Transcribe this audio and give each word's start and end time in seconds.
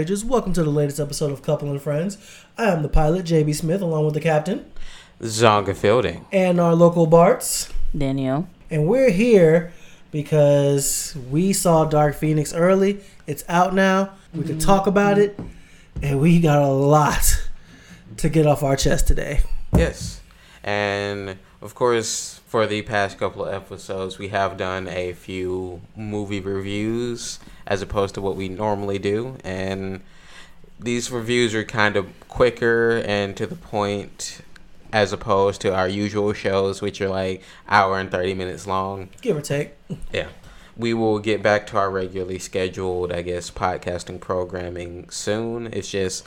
children 0.00 0.14
ages, 0.16 0.24
welcome 0.24 0.52
to 0.54 0.62
the 0.62 0.70
latest 0.70 0.98
episode 0.98 1.30
of 1.30 1.42
Couple 1.42 1.70
and 1.70 1.80
Friends. 1.80 2.16
I 2.56 2.70
am 2.70 2.82
the 2.82 2.88
pilot, 2.88 3.26
JB 3.26 3.54
Smith, 3.54 3.82
along 3.82 4.06
with 4.06 4.14
the 4.14 4.20
captain 4.20 4.64
Zonga 5.20 5.76
Fielding. 5.76 6.24
and 6.32 6.58
our 6.58 6.74
local 6.74 7.06
Barts. 7.06 7.70
Daniel. 7.96 8.48
And 8.70 8.86
we're 8.86 9.10
here 9.10 9.74
because 10.10 11.14
we 11.30 11.52
saw 11.52 11.84
Dark 11.84 12.14
Phoenix 12.14 12.54
early. 12.54 13.00
It's 13.26 13.44
out 13.46 13.74
now. 13.74 14.14
We 14.32 14.44
can 14.44 14.58
talk 14.58 14.86
about 14.86 15.18
it. 15.18 15.38
And 16.00 16.18
we 16.18 16.40
got 16.40 16.62
a 16.62 16.68
lot 16.68 17.48
to 18.16 18.30
get 18.30 18.46
off 18.46 18.62
our 18.62 18.76
chest 18.76 19.06
today. 19.06 19.40
Yes. 19.76 20.22
And 20.64 21.36
of 21.60 21.74
course, 21.74 22.39
for 22.50 22.66
the 22.66 22.82
past 22.82 23.16
couple 23.16 23.44
of 23.44 23.54
episodes, 23.54 24.18
we 24.18 24.26
have 24.26 24.56
done 24.56 24.88
a 24.88 25.12
few 25.12 25.80
movie 25.94 26.40
reviews 26.40 27.38
as 27.64 27.80
opposed 27.80 28.12
to 28.16 28.20
what 28.20 28.34
we 28.34 28.48
normally 28.48 28.98
do. 28.98 29.36
And 29.44 30.00
these 30.76 31.12
reviews 31.12 31.54
are 31.54 31.62
kind 31.62 31.94
of 31.94 32.08
quicker 32.26 33.04
and 33.06 33.36
to 33.36 33.46
the 33.46 33.54
point 33.54 34.40
as 34.92 35.12
opposed 35.12 35.60
to 35.60 35.72
our 35.72 35.86
usual 35.86 36.32
shows, 36.32 36.82
which 36.82 37.00
are 37.00 37.08
like 37.08 37.40
hour 37.68 38.00
and 38.00 38.10
30 38.10 38.34
minutes 38.34 38.66
long. 38.66 39.10
Give 39.20 39.36
or 39.36 39.42
take. 39.42 39.74
Yeah. 40.12 40.26
We 40.76 40.92
will 40.92 41.20
get 41.20 41.44
back 41.44 41.68
to 41.68 41.76
our 41.78 41.88
regularly 41.88 42.40
scheduled, 42.40 43.12
I 43.12 43.22
guess, 43.22 43.48
podcasting 43.52 44.18
programming 44.18 45.08
soon. 45.10 45.68
It's 45.72 45.92
just 45.92 46.26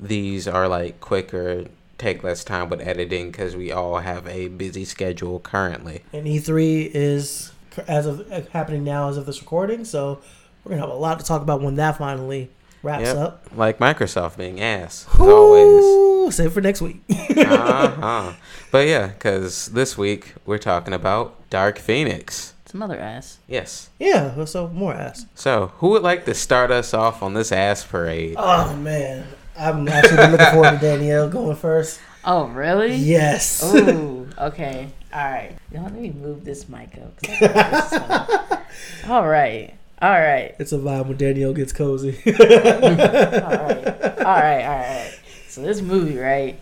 these 0.00 0.48
are 0.48 0.66
like 0.66 1.00
quicker, 1.00 1.66
take 1.98 2.22
less 2.22 2.44
time 2.44 2.68
with 2.70 2.80
editing 2.80 3.30
because 3.30 3.54
we 3.56 3.70
all 3.72 3.98
have 3.98 4.26
a 4.28 4.48
busy 4.48 4.84
schedule 4.84 5.40
currently. 5.40 6.02
And 6.12 6.26
E3 6.26 6.90
is 6.94 7.52
as 7.86 8.06
of 8.06 8.30
uh, 8.32 8.40
happening 8.52 8.84
now 8.84 9.08
as 9.08 9.16
of 9.16 9.26
this 9.26 9.40
recording, 9.40 9.84
so 9.84 10.20
we're 10.64 10.70
gonna 10.70 10.82
have 10.82 10.90
a 10.90 10.94
lot 10.94 11.18
to 11.20 11.24
talk 11.24 11.42
about 11.42 11.60
when 11.60 11.74
that 11.76 11.98
finally 11.98 12.50
wraps 12.82 13.04
Yep. 13.04 13.16
up. 13.16 13.46
Like 13.54 13.78
Microsoft 13.78 14.36
being 14.36 14.60
ass, 14.60 15.06
as 15.14 15.20
always. 15.20 15.84
Ooh, 15.84 16.30
save 16.30 16.52
for 16.52 16.60
next 16.60 16.80
week. 16.82 17.02
uh-huh. 17.10 18.32
But 18.70 18.86
yeah, 18.86 19.06
because 19.08 19.66
this 19.68 19.96
week 19.96 20.34
we're 20.44 20.58
talking 20.58 20.92
about 20.92 21.48
Dark 21.50 21.78
Phoenix. 21.78 22.52
Some 22.66 22.82
other 22.82 22.98
ass. 22.98 23.38
Yes. 23.48 23.88
yeah, 23.98 24.44
so 24.44 24.68
more 24.68 24.92
ass. 24.92 25.24
So, 25.34 25.72
who 25.78 25.88
would 25.90 26.02
like 26.02 26.26
to 26.26 26.34
start 26.34 26.70
us 26.70 26.92
off 26.92 27.22
on 27.22 27.32
this 27.32 27.50
ass 27.50 27.82
parade? 27.82 28.34
Oh 28.36 28.76
man, 28.76 29.26
I'm 29.58 29.88
actually 29.88 30.28
looking 30.28 30.46
forward 30.52 30.70
to 30.72 30.78
Danielle 30.78 31.28
going 31.28 31.56
first. 31.56 32.00
Oh, 32.24 32.46
really? 32.48 32.94
Yes. 32.94 33.62
Ooh, 33.64 34.28
okay. 34.38 34.88
All 35.12 35.24
right. 35.24 35.56
Y'all, 35.72 35.84
let 35.84 35.94
me 35.94 36.10
move 36.10 36.44
this 36.44 36.68
mic 36.68 36.90
up. 36.98 37.16
'cause 37.22 37.36
I 37.42 37.80
think 37.80 38.50
this. 38.50 39.08
All 39.10 39.26
right. 39.26 39.74
All 40.00 40.10
right. 40.10 40.54
It's 40.58 40.72
a 40.72 40.78
vibe 40.78 41.06
when 41.08 41.16
Danielle 41.16 41.52
gets 41.54 41.72
cozy. 41.72 42.16
All 42.26 42.32
right. 42.32 44.18
All 44.18 44.24
right. 44.24 44.64
All 44.64 44.78
right. 44.78 45.18
So 45.48 45.62
this 45.62 45.80
movie, 45.80 46.18
right? 46.18 46.60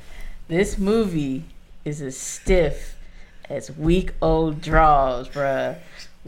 This 0.48 0.78
movie 0.78 1.44
is 1.84 2.00
as 2.00 2.16
stiff 2.16 2.96
as 3.50 3.70
week 3.76 4.12
old 4.22 4.60
draws, 4.62 5.28
bruh. 5.28 5.76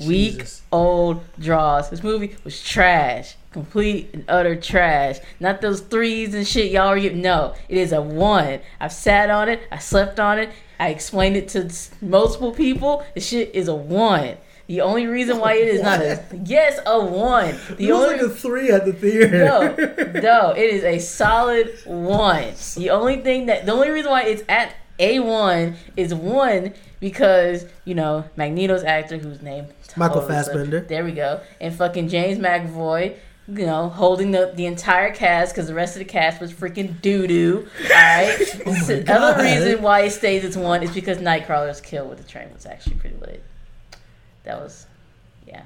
Week 0.06 0.44
old 0.70 1.24
draws. 1.38 1.90
This 1.90 2.02
movie 2.02 2.36
was 2.44 2.62
trash. 2.62 3.36
Complete 3.50 4.10
and 4.12 4.24
utter 4.28 4.54
trash. 4.54 5.18
Not 5.40 5.60
those 5.60 5.80
threes 5.80 6.34
and 6.34 6.46
shit 6.46 6.70
y'all 6.70 6.88
are 6.88 7.00
getting. 7.00 7.22
No, 7.22 7.54
it 7.68 7.78
is 7.78 7.92
a 7.92 8.02
one. 8.02 8.60
I've 8.80 8.92
sat 8.92 9.30
on 9.30 9.48
it. 9.48 9.62
I 9.72 9.78
slept 9.78 10.20
on 10.20 10.38
it. 10.38 10.50
I 10.78 10.90
explained 10.90 11.36
it 11.36 11.48
to 11.48 11.70
multiple 12.00 12.52
people. 12.52 13.04
The 13.14 13.20
shit 13.20 13.54
is 13.54 13.68
a 13.68 13.74
one. 13.74 14.36
The 14.68 14.82
only 14.82 15.06
reason 15.06 15.38
why 15.38 15.54
it 15.54 15.68
is 15.68 15.82
not 15.82 16.00
a 16.02 16.22
yes 16.44 16.78
a 16.84 17.02
one. 17.02 17.58
The 17.76 17.88
it 17.88 17.92
was 17.92 18.04
only 18.04 18.22
like 18.22 18.26
a 18.26 18.28
three 18.28 18.70
at 18.70 18.84
the 18.84 18.92
theater. 18.92 19.44
no, 19.44 20.20
no, 20.20 20.50
it 20.50 20.74
is 20.74 20.84
a 20.84 20.98
solid 20.98 21.74
one. 21.86 22.52
The 22.76 22.90
only 22.90 23.22
thing 23.22 23.46
that 23.46 23.64
the 23.64 23.72
only 23.72 23.88
reason 23.88 24.10
why 24.10 24.24
it's 24.24 24.42
at 24.46 24.74
a 24.98 25.20
one 25.20 25.76
is 25.96 26.14
one 26.14 26.74
because 27.00 27.64
you 27.84 27.94
know 27.94 28.24
Magneto's 28.36 28.84
actor 28.84 29.18
whose 29.18 29.42
name 29.42 29.66
Michael 29.96 30.16
totally. 30.20 30.34
Fassbender. 30.34 30.80
There 30.80 31.04
we 31.04 31.12
go, 31.12 31.40
and 31.60 31.74
fucking 31.74 32.08
James 32.08 32.38
McAvoy. 32.38 33.16
You 33.50 33.64
know, 33.64 33.88
holding 33.88 34.30
the, 34.30 34.52
the 34.54 34.66
entire 34.66 35.10
cast 35.10 35.54
because 35.54 35.68
the 35.68 35.74
rest 35.74 35.94
of 35.94 36.00
the 36.00 36.04
cast 36.04 36.38
was 36.38 36.52
freaking 36.52 37.00
doo 37.00 37.26
doo. 37.26 37.66
All 37.82 37.88
right. 37.88 38.36
Oh 38.66 38.84
the 38.84 39.00
God. 39.00 39.16
other 39.38 39.42
reason 39.42 39.82
why 39.82 40.00
it 40.02 40.10
stays 40.10 40.44
as 40.44 40.54
one 40.54 40.82
is 40.82 40.92
because 40.92 41.16
Nightcrawler's 41.16 41.80
kill 41.80 42.06
with 42.06 42.18
the 42.18 42.24
train 42.24 42.52
was 42.52 42.66
actually 42.66 42.96
pretty 42.96 43.16
lit. 43.16 43.42
That 44.44 44.60
was, 44.60 44.86
yeah. 45.46 45.62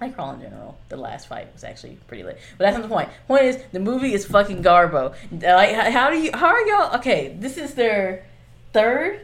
Nightcrawler 0.00 0.36
in 0.36 0.40
general, 0.40 0.78
the 0.88 0.96
last 0.96 1.28
fight 1.28 1.52
was 1.52 1.62
actually 1.62 1.98
pretty 2.06 2.22
lit. 2.22 2.38
But 2.56 2.64
that's 2.64 2.78
not 2.78 2.82
the 2.88 2.94
point. 2.94 3.10
Point 3.26 3.42
is, 3.42 3.58
the 3.72 3.80
movie 3.80 4.14
is 4.14 4.24
fucking 4.24 4.62
garbo. 4.62 5.14
Like, 5.30 5.74
how 5.74 5.90
how 5.90 6.10
do 6.10 6.16
you? 6.16 6.30
How 6.32 6.46
are 6.46 6.66
y'all? 6.66 6.96
Okay, 6.96 7.36
this 7.38 7.58
is 7.58 7.74
their 7.74 8.24
third 8.72 9.20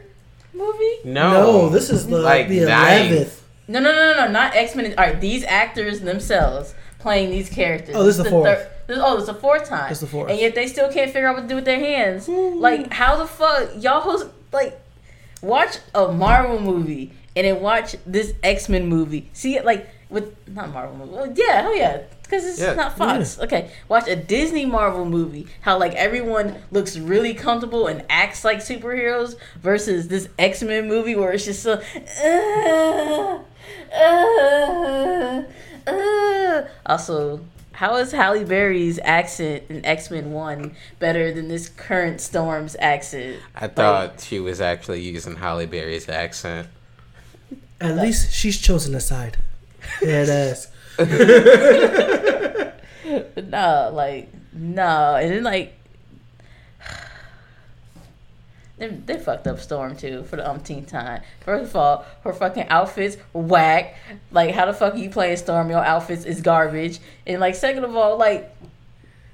movie. 0.55 0.97
No. 1.03 1.31
No, 1.31 1.69
this 1.69 1.89
is 1.89 2.07
the 2.07 2.19
Like 2.19 2.47
the 2.47 2.59
eleventh. 2.63 3.43
No, 3.67 3.79
no, 3.79 3.91
no, 3.91 4.13
no, 4.13 4.25
no, 4.25 4.31
not 4.31 4.55
X 4.55 4.75
Men. 4.75 4.93
All 4.97 5.05
right, 5.05 5.19
these 5.19 5.43
actors 5.43 6.01
themselves 6.01 6.73
playing 6.99 7.31
these 7.31 7.49
characters. 7.49 7.95
Oh, 7.95 8.03
this 8.03 8.17
is 8.17 8.23
the 8.23 8.29
fourth. 8.29 8.45
third- 8.57 8.67
this- 8.87 8.99
oh, 9.01 9.17
this 9.17 9.25
the 9.25 9.33
fourth 9.33 9.67
time. 9.67 9.89
This 9.89 9.99
the 10.01 10.07
fourth. 10.07 10.29
And 10.29 10.39
yet 10.39 10.53
they 10.55 10.67
still 10.67 10.91
can't 10.91 11.11
figure 11.11 11.27
out 11.27 11.35
what 11.35 11.41
to 11.43 11.47
do 11.47 11.55
with 11.55 11.65
their 11.65 11.79
hands. 11.79 12.27
Like, 12.27 12.91
how 12.93 13.15
the 13.17 13.25
fuck 13.27 13.69
y'all 13.79 14.01
host 14.01 14.27
like 14.51 14.79
watch 15.41 15.77
a 15.93 16.11
Marvel 16.11 16.59
movie 16.59 17.11
and 17.35 17.45
then 17.47 17.61
watch 17.61 17.95
this 18.05 18.33
X 18.43 18.69
Men 18.69 18.85
movie. 18.87 19.29
See 19.33 19.55
it 19.57 19.65
like 19.65 19.89
with 20.09 20.35
not 20.47 20.71
Marvel 20.73 20.95
movie. 20.97 21.11
Well, 21.11 21.33
yeah, 21.35 21.61
hell 21.61 21.75
yeah. 21.75 22.01
Because 22.23 22.45
it's 22.45 22.59
Yeah. 22.59 22.73
not 22.73 22.97
Fox. 22.97 23.39
Okay, 23.39 23.69
watch 23.87 24.07
a 24.07 24.15
Disney 24.15 24.65
Marvel 24.65 25.05
movie. 25.05 25.47
How 25.61 25.77
like 25.77 25.93
everyone 25.93 26.55
looks 26.71 26.97
really 26.97 27.33
comfortable 27.33 27.87
and 27.87 28.03
acts 28.09 28.43
like 28.43 28.59
superheroes 28.59 29.35
versus 29.61 30.07
this 30.07 30.27
X 30.39 30.63
Men 30.63 30.87
movie 30.87 31.15
where 31.15 31.31
it's 31.33 31.45
just 31.45 31.61
so. 31.63 31.81
Uh, 32.23 33.39
uh, 33.95 35.43
uh. 35.87 36.63
Also, 36.85 37.41
how 37.73 37.95
is 37.97 38.11
Halle 38.11 38.43
Berry's 38.43 38.99
accent 39.03 39.63
in 39.69 39.85
X 39.85 40.09
Men 40.09 40.31
One 40.31 40.75
better 40.99 41.31
than 41.33 41.47
this 41.47 41.69
current 41.69 42.21
Storm's 42.21 42.75
accent? 42.79 43.39
I 43.55 43.67
thought 43.67 44.21
she 44.21 44.39
was 44.39 44.61
actually 44.61 45.01
using 45.01 45.35
Halle 45.35 45.65
Berry's 45.65 46.09
accent. 46.09 46.67
At 47.81 47.97
least 47.97 48.31
she's 48.33 48.59
chosen 48.59 48.95
a 48.95 49.01
side. 49.01 49.37
Head 49.99 50.29
ass. 50.29 50.67
no, 53.37 53.91
like 53.93 54.29
no, 54.53 55.15
and 55.15 55.31
then 55.31 55.43
like 55.43 55.77
they, 58.77 58.87
they 58.87 59.17
fucked 59.17 59.47
up 59.47 59.59
Storm 59.59 59.95
too 59.97 60.23
for 60.23 60.37
the 60.37 60.49
umpteenth 60.49 60.87
time. 60.89 61.21
First 61.41 61.71
of 61.71 61.75
all, 61.75 62.05
her 62.23 62.33
fucking 62.33 62.67
outfits 62.69 63.17
whack. 63.33 63.95
Like, 64.31 64.55
how 64.55 64.65
the 64.65 64.73
fuck 64.73 64.93
are 64.93 64.97
you 64.97 65.09
playing 65.09 65.37
Storm? 65.37 65.69
Your 65.69 65.83
outfits 65.83 66.25
is 66.25 66.41
garbage. 66.41 66.99
And 67.27 67.41
like, 67.41 67.55
second 67.55 67.83
of 67.83 67.95
all, 67.95 68.17
like 68.17 68.55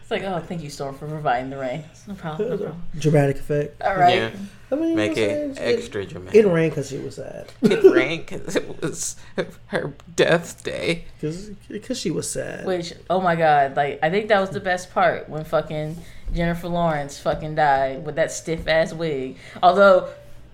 It's 0.07 0.11
like, 0.11 0.23
oh, 0.23 0.39
thank 0.39 0.63
you, 0.63 0.69
Storm, 0.69 0.95
for 0.95 1.05
providing 1.05 1.49
the 1.49 1.57
rain. 1.57 1.83
No 2.07 2.13
problem. 2.13 2.49
No 2.49 2.57
problem. 2.57 2.81
Dramatic 2.97 3.39
effect. 3.39 3.81
All 3.81 3.97
right. 3.97 4.15
Yeah, 4.15 4.29
I 4.71 4.75
mean, 4.75 4.95
make 4.95 5.17
you 5.17 5.27
know 5.27 5.33
what 5.33 5.43
I'm 5.43 5.51
it 5.51 5.57
saying? 5.57 5.77
extra 5.79 6.01
It, 6.03 6.09
dramatic. 6.09 6.45
it 6.45 6.47
rained 6.47 6.71
because 6.71 6.89
she 6.89 6.97
was 6.97 7.15
sad. 7.15 7.51
It 7.61 7.83
rained 7.83 8.25
because 8.25 8.55
it 8.55 8.81
was 8.81 9.17
her 9.65 9.93
death 10.15 10.63
day. 10.63 11.03
Because 11.19 11.99
she 11.99 12.09
was 12.09 12.31
sad. 12.31 12.65
Which, 12.65 12.93
oh 13.09 13.19
my 13.19 13.35
god, 13.35 13.75
like 13.75 13.99
I 14.01 14.09
think 14.09 14.29
that 14.29 14.39
was 14.39 14.51
the 14.51 14.61
best 14.61 14.93
part 14.93 15.27
when 15.27 15.43
fucking 15.43 15.97
Jennifer 16.33 16.69
Lawrence 16.69 17.19
fucking 17.19 17.55
died 17.55 18.05
with 18.05 18.15
that 18.15 18.31
stiff 18.31 18.65
ass 18.65 18.93
wig. 18.93 19.35
Although 19.61 20.07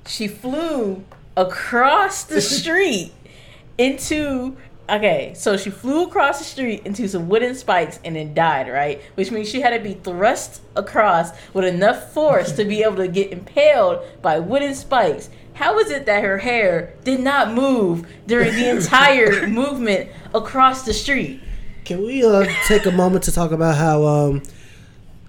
she 0.08 0.28
flew 0.28 1.04
across 1.36 2.24
the 2.24 2.42
street 2.60 3.14
into 3.78 4.56
okay, 4.90 5.34
so 5.36 5.56
she 5.58 5.70
flew 5.70 6.04
across 6.04 6.40
the 6.40 6.46
street 6.46 6.86
into 6.86 7.08
some 7.08 7.30
wooden 7.30 7.56
spikes 7.56 8.00
and 8.04 8.16
then 8.16 8.34
died, 8.34 8.70
right? 8.70 9.02
Which 9.16 9.32
means 9.32 9.50
she 9.50 9.62
had 9.62 9.72
to 9.72 9.80
be 9.80 9.94
thrust 9.94 10.62
across 10.76 11.32
with 11.54 11.66
enough 11.66 12.14
force 12.14 12.52
to 12.54 12.66
be 12.66 12.84
able 12.84 12.98
to 12.98 13.08
get 13.08 13.32
impaled 13.32 14.04
by 14.22 14.40
wooden 14.40 14.76
spikes. 14.76 15.30
How 15.54 15.78
is 15.80 15.92
it 15.92 16.06
that 16.08 16.24
her 16.24 16.40
hair 16.40 16.96
did 17.04 17.20
not 17.20 17.54
move 17.54 18.08
during 18.28 18.54
the 18.56 18.70
entire 18.70 19.48
movement 19.48 20.10
across 20.34 20.84
the 20.84 20.94
street? 20.94 21.42
Can 21.86 22.04
we 22.04 22.26
uh, 22.26 22.46
take 22.66 22.86
a 22.86 22.92
moment 22.92 23.24
to 23.26 23.32
talk 23.32 23.52
about 23.52 23.76
how 23.76 24.04
um, 24.06 24.44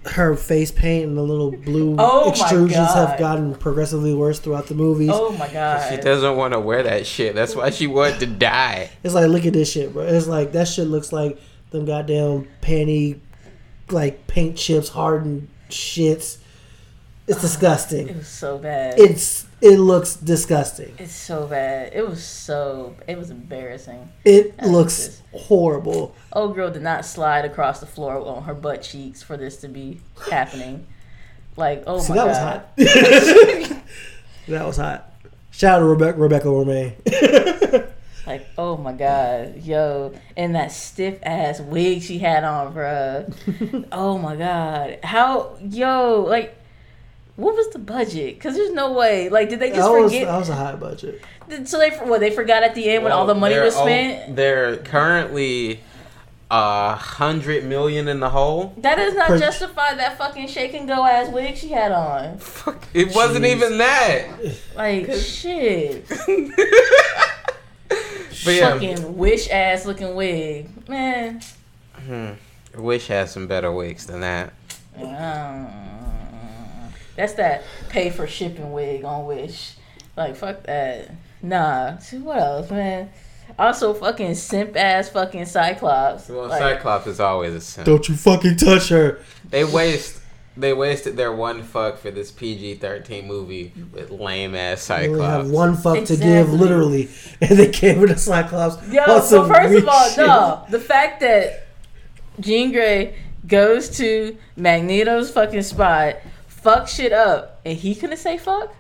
her 0.07 0.37
face 0.37 0.71
paint 0.71 1.07
and 1.07 1.17
the 1.17 1.23
little 1.23 1.51
blue 1.51 1.97
Oh 1.99 2.31
extrusions 2.31 2.95
have 2.95 3.19
gotten 3.19 3.55
progressively 3.55 4.15
worse 4.15 4.39
throughout 4.39 4.67
the 4.67 4.75
movies? 4.75 5.11
Oh 5.13 5.33
my 5.33 5.49
god. 5.49 5.91
She 5.91 6.01
doesn't 6.01 6.37
want 6.37 6.53
to 6.53 6.61
wear 6.61 6.83
that 6.83 7.07
shit. 7.07 7.35
That's 7.35 7.57
why 7.57 7.71
she 7.71 7.87
wanted 7.87 8.21
to 8.21 8.27
die. 8.27 8.91
It's 9.03 9.15
like, 9.15 9.29
look 9.29 9.47
at 9.47 9.53
this 9.53 9.71
shit, 9.73 9.93
bro. 9.93 10.05
It's 10.05 10.27
like, 10.27 10.53
that 10.53 10.69
shit 10.69 10.89
looks 10.89 11.13
like 11.13 11.39
them 11.71 11.85
goddamn 11.87 12.49
panty, 12.61 13.19
like 13.91 14.27
paint 14.27 14.57
chips, 14.57 14.89
hardened 14.89 15.49
shits. 15.71 16.39
It's 17.27 17.41
disgusting. 17.41 18.09
It 18.09 18.17
was 18.17 18.29
so 18.29 18.59
bad. 18.59 18.99
It's 18.99 19.47
It 19.63 19.79
looks 19.79 20.15
disgusting. 20.17 20.95
it's 20.99 21.15
so 21.15 21.47
bad. 21.47 21.93
It 21.95 22.07
was 22.07 22.23
so. 22.23 22.95
It 23.09 23.17
was 23.17 23.31
embarrassing. 23.31 24.11
It 24.27 24.57
That's 24.59 24.69
looks 24.71 25.23
horrible. 25.33 26.15
Old 26.35 26.55
girl 26.55 26.71
did 26.71 26.83
not 26.83 27.07
slide 27.07 27.47
across 27.47 27.81
the 27.81 27.87
floor 27.87 28.19
on 28.19 28.43
her 28.45 28.53
butt 28.55 28.83
cheeks 28.83 29.23
for 29.23 29.37
this 29.39 29.57
to 29.59 29.69
be 29.69 30.01
happening. 30.31 30.87
Like, 31.57 31.85
oh 31.87 32.01
See, 32.01 32.13
my 32.13 32.17
that 32.19 32.27
was 32.27 32.37
god. 32.39 32.53
hot. 32.53 32.77
that 34.49 34.67
was 34.67 34.77
hot. 34.77 35.11
Shout 35.51 35.77
out 35.77 35.79
to 35.79 35.85
Rebecca, 35.87 36.19
Rebecca 36.19 36.47
Romijn. 36.49 37.91
Like, 38.27 38.47
oh 38.57 38.79
my 38.79 38.95
god, 38.95 39.63
yo, 39.65 40.15
and 40.35 40.55
that 40.55 40.73
stiff 40.73 41.19
ass 41.25 41.61
wig 41.61 42.01
she 42.01 42.19
had 42.19 42.43
on, 42.43 42.73
bruh. 42.75 43.87
oh 43.93 44.17
my 44.17 44.35
god, 44.35 44.99
how, 45.03 45.59
yo, 45.61 46.23
like, 46.27 46.57
what 47.37 47.55
was 47.57 47.69
the 47.71 47.79
budget? 47.79 48.39
Cause 48.41 48.55
there's 48.55 48.73
no 48.73 48.93
way. 48.93 49.29
Like, 49.29 49.49
did 49.49 49.59
they 49.61 49.71
just 49.71 49.81
that, 49.81 49.91
was, 49.91 50.13
forget? 50.13 50.27
that 50.29 50.39
was 50.39 50.49
a 50.49 50.55
high 50.55 50.77
budget. 50.77 51.21
Did- 51.49 51.69
so 51.69 51.79
they, 51.79 51.91
what 51.91 52.21
they 52.21 52.31
forgot 52.31 52.63
at 52.63 52.75
the 52.75 52.89
end 52.91 53.03
when 53.05 53.13
all 53.13 53.27
the 53.27 53.35
money 53.35 53.59
was 53.59 53.75
o- 53.77 53.83
spent. 53.85 54.37
they're 54.37 54.77
currently 54.79 55.81
a 56.51 56.95
hundred 56.95 57.65
million 57.65 58.07
in 58.07 58.21
the 58.21 58.31
hole. 58.31 58.75
That 58.79 58.97
does 58.97 59.15
not 59.15 59.29
Per- 59.29 59.39
justify 59.39 59.95
that 59.95 60.17
fucking 60.19 60.47
shake 60.49 60.75
and 60.75 60.87
go 60.87 61.05
ass 61.05 61.29
wig 61.33 61.57
she 61.57 61.69
had 61.71 61.91
on. 61.91 62.39
Fuck, 62.39 62.85
it 62.95 63.15
wasn't 63.15 63.45
even 63.47 63.79
that. 63.79 64.29
Like 64.77 65.11
shit, 65.13 66.07
But 68.45 68.55
yeah, 68.57 68.73
fucking 68.73 69.17
wish 69.17 69.49
ass 69.49 69.87
looking 69.87 70.15
wig, 70.15 70.69
man. 70.89 71.41
hmm, 72.07 72.33
Wish 72.77 73.07
has 73.07 73.31
some 73.33 73.47
better 73.47 73.73
wigs 73.73 74.07
than 74.07 74.21
that. 74.21 74.53
Um, 75.01 75.67
That's 77.17 77.35
that 77.35 77.65
pay 77.89 78.11
for 78.11 78.27
shipping 78.27 78.73
wig 78.73 79.05
on 79.05 79.27
Wish. 79.27 79.75
Like 80.17 80.37
fuck 80.37 80.63
that. 80.65 81.11
Nah. 81.43 81.99
See, 81.99 82.19
What 82.19 82.39
else, 82.39 82.71
man? 82.71 83.11
Also, 83.59 83.93
fucking 83.95 84.35
simp 84.35 84.75
ass 84.77 85.11
fucking 85.11 85.45
Cyclops. 85.45 86.29
Well, 86.29 86.49
Like, 86.49 86.59
Cyclops 86.61 87.07
is 87.07 87.21
always 87.21 87.55
a 87.55 87.61
simp. 87.61 87.87
Don't 87.87 88.09
you 88.09 88.17
fucking 88.17 88.57
touch 88.57 88.89
her. 88.89 89.21
They 89.49 89.65
waste. 89.65 90.21
They 90.57 90.73
wasted 90.73 91.17
their 91.17 91.33
one 91.33 91.65
fuck 91.65 91.99
for 91.99 92.13
this 92.13 92.31
PG 92.31 92.77
thirteen 92.77 93.27
movie 93.27 93.73
with 93.93 94.11
lame 94.11 94.55
ass 94.55 94.87
They 94.87 95.09
only 95.09 95.19
Cyclops. 95.19 95.45
have 95.47 95.51
one 95.51 95.77
fuck 95.77 96.05
to 96.05 96.17
give, 96.17 96.53
literally, 96.53 97.09
and 97.41 97.59
they 97.59 97.71
gave 97.73 98.01
it 98.03 98.07
to 98.07 98.17
Cyclops. 98.17 98.77
Yo, 98.89 99.19
so 99.21 99.49
first 99.49 99.75
of 99.83 99.89
all, 99.89 100.09
shit. 100.09 100.17
no, 100.19 100.65
the 100.71 100.79
fact 100.79 101.21
that 101.21 101.67
Jean 102.39 102.71
Grey 102.73 103.17
goes 103.49 103.97
to 103.99 104.37
Magneto's 104.57 105.31
fucking 105.33 105.63
spot, 105.63 106.17
fuck 106.65 106.89
shit 106.89 107.13
up, 107.13 107.61
and 107.65 107.77
he 107.79 107.95
couldn't 107.95 108.17
say 108.17 108.39
fuck. 108.39 108.75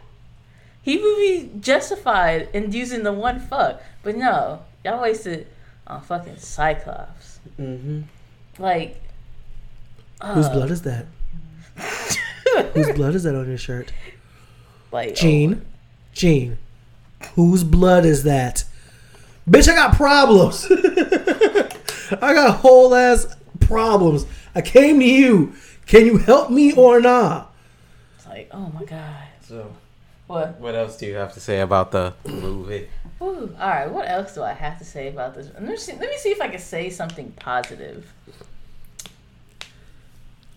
He 0.82 0.96
would 0.96 1.16
be 1.16 1.50
justified 1.60 2.48
in 2.54 2.72
using 2.72 3.02
the 3.02 3.12
one 3.12 3.38
fuck, 3.40 3.82
but 4.02 4.16
no, 4.16 4.62
y'all 4.84 5.02
wasted 5.02 5.46
on 5.86 6.00
fucking 6.00 6.38
Cyclops. 6.38 7.38
hmm 7.56 8.02
Like, 8.58 9.00
Whose 10.22 10.46
uh, 10.46 10.52
blood 10.52 10.70
is 10.70 10.82
that? 10.82 11.06
Whose 12.74 12.92
blood 12.92 13.14
is 13.14 13.24
that 13.24 13.34
on 13.34 13.48
your 13.48 13.58
shirt? 13.58 13.92
like 14.90 15.14
Jean. 15.14 15.64
Jean. 16.12 16.56
Whose 17.34 17.64
blood 17.64 18.04
is 18.06 18.22
that? 18.22 18.64
Bitch, 19.48 19.68
I 19.68 19.74
got 19.74 19.96
problems. 19.96 20.66
I 22.22 22.32
got 22.32 22.58
whole 22.58 22.94
ass 22.94 23.36
problems. 23.60 24.24
I 24.54 24.62
came 24.62 25.00
to 25.00 25.04
you. 25.04 25.52
Can 25.86 26.06
you 26.06 26.18
help 26.18 26.50
me 26.50 26.72
or 26.72 27.00
not? 27.00 27.53
It's 28.34 28.50
like, 28.50 28.60
oh 28.60 28.70
my 28.72 28.84
god. 28.84 29.26
So, 29.42 29.72
What? 30.26 30.58
what 30.60 30.74
else 30.74 30.96
do 30.96 31.06
you 31.06 31.14
have 31.14 31.32
to 31.34 31.40
say 31.40 31.60
about 31.60 31.92
the 31.92 32.14
movie? 32.26 32.88
Ooh, 33.22 33.54
all 33.60 33.68
right. 33.68 33.90
What 33.90 34.08
else 34.08 34.34
do 34.34 34.42
I 34.42 34.52
have 34.52 34.78
to 34.78 34.84
say 34.84 35.08
about 35.08 35.34
this? 35.34 35.50
Let 35.54 35.62
me 35.62 35.76
see, 35.76 35.92
let 35.92 36.10
me 36.10 36.16
see 36.16 36.30
if 36.30 36.40
I 36.40 36.48
can 36.48 36.58
say 36.58 36.90
something 36.90 37.32
positive. 37.32 38.12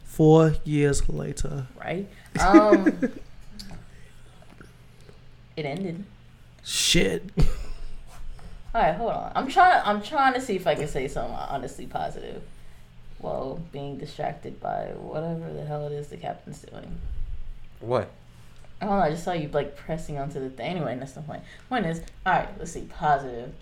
Four 0.06 0.56
years 0.64 1.08
later. 1.08 1.68
Right? 1.80 2.08
Um, 2.40 2.88
it 5.56 5.66
ended. 5.66 6.04
Shit. 6.64 7.30
All 8.74 8.82
right, 8.82 8.96
hold 8.96 9.12
on. 9.12 9.32
I'm 9.36 9.48
trying. 9.48 9.82
I'm 9.86 10.02
trying 10.02 10.34
to 10.34 10.42
see 10.42 10.56
if 10.56 10.66
I 10.66 10.74
can 10.76 10.88
say 10.88 11.08
something 11.08 11.34
honestly 11.36 11.86
positive. 11.86 12.42
While 13.20 13.60
being 13.72 13.98
distracted 13.98 14.60
by 14.60 14.94
whatever 14.98 15.52
the 15.54 15.66
hell 15.66 15.88
it 15.88 15.92
is 15.94 16.08
the 16.08 16.18
captain's 16.18 16.62
doing. 16.62 16.98
What? 17.80 18.12
I 18.82 18.86
don't 18.86 18.98
know. 18.98 19.04
I 19.04 19.10
just 19.12 19.24
saw 19.24 19.34
you 19.34 19.50
like 19.50 19.76
pressing 19.76 20.18
onto 20.18 20.40
the 20.40 20.50
thing. 20.50 20.72
Anyway, 20.78 20.96
that's 21.00 21.14
the 21.14 21.22
point. 21.22 21.42
Point 21.70 21.86
is, 21.86 22.02
all 22.26 22.34
right. 22.34 22.50
Let's 22.60 22.72
see. 22.72 22.82
Positive. 22.82 23.54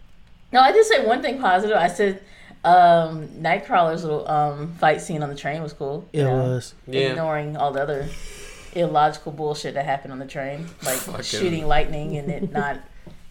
No, 0.52 0.60
I 0.62 0.72
did 0.72 0.86
say 0.86 1.06
one 1.06 1.22
thing 1.22 1.40
positive. 1.40 1.78
I 1.78 1.88
said 1.88 2.22
um, 2.64 3.28
Nightcrawler's 3.30 4.04
little 4.04 4.28
um, 4.28 4.74
fight 4.74 5.02
scene 5.02 5.24
on 5.24 5.30
the 5.30 5.36
train 5.36 5.62
was 5.62 5.74
cool. 5.74 6.08
It 6.12 6.24
know, 6.24 6.36
was. 6.36 6.74
Yeah. 6.88 7.10
Ignoring 7.12 7.56
all 7.58 7.72
the 7.72 7.82
other 7.82 8.08
illogical 8.74 9.32
bullshit 9.32 9.74
that 9.76 9.86
happened 9.86 10.12
on 10.12 10.20
the 10.20 10.28
train, 10.28 10.68
like 10.84 10.96
Fucking- 11.00 11.24
shooting 11.24 11.68
lightning 11.68 12.18
and 12.18 12.30
it 12.30 12.52
not, 12.52 12.80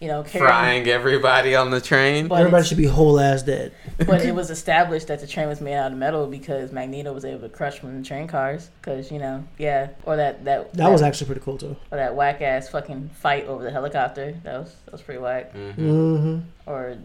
you 0.05 0.11
know, 0.11 0.23
carrying. 0.23 0.47
Frying 0.49 0.87
everybody 0.89 1.55
on 1.57 1.71
the 1.71 1.81
train. 1.81 2.29
But 2.29 2.41
Everybody 2.41 2.67
should 2.67 2.77
be 2.77 2.85
whole 2.85 3.19
ass 3.19 3.43
dead. 3.43 3.73
But 4.07 4.21
it 4.23 4.35
was 4.41 4.51
established 4.51 5.07
that 5.07 5.21
the 5.21 5.27
train 5.27 5.49
was 5.49 5.63
made 5.63 5.77
out 5.77 5.93
of 5.93 5.97
metal 5.97 6.27
because 6.27 6.73
Magneto 6.73 7.11
was 7.15 7.25
able 7.25 7.41
to 7.41 7.49
crush 7.49 7.83
one 7.83 7.97
of 7.97 8.03
the 8.03 8.07
train 8.07 8.27
cars. 8.29 8.69
Because 8.83 9.11
you 9.11 9.19
know, 9.19 9.43
yeah, 9.57 9.89
or 10.05 10.17
that 10.17 10.45
that 10.45 10.75
That 10.75 10.91
was 10.93 11.01
actually 11.01 11.29
pretty 11.29 11.41
cool 11.41 11.57
too. 11.57 11.75
or 11.91 11.97
that 11.97 12.15
whack 12.15 12.43
ass 12.43 12.69
fucking 12.69 13.09
fight 13.15 13.47
over 13.47 13.65
the 13.65 13.71
helicopter. 13.71 14.37
That 14.43 14.59
was 14.61 14.77
that 14.85 14.93
was 14.93 15.01
pretty 15.01 15.21
whack. 15.21 15.55
Mhm. 15.55 15.75
hmm 15.75 16.39
Or 16.67 16.97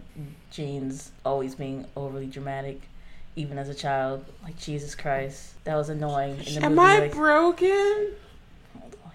Jean's 0.51 1.12
always 1.25 1.56
being 1.56 1.86
overly 1.96 2.25
dramatic, 2.25 2.82
even 3.38 3.58
as 3.58 3.70
a 3.70 3.74
child. 3.75 4.25
Like 4.44 4.58
Jesus 4.60 4.94
Christ, 4.94 5.53
that 5.63 5.75
was 5.75 5.88
annoying. 5.88 6.38
In 6.46 6.56
the 6.56 6.65
Am 6.65 6.75
movie, 6.75 6.82
I 6.82 7.00
like, 7.00 7.13
broken? 7.13 8.10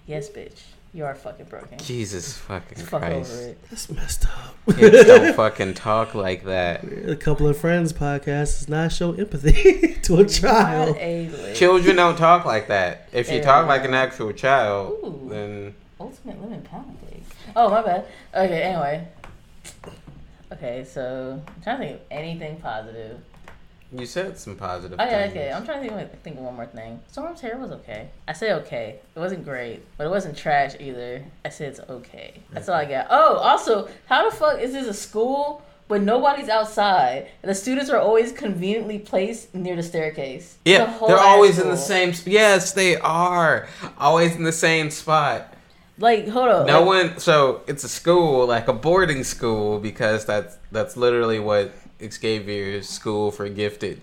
yes, 0.07 0.27
bitch. 0.29 0.61
You 0.95 1.03
are 1.03 1.13
fucking 1.13 1.47
broken. 1.47 1.77
Jesus 1.77 2.37
fucking 2.37 2.77
Fuck 2.85 3.03
over 3.03 3.11
Christ. 3.15 3.41
it. 3.41 3.57
That's 3.69 3.89
messed 3.89 4.25
up. 4.27 4.55
Kids 4.77 5.03
don't 5.05 5.33
fucking 5.35 5.73
talk 5.73 6.15
like 6.15 6.45
that. 6.45 6.85
A 7.09 7.17
couple 7.17 7.49
of 7.49 7.57
friends 7.57 7.91
podcast 7.91 8.59
does 8.59 8.69
not 8.69 8.93
show 8.93 9.11
empathy 9.11 9.95
to 10.03 10.19
a 10.19 10.25
child. 10.25 10.95
Not 10.95 11.01
a 11.03 11.27
lit. 11.27 11.55
Children 11.57 11.97
don't 11.97 12.15
talk 12.17 12.45
like 12.45 12.69
that. 12.69 13.09
If 13.11 13.29
you 13.29 13.39
Yeah. 13.39 13.43
talk 13.43 13.67
like 13.67 13.83
an 13.83 13.93
actual 13.93 14.31
child, 14.31 14.93
Ooh. 15.03 15.27
then 15.29 15.75
Ultimate 15.99 16.41
lemon 16.41 16.61
pound 16.61 16.97
cake. 17.09 17.23
Oh 17.57 17.69
my 17.69 17.81
bad. 17.81 18.05
Okay, 18.33 18.61
anyway. 18.63 19.05
Okay, 20.53 20.85
so 20.89 21.41
I'm 21.45 21.61
trying 21.61 21.79
to 21.79 21.85
think 21.87 21.95
of 21.97 22.01
anything 22.09 22.55
positive. 22.61 23.19
You 23.99 24.05
said 24.05 24.37
some 24.37 24.55
positive 24.55 24.99
Oh 24.99 25.03
yeah, 25.03 25.23
things. 25.23 25.31
okay. 25.33 25.51
I'm 25.51 25.65
trying 25.65 25.83
to 25.83 25.89
think 25.89 26.01
of, 26.13 26.19
think 26.19 26.37
of 26.37 26.43
one 26.43 26.55
more 26.55 26.65
thing. 26.65 26.99
Storm's 27.11 27.41
hair 27.41 27.57
was 27.57 27.71
okay. 27.71 28.09
I 28.27 28.33
say 28.33 28.53
okay. 28.53 28.99
It 29.15 29.19
wasn't 29.19 29.43
great, 29.43 29.83
but 29.97 30.05
it 30.07 30.09
wasn't 30.09 30.37
trash 30.37 30.73
either. 30.79 31.23
I 31.43 31.49
said 31.49 31.69
it's 31.69 31.79
okay. 31.89 32.35
That's 32.51 32.69
all 32.69 32.75
I 32.75 32.85
got. 32.85 33.07
Oh, 33.09 33.35
also, 33.37 33.87
how 34.07 34.29
the 34.29 34.35
fuck 34.35 34.59
is 34.59 34.73
this 34.73 34.87
a 34.87 34.93
school? 34.93 35.61
But 35.87 36.01
nobody's 36.01 36.49
outside. 36.49 37.27
And 37.43 37.49
the 37.51 37.53
students 37.53 37.91
are 37.91 37.99
always 37.99 38.31
conveniently 38.31 38.97
placed 38.97 39.53
near 39.53 39.75
the 39.75 39.83
staircase. 39.83 40.57
The 40.63 40.71
Yeah, 40.71 40.85
whole 40.87 41.07
they're 41.09 41.19
always 41.19 41.59
in 41.59 41.69
the 41.69 41.77
same. 41.77 42.11
Yes, 42.25 42.71
they 42.73 42.95
are 42.97 43.67
always 43.99 44.35
in 44.35 44.43
the 44.43 44.51
same 44.51 44.89
spot. 44.89 45.53
Like, 45.99 46.27
hold 46.27 46.49
on. 46.49 46.65
No 46.65 46.79
like, 46.81 46.87
one. 47.11 47.19
So 47.19 47.61
it's 47.67 47.83
a 47.83 47.89
school, 47.89 48.47
like 48.47 48.67
a 48.67 48.73
boarding 48.73 49.23
school, 49.23 49.79
because 49.79 50.25
that's 50.25 50.57
that's 50.71 50.97
literally 50.97 51.39
what 51.39 51.71
Xavier's 52.01 52.89
School 52.89 53.31
for 53.31 53.49
Gifted 53.49 54.01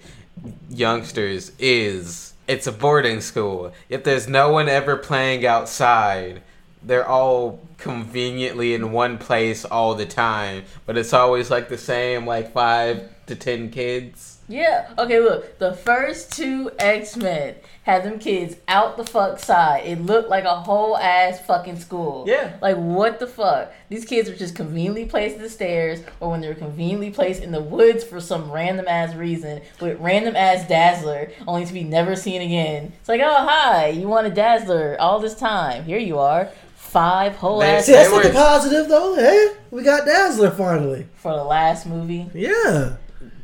Youngsters 0.70 1.52
is. 1.58 2.34
It's 2.48 2.66
a 2.66 2.72
boarding 2.72 3.20
school. 3.20 3.72
If 3.88 4.02
there's 4.04 4.28
no 4.28 4.50
one 4.50 4.68
ever 4.68 4.96
playing 4.96 5.46
outside, 5.46 6.42
they're 6.82 7.06
all 7.06 7.60
conveniently 7.78 8.74
in 8.74 8.92
one 8.92 9.18
place 9.18 9.64
all 9.64 9.94
the 9.94 10.06
time. 10.06 10.64
But 10.84 10.98
it's 10.98 11.12
always 11.12 11.50
like 11.50 11.68
the 11.68 11.78
same, 11.78 12.26
like 12.26 12.52
five 12.52 13.08
to 13.26 13.36
ten 13.36 13.70
kids. 13.70 14.38
Yeah. 14.48 14.90
Okay, 14.98 15.20
look. 15.20 15.58
The 15.58 15.72
first 15.72 16.32
two 16.32 16.72
X 16.78 17.16
Men 17.16 17.54
had 17.84 18.04
them 18.04 18.18
kids 18.18 18.56
out 18.68 18.96
the 18.96 19.04
fuck 19.04 19.38
side. 19.40 19.84
It 19.84 20.00
looked 20.00 20.28
like 20.28 20.44
a 20.44 20.54
whole 20.54 20.96
ass 20.96 21.40
fucking 21.40 21.80
school. 21.80 22.24
Yeah. 22.28 22.56
Like 22.62 22.76
what 22.76 23.18
the 23.18 23.26
fuck? 23.26 23.72
These 23.88 24.04
kids 24.04 24.28
were 24.30 24.36
just 24.36 24.54
conveniently 24.54 25.04
placed 25.06 25.36
at 25.36 25.42
the 25.42 25.48
stairs, 25.48 26.00
or 26.20 26.30
when 26.30 26.40
they 26.40 26.48
were 26.48 26.54
conveniently 26.54 27.10
placed 27.10 27.42
in 27.42 27.50
the 27.50 27.60
woods 27.60 28.04
for 28.04 28.20
some 28.20 28.50
random 28.52 28.86
ass 28.88 29.14
reason 29.14 29.62
with 29.80 29.98
random 30.00 30.36
ass 30.36 30.66
Dazzler, 30.68 31.30
only 31.48 31.66
to 31.66 31.72
be 31.72 31.82
never 31.82 32.14
seen 32.14 32.40
again. 32.40 32.92
It's 33.00 33.08
like, 33.08 33.20
oh 33.22 33.46
hi, 33.48 33.88
you 33.88 34.06
want 34.08 34.26
a 34.28 34.30
Dazzler 34.30 34.96
all 35.00 35.18
this 35.18 35.34
time? 35.34 35.84
Here 35.84 35.98
you 35.98 36.18
are. 36.20 36.48
Five 36.76 37.36
whole 37.36 37.60
They- 37.60 37.66
ass 37.76 37.86
See, 37.86 37.92
that's 37.92 38.10
They 38.10 38.16
like 38.16 38.26
a 38.26 38.30
positive 38.32 38.88
though. 38.88 39.14
Hey, 39.14 39.54
we 39.70 39.82
got 39.82 40.04
Dazzler 40.06 40.50
finally. 40.50 41.06
for 41.16 41.32
the 41.32 41.42
last 41.42 41.86
movie. 41.86 42.28
Yeah. 42.34 42.96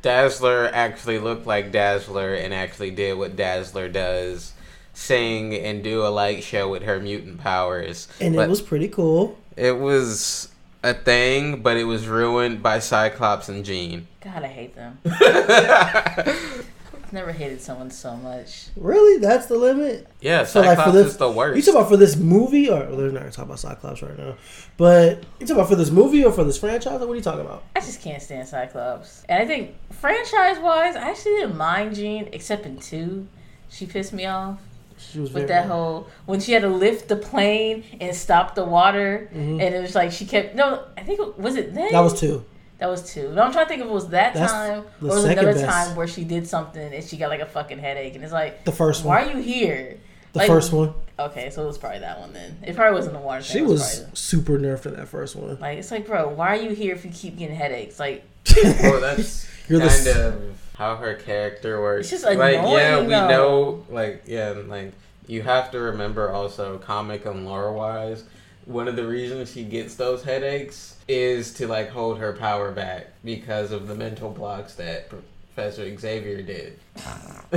Dazzler 0.03 0.71
actually 0.73 1.19
looked 1.19 1.47
like 1.47 1.73
Dazzler 1.73 2.35
and 2.35 2.55
actually 2.55 2.91
did 2.91 3.19
what 3.19 3.37
Dazzler 3.37 3.89
does 3.89 4.53
sing 4.95 5.55
and 5.55 5.83
do 5.85 6.05
a 6.05 6.09
light 6.09 6.43
show 6.43 6.69
with 6.69 6.83
her 6.83 6.99
mutant 7.01 7.39
powers. 7.41 8.09
And 8.21 8.35
But 8.37 8.43
it 8.47 8.51
was 8.51 8.63
pretty 8.63 8.89
cool. 8.89 9.39
it 9.57 9.79
was 9.79 10.49
a 10.83 10.95
thing, 10.95 11.63
but 11.63 11.77
it 11.77 11.85
was 11.85 12.07
ruined 12.07 12.63
by 12.63 12.79
Cyclops 12.79 13.49
and 13.49 13.65
Jean. 13.65 14.07
God, 14.23 14.43
I 14.45 14.49
hate 14.49 14.75
them. 14.77 14.99
I've 17.09 17.15
never 17.15 17.33
hated 17.33 17.63
someone 17.63 17.91
so 17.91 18.15
much. 18.17 18.67
Really? 18.77 19.19
That's 19.19 19.47
the 19.47 19.57
limit? 19.57 20.07
yeah, 20.21 20.45
So, 20.45 20.61
like, 20.61 20.73
for 20.77 20.83
Cyclops 20.85 20.93
this- 20.99 21.07
is 21.13 21.17
the 21.17 21.31
worst. 21.31 21.57
You 21.57 21.63
talking 21.63 21.81
about 21.81 21.89
for 21.89 21.97
this 21.97 22.17
movie, 22.17 22.69
or 22.69 22.81
well, 22.87 22.97
they're 22.99 23.11
not 23.11 23.23
talking 23.33 23.45
about 23.45 23.61
Cyclops 23.61 24.03
right 24.03 24.19
now, 24.19 24.35
but 24.77 25.25
you 25.41 25.47
talking 25.47 25.57
about 25.57 25.71
for 25.71 25.77
this 25.77 25.91
movie 25.91 26.23
or 26.23 26.33
for 26.33 26.45
this 26.45 26.59
franchise? 26.59 27.01
Or 27.01 27.07
what 27.07 27.15
are 27.15 27.17
you 27.17 27.23
talking 27.23 27.41
about? 27.41 27.63
I 27.75 27.81
just 27.81 28.03
can't 28.03 28.21
stand 28.23 28.47
Cyclops. 28.47 29.25
And 29.27 29.43
I 29.43 29.47
think 29.47 29.75
franchise 29.91 30.59
wise, 30.59 30.97
I 30.97 31.09
actually 31.09 31.37
didn't 31.37 31.57
mind 31.57 31.95
Jean, 31.95 32.29
except 32.35 32.67
in 32.67 32.77
two. 32.79 33.27
She 33.71 33.87
pissed 33.87 34.13
me 34.13 34.27
off 34.27 34.61
She 34.99 35.19
was 35.21 35.31
with 35.33 35.47
very- 35.49 35.63
that 35.63 35.67
whole 35.67 36.09
when 36.27 36.41
she 36.41 36.53
had 36.53 36.61
to 36.61 36.69
lift 36.69 37.09
the 37.09 37.17
plane 37.17 37.85
and 38.03 38.15
stop 38.15 38.55
the 38.55 38.65
water, 38.67 39.31
and 39.33 39.63
it 39.63 39.81
was 39.81 39.95
like 39.95 40.13
she 40.13 40.27
kept 40.27 40.55
no. 40.55 40.83
I 40.99 41.05
think 41.05 41.21
it, 41.21 41.39
was 41.39 41.57
it 41.57 41.73
then. 41.73 41.85
Mm-hmm. 41.87 41.95
That 41.95 42.01
was 42.01 42.21
two. 42.21 42.45
That 42.79 42.89
was 42.89 43.13
two. 43.13 43.33
No, 43.33 43.43
I'm 43.43 43.53
trying 43.53 43.65
to 43.65 43.69
think 43.69 43.81
if 43.83 43.87
it 43.89 43.93
was 43.93 44.09
that 44.11 44.35
That's 44.35 44.53
time 44.53 44.85
or 45.03 45.09
was 45.09 45.25
it 45.25 45.33
another 45.33 45.53
best. 45.55 45.65
time 45.65 45.97
where 45.97 46.07
she 46.07 46.25
did 46.25 46.47
something 46.47 46.93
and 46.95 47.05
she 47.05 47.17
got 47.17 47.29
like 47.31 47.41
a 47.41 47.47
fucking 47.47 47.79
headache, 47.79 48.15
and 48.15 48.23
it's 48.25 48.33
like, 48.33 48.65
The 48.65 48.73
first 48.73 49.05
one. 49.05 49.17
why 49.17 49.25
are 49.29 49.31
you 49.37 49.43
here? 49.43 49.97
The 50.33 50.39
like- 50.41 50.49
first 50.49 50.73
one. 50.73 50.95
Okay, 51.21 51.51
so 51.51 51.65
it 51.65 51.67
was 51.67 51.79
probably 51.79 51.99
that 51.99 52.21
one 52.21 52.33
then. 52.33 52.59
It 52.65 52.77
probably 52.77 52.95
wasn't 52.95 53.15
the 53.15 53.21
water. 53.21 53.43
She 53.43 53.59
it 53.59 53.65
was 53.67 53.97
probably 53.99 54.15
super 54.17 54.57
nerfed 54.57 54.87
in 54.87 54.95
that 54.95 55.09
first 55.09 55.35
one. 55.35 55.59
like 55.61 55.79
it's 55.79 55.91
like, 55.91 56.07
bro, 56.07 56.29
why 56.29 56.57
are 56.57 56.61
you 56.63 56.71
here 56.71 56.95
if 56.95 57.05
you 57.05 57.11
keep 57.11 57.37
getting 57.37 57.57
headaches? 57.57 57.99
Like, 57.99 58.25
well, 58.83 59.01
that's 59.01 59.49
You're 59.69 59.81
the 59.81 59.89
kind 59.89 60.07
s- 60.07 60.17
of 60.17 60.43
how 60.77 60.95
her 60.95 61.15
character 61.15 61.81
works. 61.83 62.03
It's 62.13 62.23
just 62.23 62.25
like, 62.25 62.39
yeah, 62.39 63.01
we 63.01 63.07
though. 63.09 63.29
know, 63.29 63.85
like, 63.91 64.23
yeah, 64.27 64.53
and, 64.53 64.69
like 64.69 64.93
you 65.27 65.43
have 65.43 65.73
to 65.73 65.81
remember 65.81 66.31
also, 66.31 66.79
comic 66.79 67.27
and 67.27 67.45
lore 67.45 67.73
wise, 67.73 68.23
one 68.67 68.87
of 68.87 68.95
the 68.95 69.05
reasons 69.05 69.51
she 69.53 69.65
gets 69.65 69.97
those 69.97 70.23
headaches 70.23 70.95
is 71.09 71.55
to 71.55 71.67
like 71.67 71.89
hold 71.89 72.19
her 72.19 72.35
power 72.35 72.71
back 72.71 73.09
because 73.25 73.73
of 73.73 73.89
the 73.89 73.95
mental 73.95 74.31
blocks 74.31 74.75
that 74.75 75.09
Professor 75.09 75.97
Xavier 75.99 76.43
did. 76.43 76.79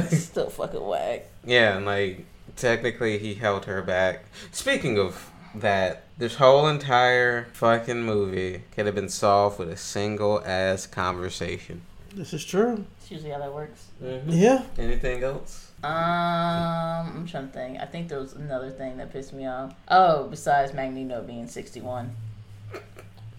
still 0.09 0.49
fucking 0.49 0.85
whack. 0.85 1.27
Yeah, 1.45 1.77
and 1.77 1.85
like 1.85 2.25
technically 2.55 3.19
he 3.19 3.35
held 3.35 3.65
her 3.65 3.81
back. 3.81 4.25
Speaking 4.51 4.97
of 4.97 5.29
that, 5.53 6.03
this 6.17 6.35
whole 6.35 6.67
entire 6.67 7.47
fucking 7.53 8.03
movie 8.03 8.63
could 8.71 8.85
have 8.85 8.95
been 8.95 9.09
solved 9.09 9.59
with 9.59 9.69
a 9.69 9.77
single 9.77 10.41
ass 10.45 10.87
conversation. 10.87 11.81
This 12.13 12.33
is 12.33 12.43
true. 12.43 12.85
It's 12.99 13.11
usually 13.11 13.31
how 13.31 13.39
that 13.39 13.53
works. 13.53 13.87
Mm-hmm. 14.03 14.31
Yeah. 14.31 14.63
Anything 14.77 15.23
else? 15.23 15.71
Um, 15.83 15.89
I'm 15.91 17.27
trying 17.27 17.47
to 17.47 17.53
think. 17.53 17.79
I 17.79 17.85
think 17.85 18.07
there 18.07 18.19
was 18.19 18.33
another 18.33 18.69
thing 18.69 18.97
that 18.97 19.11
pissed 19.11 19.33
me 19.33 19.47
off. 19.47 19.73
Oh, 19.87 20.27
besides 20.27 20.73
Magneto 20.73 21.23
being 21.23 21.47
61. 21.47 22.15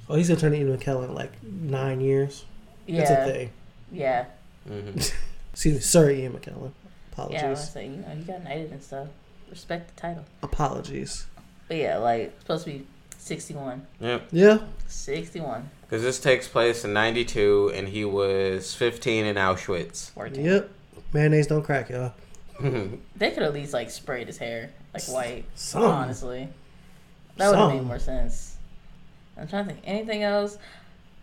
Oh, 0.09 0.15
he's 0.17 0.29
gonna 0.29 0.41
turn 0.41 0.53
into 0.55 0.77
McKellen 0.77 1.05
in 1.09 1.15
like 1.15 1.33
nine 1.43 2.01
years. 2.01 2.45
Yeah, 2.87 3.05
That's 3.05 3.11
a 3.31 3.33
thing. 3.33 3.51
yeah, 3.93 4.25
Mm-hmm. 4.69 4.99
Excuse 5.53 5.75
me, 5.75 5.81
Sir 5.81 6.11
Ian 6.11 6.33
McKellen. 6.33 6.73
Apologies. 7.13 7.41
yeah. 7.41 7.47
I 7.47 7.51
was 7.51 7.69
Apologies. 7.69 7.71
say, 7.73 7.87
you 7.87 7.97
know, 7.97 8.09
he 8.17 8.23
got 8.23 8.43
knighted 8.45 8.73
and 8.73 8.83
stuff. 8.83 9.09
Respect 9.51 9.95
the 9.95 10.01
title. 10.01 10.25
Apologies. 10.43 11.27
But 11.69 11.77
yeah, 11.77 11.99
like 11.99 12.35
supposed 12.41 12.65
to 12.65 12.71
be 12.73 12.87
61. 13.19 13.87
Yep. 14.01 14.29
Yeah. 14.33 14.59
61. 14.89 15.69
Because 15.83 16.03
this 16.03 16.19
takes 16.19 16.49
place 16.49 16.85
in 16.85 16.93
'92, 16.95 17.73
and 17.75 17.87
he 17.89 18.05
was 18.05 18.75
15 18.75 19.27
in 19.27 19.37
Auschwitz. 19.37 20.11
14. 20.13 20.45
Yep. 20.45 20.71
Mayonnaise 21.13 21.47
don't 21.47 21.63
crack, 21.63 21.91
y'all. 21.91 22.13
They 23.17 23.31
could 23.33 23.43
at 23.43 23.53
least 23.53 23.73
like 23.75 23.91
sprayed 23.91 24.27
his 24.29 24.39
hair 24.39 24.71
like 24.95 25.05
white. 25.05 25.45
Some. 25.55 25.83
Honestly, 25.83 26.49
that 27.37 27.49
would 27.51 27.59
have 27.59 27.75
made 27.75 27.83
more 27.83 27.99
sense. 27.99 28.52
I'm 29.37 29.49
trying 29.49 29.67
to 29.67 29.73
think 29.73 29.85
anything 29.85 30.23
else. 30.23 30.59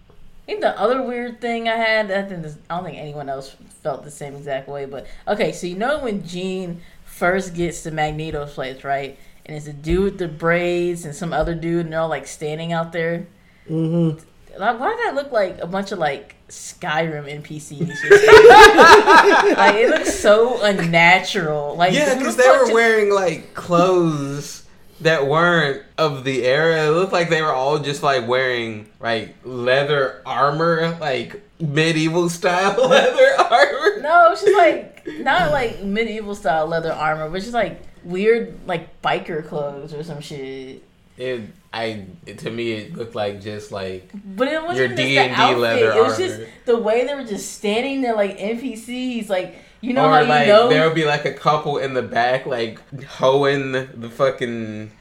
I 0.09 0.13
think 0.45 0.61
the 0.61 0.79
other 0.79 1.01
weird 1.03 1.39
thing 1.41 1.69
I 1.69 1.75
had, 1.75 2.09
I 2.11 2.23
think 2.23 2.41
this, 2.41 2.57
I 2.69 2.75
don't 2.75 2.85
think 2.85 2.97
anyone 2.97 3.29
else 3.29 3.55
felt 3.83 4.03
the 4.03 4.11
same 4.11 4.35
exact 4.35 4.67
way, 4.67 4.85
but 4.85 5.05
okay, 5.27 5.51
so 5.51 5.67
you 5.67 5.75
know 5.75 5.99
when 5.99 6.25
Jean 6.25 6.81
first 7.05 7.53
gets 7.53 7.83
to 7.83 7.91
Magneto's 7.91 8.53
place, 8.53 8.83
right? 8.83 9.17
And 9.45 9.55
it's 9.55 9.67
a 9.67 9.73
dude 9.73 10.03
with 10.03 10.17
the 10.17 10.27
braids 10.27 11.05
and 11.05 11.15
some 11.15 11.33
other 11.33 11.53
dude, 11.53 11.85
and 11.85 11.93
they're 11.93 11.99
all 11.99 12.09
like 12.09 12.25
standing 12.27 12.73
out 12.73 12.91
there. 12.93 13.27
Mm-hmm. 13.69 14.19
Like, 14.59 14.79
why 14.79 14.89
did 14.89 14.99
that 15.05 15.15
look 15.15 15.31
like 15.31 15.59
a 15.59 15.67
bunch 15.67 15.91
of 15.91 15.99
like 15.99 16.35
Skyrim 16.49 17.43
NPCs? 17.43 17.87
like 19.57 19.75
it 19.75 19.89
looks 19.89 20.15
so 20.15 20.63
unnatural. 20.63 21.75
Like 21.75 21.93
yeah, 21.93 22.17
because 22.17 22.35
they 22.35 22.47
were 22.47 22.57
just- 22.57 22.73
wearing 22.73 23.13
like 23.13 23.53
clothes 23.53 24.58
that 25.01 25.27
weren't 25.27 25.83
of 25.97 26.23
the 26.23 26.43
era. 26.45 26.87
It 26.87 26.91
looked 26.91 27.13
like 27.13 27.29
they 27.29 27.41
were 27.41 27.53
all 27.53 27.79
just 27.79 28.03
like 28.03 28.27
wearing 28.27 28.89
like 28.99 29.35
leather 29.43 30.21
armor, 30.25 30.97
like 30.99 31.41
medieval 31.59 32.29
style 32.29 32.87
leather 32.89 33.35
armor. 33.39 34.01
No, 34.01 34.31
it's 34.31 34.41
just 34.41 34.57
like 34.57 35.07
not 35.19 35.51
like 35.51 35.81
medieval 35.83 36.35
style 36.35 36.67
leather 36.67 36.91
armor, 36.93 37.29
but 37.29 37.39
just 37.39 37.53
like 37.53 37.81
weird 38.03 38.57
like 38.67 39.01
biker 39.01 39.47
clothes 39.47 39.93
or 39.93 40.03
some 40.03 40.21
shit. 40.21 40.83
It, 41.17 41.41
I, 41.73 42.05
it, 42.25 42.39
to 42.39 42.49
me, 42.49 42.71
it 42.71 42.95
looked 42.95 43.13
like 43.13 43.41
just 43.41 43.71
like 43.73 44.09
But 44.13 44.47
it 44.47 44.61
wasn't 44.63 44.77
Your 44.77 44.87
just 44.87 44.97
D&D 44.97 45.55
leather 45.55 45.91
it 45.91 46.01
was 46.01 46.17
just 46.17 46.35
armor. 46.35 46.47
the 46.65 46.77
way 46.77 47.05
they 47.05 47.13
were 47.13 47.25
just 47.25 47.53
standing 47.53 48.01
there 48.01 48.15
like 48.15 48.37
NPCs. 48.37 49.27
Like 49.29 49.55
you 49.81 49.93
know 49.93 50.05
or 50.05 50.09
how 50.09 50.21
you 50.21 50.27
like 50.27 50.47
know 50.47 50.69
there'll 50.69 50.93
be 50.93 51.05
like 51.05 51.25
a 51.25 51.33
couple 51.33 51.77
in 51.77 51.93
the 51.93 52.01
back 52.01 52.45
like 52.45 52.79
hoeing 53.05 53.71
the 53.71 54.09
fucking 54.09 54.91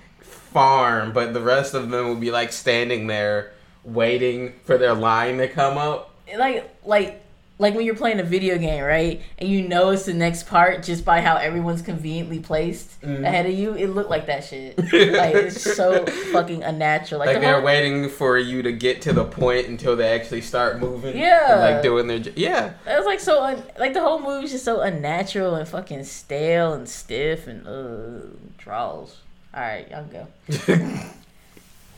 farm, 0.53 1.13
but 1.13 1.35
the 1.35 1.41
rest 1.41 1.75
of 1.75 1.91
them 1.91 2.09
will 2.09 2.17
be 2.17 2.31
like 2.31 2.53
standing 2.53 3.07
there 3.07 3.53
waiting 3.85 4.55
for 4.65 4.79
their 4.79 4.95
line 4.95 5.39
to 5.39 5.49
come 5.49 5.79
up. 5.79 6.15
like 6.37 6.69
like 6.85 7.23
like 7.61 7.75
when 7.75 7.85
you're 7.85 7.97
playing 7.97 8.21
a 8.21 8.25
video 8.25 8.57
game, 8.57 8.85
right? 8.85 9.21
And 9.39 9.49
you 9.49 9.67
know 9.67 9.91
it's 9.91 10.05
the 10.05 10.15
next 10.15 10.47
part 10.47 10.83
just 10.85 11.05
by 11.05 11.21
how 11.21 11.37
everyone's 11.37 11.83
conveniently 11.83 12.39
placed 12.41 13.01
Mm-hmm. 13.01 13.25
ahead 13.25 13.47
of 13.47 13.53
you. 13.53 13.75
It 13.75 13.89
looked 13.91 14.11
like 14.11 14.27
that 14.27 14.45
shit. 14.45 14.77
like 14.79 15.35
it's 15.35 15.63
so 15.77 16.05
fucking 16.33 16.65
unnatural. 16.65 17.21
Like, 17.21 17.29
Like 17.29 17.37
the 17.37 17.41
they're 17.43 17.55
whole, 17.55 17.63
waiting 17.65 18.09
for 18.09 18.37
you 18.39 18.61
to 18.63 18.73
get 18.73 19.03
to 19.03 19.13
the 19.13 19.25
point 19.25 19.69
until 19.69 19.95
they 19.95 20.09
actually 20.19 20.41
start 20.41 20.81
moving. 20.81 21.17
Yeah. 21.17 21.53
and, 21.53 21.61
like 21.75 21.83
doing 21.83 22.09
their. 22.09 22.19
Yeah. 22.35 22.73
It 22.87 22.97
was 22.97 23.07
like 23.07 23.21
so 23.21 23.43
un- 23.45 23.63
like 23.79 23.95
the 23.95 24.01
whole 24.01 24.19
movie 24.21 24.43
was 24.43 24.51
just 24.51 24.65
so 24.65 24.81
unnatural 24.81 25.55
and 25.55 25.69
fucking 25.69 26.03
stale 26.05 26.73
and 26.75 26.89
stiff 26.89 27.47
and 27.47 27.67
uh 27.69 28.27
draws. 28.59 29.17
All 29.55 29.61
right, 29.63 29.89
y'all 29.91 30.05
go. 30.05 30.27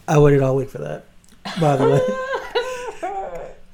I 0.09 0.19
waited 0.19 0.43
all 0.43 0.57
week 0.57 0.71
for 0.71 0.79
that. 0.79 1.05
By 1.61 1.77
the 1.77 1.89
way, 1.89 2.01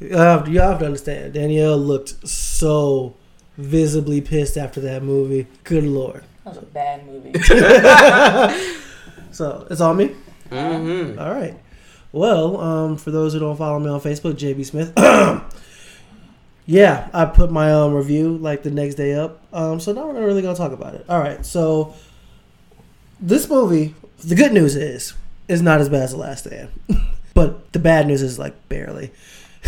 you 0.01 0.17
have, 0.17 0.49
you 0.49 0.61
have 0.61 0.79
to 0.81 0.87
understand. 0.87 1.35
Danielle 1.35 1.79
looked 1.79 2.29
so 2.29 3.15
visibly 3.57 4.21
pissed 4.21 4.57
after 4.57 4.81
that 4.83 5.03
movie. 5.03 5.47
Good 5.65 5.85
lord. 5.85 6.25
That 6.45 6.55
was 6.55 6.63
a 6.63 6.67
bad 6.67 7.07
movie. 7.07 7.33
So 9.37 9.67
it's 9.71 9.83
on 9.83 9.99
me. 9.99 10.17
Mm-hmm. 10.49 11.19
All 11.19 11.35
right. 11.35 11.55
Well, 12.11 12.59
um, 12.59 12.97
for 12.97 13.11
those 13.11 13.35
who 13.35 13.39
don't 13.39 13.57
follow 13.57 13.79
me 13.79 13.91
on 13.91 14.01
Facebook, 14.01 14.33
JB 14.33 14.65
Smith. 14.65 14.93
yeah, 16.67 17.11
I 17.13 17.27
put 17.27 17.53
my 17.53 17.71
um, 17.71 17.93
review 17.93 18.39
like 18.39 18.63
the 18.63 18.71
next 18.71 18.95
day 18.95 19.13
up. 19.13 19.43
Um, 19.53 19.79
so 19.79 19.93
now 19.93 20.07
we're 20.07 20.15
not 20.15 20.23
really 20.23 20.41
gonna 20.41 20.57
talk 20.57 20.73
about 20.73 20.95
it. 20.95 21.05
All 21.11 21.19
right. 21.19 21.45
So 21.45 21.95
this 23.21 23.47
movie, 23.51 23.95
the 24.25 24.35
good 24.35 24.55
news 24.55 24.75
is, 24.75 25.13
is 25.49 25.61
not 25.61 25.83
as 25.83 25.91
bad 25.91 26.05
as 26.05 26.13
the 26.13 26.17
Last 26.17 26.47
Stand, 26.47 26.71
but 27.35 27.75
the 27.75 27.79
bad 27.79 28.07
news 28.07 28.23
is 28.23 28.39
like 28.39 28.71
barely. 28.71 29.13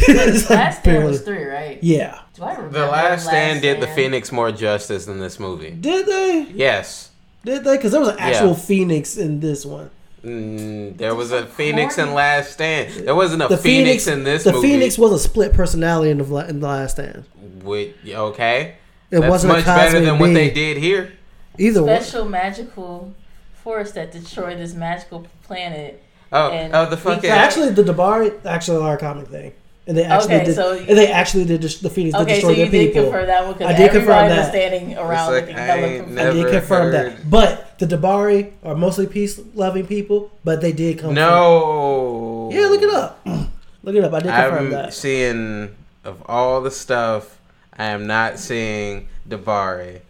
It's, 0.01 0.49
like, 0.51 0.59
Last 0.59 0.81
Stand 0.81 1.05
was 1.05 1.23
three, 1.23 1.45
right? 1.45 1.79
Yeah. 1.83 2.21
Do 2.35 2.43
I 2.45 2.55
remember 2.55 2.79
The 2.79 2.87
Last 2.87 3.27
Stand 3.27 3.63
did 3.63 3.81
the 3.81 3.87
Phoenix 3.89 4.31
more 4.33 4.53
justice 4.53 5.07
than 5.07 5.19
this 5.21 5.39
movie. 5.41 5.71
Did 5.71 6.07
they? 6.07 6.47
Yes. 6.55 7.11
Did 7.45 7.65
they? 7.65 7.77
Because 7.77 7.93
there 7.93 8.01
was 8.01 8.11
an 8.11 8.19
actual 8.19 8.49
Yeah. 8.51 8.55
Phoenix 8.57 9.17
in 9.17 9.41
this 9.41 9.65
one. 9.65 9.91
Mm, 10.25 10.97
there 10.97 11.15
was 11.15 11.31
a 11.33 11.47
Phoenix 11.47 11.95
corny- 11.95 12.11
in 12.11 12.15
Last 12.15 12.53
Stand. 12.53 12.93
There 13.07 13.15
wasn't 13.15 13.43
a 13.43 13.49
The 13.49 13.57
Phoenix, 13.57 14.05
Phoenix, 14.05 14.07
in 14.09 14.25
this 14.25 14.45
the 14.45 14.53
movie. 14.53 14.69
Phoenix 14.69 14.99
was 14.99 15.13
a 15.13 15.19
split 15.19 15.53
personality 15.53 16.11
in 16.11 16.19
the, 16.19 16.37
in 16.49 16.61
the 16.61 16.67
Last 16.67 16.93
Stand. 16.93 17.25
With, 17.63 17.95
okay. 18.07 18.75
It 19.11 19.21
That's 19.21 19.31
wasn't 19.31 19.53
much 19.55 19.63
a 19.63 19.67
better 19.67 19.83
cosmic 19.93 20.05
than 20.05 20.19
what 20.19 20.35
they 20.35 20.51
did 20.51 20.77
here. 20.79 21.13
Either 21.57 21.83
one. 21.85 22.01
Special 22.03 22.25
magical 22.25 23.15
force 23.55 23.93
that 23.93 24.13
destroyed 24.13 24.59
this 24.59 24.75
magical 24.75 25.27
planet. 25.45 26.03
Oh, 26.33 26.51
And 26.51 26.75
oh, 26.75 26.85
the 26.91 26.97
we 26.97 27.03
fucking. 27.03 27.31
Actually, 27.31 27.71
the 27.71 27.85
D'Bari 27.85 28.45
actually 28.45 28.83
are 28.85 28.95
a 28.97 28.99
comic 28.99 29.29
thing, 29.29 29.53
and 29.89 29.97
they 29.97 30.05
actually 30.05 30.35
Okay, 30.37 30.45
did. 30.45 30.55
so- 30.55 30.73
and 30.79 30.87
they 30.99 31.11
actually 31.11 31.45
did 31.47 31.61
just 31.63 31.83
the 31.83 31.91
Phoenix 31.91 32.13
that 32.17 32.23
Okay, 32.23 32.41
so 32.41 32.51
you 32.51 32.57
their 32.57 32.71
did 32.71 32.89
people. 32.93 33.05
confirm 33.05 33.27
that 33.27 33.45
one 33.45 33.53
because 33.55 33.75
I 33.75 33.77
did 33.77 33.91
confirm 33.91 34.11
everybody 34.11 34.29
was 34.29 34.37
that. 34.37 34.51
standing 34.51 34.99
around 34.99 35.33
like, 35.33 35.41
looking 35.43 35.57
I 35.57 35.61
hella 35.61 35.87
ain't 35.87 36.05
confused. 36.07 36.21
I 36.21 36.33
did 36.33 36.51
confirm 36.53 36.83
heard. 36.93 36.95
that, 37.17 37.31
but 37.31 37.79
the 37.79 37.87
D'Bari 37.87 38.53
are 38.63 38.75
mostly 38.77 39.07
peace-loving 39.07 39.87
people, 39.87 40.31
but 40.45 40.61
they 40.61 40.73
did 40.73 40.99
come. 40.99 41.15
No. 41.15 42.49
From, 42.51 42.61
yeah, 42.61 42.67
look 42.69 42.83
it 42.83 42.91
up. 42.95 43.21
look 43.83 43.95
it 43.97 44.05
up. 44.05 44.13
I 44.13 44.19
did 44.21 44.25
confirm 44.35 44.65
I'm 44.67 44.71
that. 44.71 44.95
seeing 44.95 45.75
of 46.05 46.23
all 46.27 46.61
the 46.61 46.71
stuff. 46.71 47.39
I 47.77 47.85
am 47.87 48.07
not 48.07 48.39
seeing 48.39 49.09
Dabari. 49.29 50.01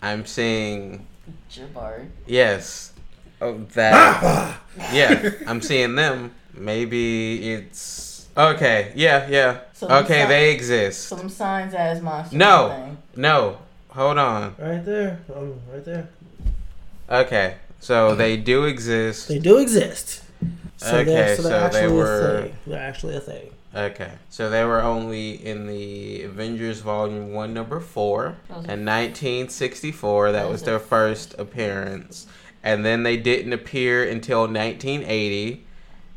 I'm 0.00 0.24
seeing 0.26 1.06
Jabari. 1.50 2.06
yes. 2.26 2.92
Oh, 3.40 3.58
that. 3.74 4.58
yeah, 4.92 5.30
I'm 5.46 5.60
seeing 5.60 5.94
them. 5.96 6.30
Maybe 6.56 7.52
it's 7.52 8.13
okay. 8.36 8.92
Yeah, 8.94 9.26
yeah. 9.28 9.58
So 9.72 9.88
okay, 9.88 10.22
si- 10.22 10.28
they 10.28 10.52
exist. 10.52 11.08
So 11.08 11.16
them 11.16 11.28
signs 11.28 11.74
as 11.74 12.00
monsters. 12.00 12.36
No. 12.38 12.68
Thing. 12.68 12.98
No, 13.16 13.58
hold 13.88 14.18
on. 14.18 14.54
Right 14.58 14.84
there, 14.84 15.20
um, 15.34 15.54
right 15.72 15.84
there. 15.84 16.08
Okay, 17.08 17.56
so 17.80 18.14
they 18.14 18.36
do 18.36 18.64
exist. 18.64 19.28
They 19.28 19.38
do 19.38 19.58
exist. 19.58 20.22
So 20.78 20.96
Okay, 20.98 21.04
they're, 21.04 21.36
so 21.36 21.42
they're 21.42 21.70
so 21.70 21.78
they 21.78 21.84
actually 21.84 21.96
were- 21.96 22.36
a 22.38 22.42
thing. 22.42 22.56
They're 22.66 22.82
actually 22.82 23.16
a 23.16 23.20
thing. 23.20 23.50
Okay, 23.76 24.10
so 24.30 24.50
they 24.50 24.64
were 24.64 24.80
only 24.82 25.32
in 25.44 25.66
the 25.66 26.22
Avengers 26.22 26.78
Volume 26.80 27.32
One, 27.32 27.52
Number 27.52 27.80
Four, 27.80 28.36
in 28.48 28.84
1964. 28.84 30.30
That 30.32 30.48
was 30.48 30.62
their 30.62 30.78
first 30.78 31.34
appearance, 31.38 32.26
and 32.62 32.84
then 32.84 33.02
they 33.02 33.16
didn't 33.16 33.52
appear 33.52 34.08
until 34.08 34.42
1980 34.46 35.66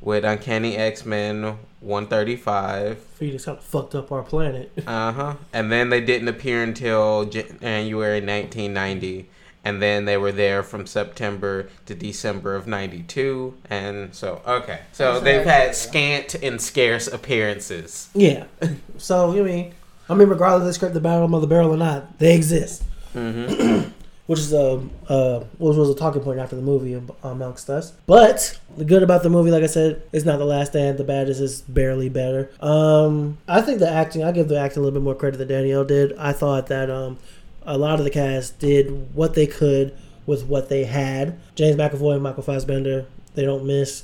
with 0.01 0.23
Uncanny 0.25 0.77
X 0.77 1.05
Men 1.05 1.57
135. 1.81 2.97
Phoenix 2.99 3.45
kind 3.45 3.57
of 3.57 3.63
fucked 3.63 3.95
up 3.95 4.11
our 4.11 4.23
planet. 4.23 4.71
Uh 4.87 5.11
huh. 5.11 5.35
And 5.53 5.71
then 5.71 5.89
they 5.89 6.01
didn't 6.01 6.27
appear 6.27 6.63
until 6.63 7.25
January 7.25 8.19
1990. 8.21 9.29
And 9.63 9.81
then 9.81 10.05
they 10.05 10.15
were 10.15 10.31
there 10.31 10.63
from 10.63 10.87
September 10.87 11.69
to 11.87 11.93
December 11.95 12.55
of 12.55 12.67
92. 12.67 13.53
And 13.69 14.15
so, 14.15 14.41
okay. 14.47 14.79
So 14.93 15.13
That's 15.13 15.23
they've 15.25 15.45
had 15.45 15.75
said. 15.75 15.89
scant 15.89 16.35
and 16.35 16.61
scarce 16.61 17.07
appearances. 17.07 18.09
Yeah. 18.13 18.45
So 18.97 19.31
I 19.31 19.41
mean, 19.43 19.73
I 20.09 20.15
mean, 20.15 20.29
regardless 20.29 20.61
if 20.61 20.67
they 20.67 20.73
scrape 20.77 20.93
the 20.93 21.01
bottom 21.01 21.33
of 21.35 21.41
the 21.41 21.47
barrel 21.47 21.71
or 21.73 21.77
not, 21.77 22.17
they 22.17 22.33
exist. 22.35 22.83
Mm-hmm. 23.13 23.89
Which 24.27 24.39
is 24.39 24.53
a 24.53 24.81
uh, 25.07 25.39
which 25.57 25.77
was 25.77 25.89
a 25.89 25.95
talking 25.95 26.21
point 26.21 26.39
after 26.39 26.55
the 26.55 26.61
movie 26.61 26.93
am- 26.93 27.11
amongst 27.23 27.69
us. 27.69 27.91
But 28.05 28.59
the 28.77 28.85
good 28.85 29.01
about 29.01 29.23
the 29.23 29.29
movie, 29.29 29.51
like 29.51 29.63
I 29.63 29.67
said, 29.67 30.03
is 30.11 30.25
not 30.25 30.37
the 30.37 30.45
last 30.45 30.71
stand. 30.71 30.97
The 30.97 31.05
bad 31.05 31.29
is 31.29 31.39
is 31.39 31.61
barely 31.61 32.09
better. 32.09 32.51
Um, 32.59 33.37
I 33.47 33.61
think 33.61 33.79
the 33.79 33.89
acting. 33.89 34.23
I 34.23 34.31
give 34.33 34.49
the 34.49 34.59
acting 34.59 34.81
a 34.81 34.83
little 34.85 34.99
bit 34.99 35.03
more 35.03 35.15
credit 35.15 35.37
than 35.37 35.47
Danielle 35.47 35.85
did. 35.85 36.13
I 36.17 36.33
thought 36.33 36.67
that 36.67 36.89
um, 36.89 37.17
a 37.65 37.77
lot 37.77 37.99
of 37.99 38.03
the 38.05 38.11
cast 38.11 38.59
did 38.59 39.15
what 39.15 39.33
they 39.33 39.47
could 39.47 39.97
with 40.25 40.45
what 40.45 40.69
they 40.69 40.83
had. 40.83 41.39
James 41.55 41.75
McAvoy 41.75 42.15
and 42.15 42.23
Michael 42.23 42.43
Fassbender, 42.43 43.05
they 43.33 43.45
don't 43.45 43.65
miss. 43.65 44.03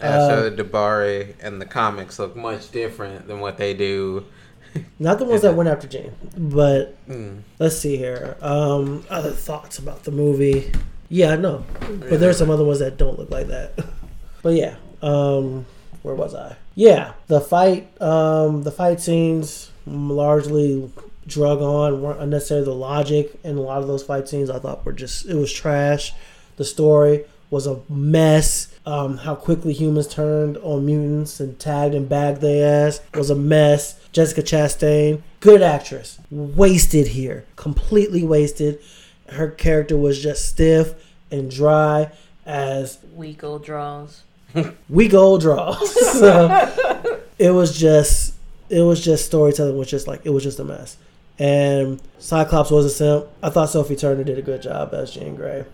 Uh, 0.00 0.28
so 0.28 0.50
the 0.50 0.62
D'Bari 0.62 1.34
and 1.40 1.60
the 1.60 1.66
comics 1.66 2.18
look 2.18 2.36
much 2.36 2.70
different 2.70 3.26
than 3.26 3.40
what 3.40 3.56
they 3.56 3.74
do. 3.74 4.24
Not 4.98 5.18
the 5.18 5.24
ones 5.24 5.42
that 5.42 5.54
went 5.54 5.68
after 5.68 5.86
Jane, 5.86 6.12
but 6.36 6.96
Mm. 7.08 7.42
Let's 7.58 7.78
see 7.78 7.96
here. 7.96 8.36
Um, 8.40 9.04
other 9.08 9.30
thoughts 9.30 9.78
about 9.78 10.04
the 10.04 10.10
movie? 10.10 10.72
Yeah, 11.08 11.36
know, 11.36 11.64
but 11.80 12.18
there's 12.18 12.36
some 12.38 12.50
other 12.50 12.64
ones 12.64 12.80
that 12.80 12.96
don't 12.96 13.18
look 13.18 13.30
like 13.30 13.48
that. 13.48 13.72
But 14.42 14.54
yeah, 14.54 14.76
um, 15.02 15.66
where 16.02 16.14
was 16.14 16.32
I? 16.32 16.54
Yeah, 16.76 17.14
the 17.26 17.40
fight, 17.40 18.00
um, 18.00 18.62
the 18.62 18.70
fight 18.70 19.00
scenes 19.00 19.72
largely 19.86 20.88
drug 21.26 21.60
on, 21.60 22.00
weren't 22.00 22.20
unnecessary. 22.20 22.62
The 22.62 22.72
logic 22.72 23.40
in 23.42 23.56
a 23.56 23.60
lot 23.60 23.82
of 23.82 23.88
those 23.88 24.04
fight 24.04 24.28
scenes 24.28 24.48
I 24.48 24.60
thought 24.60 24.84
were 24.84 24.92
just 24.92 25.26
it 25.26 25.34
was 25.34 25.52
trash. 25.52 26.12
The 26.56 26.64
story 26.64 27.24
was 27.50 27.66
a 27.66 27.80
mess. 27.88 28.68
Um, 28.84 29.16
how 29.18 29.34
quickly 29.34 29.72
humans 29.72 30.06
turned 30.06 30.56
on 30.58 30.86
mutants 30.86 31.40
and 31.40 31.58
tagged 31.58 31.94
and 31.94 32.08
bagged 32.08 32.40
their 32.40 32.86
ass 32.86 33.00
was 33.14 33.30
a 33.30 33.34
mess. 33.34 33.98
Jessica 34.16 34.42
Chastain, 34.42 35.20
good 35.40 35.60
actress, 35.60 36.18
wasted 36.30 37.08
here, 37.08 37.44
completely 37.54 38.24
wasted. 38.24 38.78
Her 39.28 39.50
character 39.50 39.94
was 39.94 40.22
just 40.22 40.48
stiff 40.48 40.94
and 41.30 41.50
dry 41.50 42.10
as 42.46 42.96
Weak 43.14 43.44
old 43.44 43.62
draws. 43.62 44.22
weak 44.88 45.12
old 45.12 45.42
draws. 45.42 46.18
so 46.18 47.12
it 47.38 47.50
was 47.50 47.78
just 47.78 48.32
it 48.70 48.80
was 48.80 49.04
just 49.04 49.26
storytelling 49.26 49.76
was 49.76 49.90
just 49.90 50.06
like 50.06 50.22
it 50.24 50.30
was 50.30 50.44
just 50.44 50.58
a 50.60 50.64
mess. 50.64 50.96
And 51.38 52.00
Cyclops 52.18 52.70
was 52.70 52.86
a 52.86 52.90
simp. 52.90 53.26
I 53.42 53.50
thought 53.50 53.68
Sophie 53.68 53.96
Turner 53.96 54.24
did 54.24 54.38
a 54.38 54.42
good 54.42 54.62
job 54.62 54.94
as 54.94 55.12
Jean 55.12 55.36
Grey. 55.36 55.66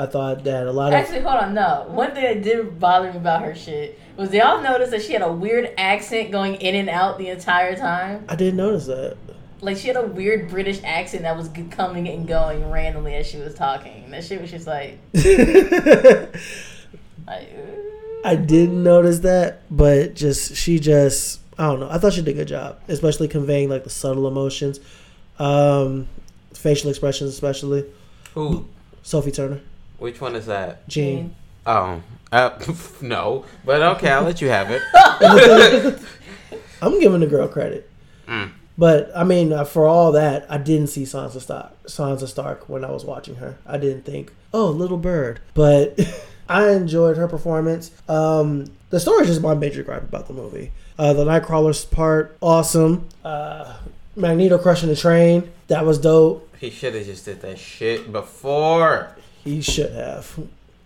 I 0.00 0.06
thought 0.06 0.44
that 0.44 0.66
a 0.66 0.72
lot 0.72 0.94
of 0.94 0.94
Actually, 0.94 1.20
hold 1.20 1.42
on. 1.42 1.52
No, 1.52 1.84
one 1.88 2.12
thing 2.12 2.24
that 2.24 2.42
did 2.42 2.80
bother 2.80 3.10
me 3.12 3.18
about 3.18 3.42
her 3.42 3.54
shit 3.54 4.00
was 4.16 4.32
y'all 4.32 4.62
noticed 4.62 4.92
that 4.92 5.02
she 5.02 5.12
had 5.12 5.20
a 5.20 5.30
weird 5.30 5.74
accent 5.76 6.30
going 6.30 6.54
in 6.54 6.74
and 6.74 6.88
out 6.88 7.18
the 7.18 7.28
entire 7.28 7.76
time. 7.76 8.24
I 8.26 8.34
didn't 8.34 8.56
notice 8.56 8.86
that. 8.86 9.18
Like 9.60 9.76
she 9.76 9.88
had 9.88 9.98
a 9.98 10.06
weird 10.06 10.48
British 10.48 10.80
accent 10.84 11.24
that 11.24 11.36
was 11.36 11.50
coming 11.70 12.08
and 12.08 12.26
going 12.26 12.70
randomly 12.70 13.14
as 13.14 13.26
she 13.26 13.36
was 13.36 13.52
talking. 13.52 14.10
That 14.10 14.24
shit 14.24 14.40
was 14.40 14.50
just 14.50 14.66
like, 14.66 14.98
like 15.12 15.28
uh, 17.26 18.24
I 18.24 18.36
didn't 18.36 18.82
notice 18.82 19.18
that, 19.18 19.60
but 19.70 20.14
just 20.14 20.56
she 20.56 20.78
just 20.78 21.40
I 21.58 21.64
don't 21.64 21.78
know. 21.78 21.90
I 21.90 21.98
thought 21.98 22.14
she 22.14 22.22
did 22.22 22.30
a 22.30 22.38
good 22.38 22.48
job, 22.48 22.80
especially 22.88 23.28
conveying 23.28 23.68
like 23.68 23.84
the 23.84 23.90
subtle 23.90 24.26
emotions, 24.26 24.80
um, 25.38 26.08
facial 26.54 26.88
expressions, 26.88 27.34
especially 27.34 27.84
Who? 28.32 28.66
Sophie 29.02 29.30
Turner, 29.30 29.60
Which 30.00 30.20
one 30.20 30.34
is 30.34 30.46
that? 30.46 30.88
Jane. 30.88 31.36
Oh, 31.66 32.02
uh, 32.32 32.58
no. 33.02 33.44
But 33.66 33.82
okay, 33.82 34.10
I'll 34.10 34.22
let 34.22 34.40
you 34.40 34.48
have 34.48 34.70
it. 34.70 34.82
I'm 36.82 36.98
giving 36.98 37.20
the 37.20 37.26
girl 37.26 37.46
credit. 37.46 37.88
Mm. 38.26 38.52
But 38.78 39.12
I 39.14 39.24
mean, 39.24 39.52
uh, 39.52 39.64
for 39.64 39.86
all 39.86 40.12
that, 40.12 40.46
I 40.50 40.56
didn't 40.56 40.86
see 40.86 41.02
Sansa 41.02 41.42
Stark, 41.42 41.82
Sansa 41.84 42.26
Stark 42.26 42.66
when 42.66 42.82
I 42.82 42.90
was 42.90 43.04
watching 43.04 43.36
her. 43.36 43.58
I 43.66 43.76
didn't 43.76 44.06
think, 44.06 44.32
oh, 44.54 44.70
little 44.70 44.96
bird. 44.96 45.40
But 45.52 46.00
I 46.48 46.70
enjoyed 46.70 47.18
her 47.18 47.28
performance. 47.28 47.90
Um, 48.08 48.64
the 48.88 48.98
story 48.98 49.24
is 49.24 49.28
just 49.28 49.42
my 49.42 49.54
major 49.54 49.82
gripe 49.82 50.04
about 50.04 50.28
the 50.28 50.32
movie. 50.32 50.72
Uh, 50.98 51.12
the 51.12 51.26
Nightcrawler's 51.26 51.84
part, 51.84 52.38
awesome. 52.40 53.06
Uh, 53.22 53.76
Magneto 54.16 54.56
crushing 54.56 54.88
the 54.88 54.96
train. 54.96 55.52
That 55.68 55.84
was 55.84 55.98
dope. 55.98 56.56
He 56.58 56.70
should 56.70 56.94
have 56.94 57.04
just 57.04 57.26
did 57.26 57.42
that 57.42 57.58
shit 57.58 58.10
before. 58.10 59.14
He 59.44 59.60
should 59.60 59.92
have. 59.92 60.38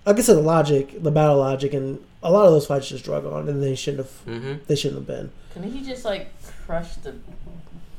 Like 0.06 0.18
I 0.18 0.22
said, 0.22 0.36
the 0.36 0.42
logic, 0.42 1.02
the 1.02 1.10
battle 1.10 1.38
logic, 1.38 1.72
and 1.72 1.98
a 2.22 2.30
lot 2.30 2.46
of 2.46 2.52
those 2.52 2.66
fights 2.66 2.88
just 2.88 3.04
drug 3.04 3.24
on, 3.24 3.48
and 3.48 3.62
they 3.62 3.74
shouldn't 3.74 4.06
have. 4.06 4.24
Mm-hmm. 4.26 4.64
They 4.66 4.76
shouldn't 4.76 5.00
have 5.00 5.06
been. 5.06 5.32
Couldn't 5.52 5.72
he 5.72 5.82
just 5.82 6.04
like 6.04 6.28
crush 6.66 6.94
the 6.96 7.14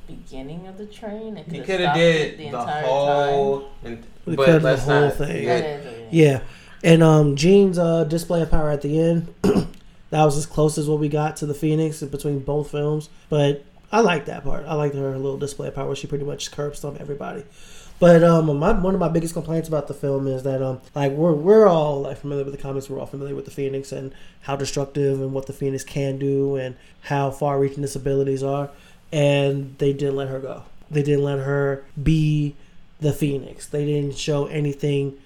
beginning 0.07 0.67
of 0.67 0.77
the 0.77 0.85
train? 0.85 1.37
And 1.37 1.51
He 1.51 1.59
could've 1.59 1.81
stopped 1.81 1.97
did 1.97 2.33
it 2.33 2.37
the, 2.37 2.45
entire 2.47 2.83
whole. 2.83 3.69
And, 3.83 4.05
but 4.25 4.37
the 4.37 4.59
let's 4.59 4.83
whole 4.83 5.01
not. 5.01 5.15
thing. 5.15 5.27
time? 5.27 5.43
Yeah. 5.45 6.05
Yeah, 6.11 6.41
and 6.83 7.01
um, 7.01 7.35
Jean's 7.35 7.79
uh, 7.79 8.03
display 8.03 8.41
of 8.41 8.51
power 8.51 8.69
at 8.69 8.81
the 8.81 8.99
end. 8.99 9.33
that 9.41 10.23
was 10.23 10.37
as 10.37 10.45
close 10.45 10.77
as 10.77 10.87
what 10.87 10.99
we 10.99 11.09
got 11.09 11.37
to 11.37 11.45
the 11.45 11.53
Phoenix 11.55 12.01
in 12.01 12.09
between 12.09 12.39
both 12.39 12.71
films. 12.71 13.09
But 13.29 13.65
I 13.91 14.01
like 14.01 14.25
that 14.25 14.43
part. 14.43 14.65
I 14.65 14.75
like 14.75 14.93
her 14.93 15.17
little 15.17 15.37
display 15.37 15.67
of 15.67 15.75
power. 15.75 15.95
She 15.95 16.07
pretty 16.07 16.25
much 16.25 16.51
curb 16.51 16.75
stomped 16.75 17.01
everybody. 17.01 17.43
But 17.99 18.23
um, 18.23 18.57
my, 18.59 18.71
one 18.73 18.93
of 18.93 18.99
my 18.99 19.07
biggest 19.07 19.33
complaints 19.33 19.67
about 19.69 19.87
the 19.87 19.93
film 19.93 20.27
is 20.27 20.43
that 20.43 20.61
um, 20.61 20.81
like 20.93 21.13
we're 21.13 21.31
we're 21.33 21.65
all 21.67 22.01
like 22.01 22.17
familiar 22.17 22.43
with 22.43 22.53
the 22.53 22.61
comics. 22.61 22.89
We're 22.89 22.99
all 22.99 23.05
familiar 23.05 23.35
with 23.35 23.45
the 23.45 23.51
Phoenix 23.51 23.91
and 23.93 24.13
how 24.41 24.55
destructive 24.57 25.21
and 25.21 25.31
what 25.33 25.45
the 25.45 25.53
Phoenix 25.53 25.83
can 25.83 26.19
do 26.19 26.55
and 26.57 26.75
how 27.03 27.31
far-reaching 27.31 27.83
its 27.83 27.95
abilities 27.95 28.43
are. 28.43 28.69
And 29.13 29.77
they 29.77 29.93
didn't 29.93 30.17
let 30.17 30.27
her 30.27 30.39
go. 30.39 30.63
They 30.91 31.03
didn't 31.03 31.23
let 31.23 31.39
her 31.39 31.85
be 32.01 32.55
the 32.99 33.13
Phoenix. 33.13 33.65
They 33.67 33.85
didn't 33.85 34.17
show 34.17 34.47
anything 34.47 35.17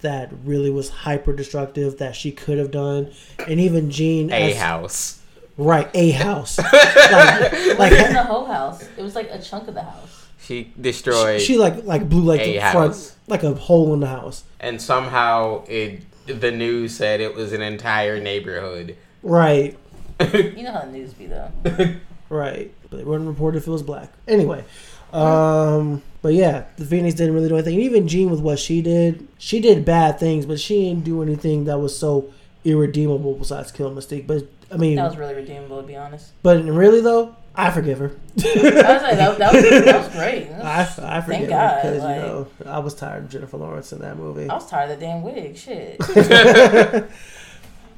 that 0.00 0.30
really 0.44 0.70
was 0.70 0.88
hyper 0.90 1.32
destructive 1.34 1.98
that 1.98 2.16
she 2.16 2.30
could 2.32 2.58
have 2.58 2.70
done. 2.70 3.12
And 3.46 3.60
even 3.60 3.90
Jean, 3.90 4.30
A 4.32 4.52
as- 4.52 4.56
house. 4.56 5.20
right, 5.58 5.88
a 5.94 6.10
house, 6.10 6.58
like, 6.58 6.72
It 6.72 7.78
wasn't 7.78 8.12
the 8.12 8.22
whole 8.24 8.44
house. 8.46 8.82
It 8.96 9.02
was 9.02 9.14
like 9.14 9.28
a 9.30 9.40
chunk 9.40 9.68
of 9.68 9.74
the 9.74 9.82
house. 9.82 10.23
She 10.44 10.72
destroyed, 10.80 11.40
she 11.40 11.56
like 11.56 11.84
like 11.84 12.08
blew 12.08 12.22
like 12.22 12.40
A 12.40 12.54
the 12.54 12.60
front, 12.60 12.92
house. 12.92 13.16
like 13.26 13.42
a 13.42 13.54
hole 13.54 13.94
in 13.94 14.00
the 14.00 14.06
house. 14.06 14.44
and 14.60 14.80
somehow 14.80 15.64
it. 15.66 16.02
The 16.26 16.50
news 16.50 16.96
said 16.96 17.20
it 17.20 17.34
was 17.34 17.52
an 17.52 17.60
entire 17.60 18.18
neighborhood. 18.18 18.96
Right, 19.22 19.76
You 20.32 20.62
know 20.62 20.72
how 20.72 20.80
the 20.86 20.92
news 20.92 21.12
be 21.12 21.26
though. 21.26 21.50
right. 22.30 22.72
But 22.88 22.96
they 22.98 23.04
wouldn't 23.04 23.28
report 23.28 23.56
if 23.56 23.66
it 23.66 23.70
was 23.70 23.82
black. 23.82 24.10
Anyway, 24.28 24.64
um, 25.12 26.02
but 26.22 26.32
yeah, 26.34 26.64
the 26.76 26.84
Phoenix 26.84 27.14
didn't 27.14 27.34
really 27.34 27.48
do 27.48 27.56
anything. 27.56 27.78
Even 27.80 28.08
Jean 28.08 28.30
with 28.30 28.40
what 28.40 28.58
she 28.58 28.80
did, 28.82 29.26
she 29.38 29.60
did 29.60 29.84
bad 29.84 30.18
things, 30.18 30.46
but 30.46 30.58
she 30.60 30.88
didn't 30.88 31.04
do 31.04 31.22
anything 31.22 31.64
that 31.64 31.78
was 31.78 31.96
so 31.98 32.32
irredeemable 32.64 33.34
besides 33.34 33.70
kill 33.70 33.90
Mystique. 33.94 34.26
But 34.26 34.44
I 34.72 34.76
mean, 34.76 34.96
That 34.96 35.08
was 35.08 35.16
really 35.18 35.34
redeemable 35.34 35.80
to 35.82 35.86
be 35.86 35.96
honest. 35.96 36.32
but 36.42 36.64
really 36.64 37.00
though, 37.00 37.36
I 37.56 37.70
forgive 37.70 37.98
her. 38.00 38.06
I 38.06 38.42
was 38.42 38.44
like, 38.44 39.16
that, 39.16 39.38
that, 39.38 39.52
was, 39.54 39.62
that 39.84 39.98
was 40.04 40.08
great. 40.14 40.50
I, 40.62 40.80
I 41.02 41.20
forgive 41.20 41.50
her 41.50 41.80
because 41.82 42.02
like- 42.02 42.16
you 42.16 42.22
know 42.22 42.46
I 42.66 42.78
was 42.80 42.94
tired 42.94 43.24
of 43.24 43.30
Jennifer 43.30 43.56
Lawrence 43.56 43.92
in 43.92 44.00
that 44.00 44.16
movie. 44.18 44.48
I 44.48 44.54
was 44.54 44.68
tired 44.68 44.90
of 44.90 44.98
the 44.98 45.06
damn 45.06 45.22
wig. 45.22 45.56
Shit. 45.56 46.00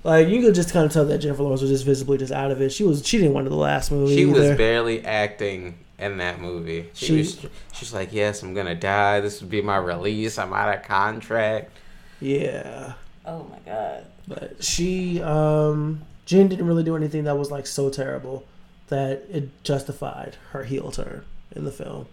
Like 0.05 0.29
you 0.29 0.41
could 0.41 0.55
just 0.55 0.73
kind 0.73 0.87
of 0.87 0.93
tell 0.93 1.05
that 1.07 1.19
Jennifer 1.19 1.43
Lawrence 1.43 1.63
was 1.63 1.71
just 1.71 1.85
visibly 1.85 2.17
just 2.17 2.33
out 2.33 2.53
of 2.53 2.61
it. 2.61 2.71
She 2.71 2.85
was 2.85 3.05
she 3.05 3.19
didn't 3.19 3.33
want 3.35 3.47
to 3.47 3.51
the 3.51 3.57
last 3.57 3.91
movie. 3.91 4.15
She 4.15 4.25
was 4.25 4.57
barely 4.57 5.05
acting 5.05 5.79
in 5.99 6.19
that 6.19 6.41
movie. 6.41 6.91
She, 6.95 7.07
She- 7.07 7.17
was 7.19 7.47
she's 7.73 7.93
like, 7.93 8.13
Yes, 8.13 8.43
I'm 8.45 8.55
gonna 8.55 8.77
die. 8.77 9.19
This 9.21 9.41
would 9.41 9.51
be 9.51 9.63
my 9.63 9.79
release. 9.79 10.39
I'm 10.39 10.53
out 10.53 10.77
of 10.77 10.85
contract. 10.85 11.73
yeah, 12.21 12.93
Oh 13.25 13.45
my 13.51 13.59
god. 13.67 14.05
but 14.29 14.63
she 14.63 15.21
um 15.23 16.03
Jen 16.25 16.47
didn't 16.47 16.67
really 16.69 16.85
do 16.85 16.95
anything 16.95 17.25
that 17.25 17.37
was 17.37 17.51
like 17.51 17.67
so 17.67 17.91
terrible 17.91 18.47
that 18.89 19.25
it 19.31 19.63
justified 19.65 20.37
her 20.51 20.65
heel 20.65 20.91
turn 20.91 21.25
in 21.55 21.65
the 21.65 21.73
film. 21.73 22.07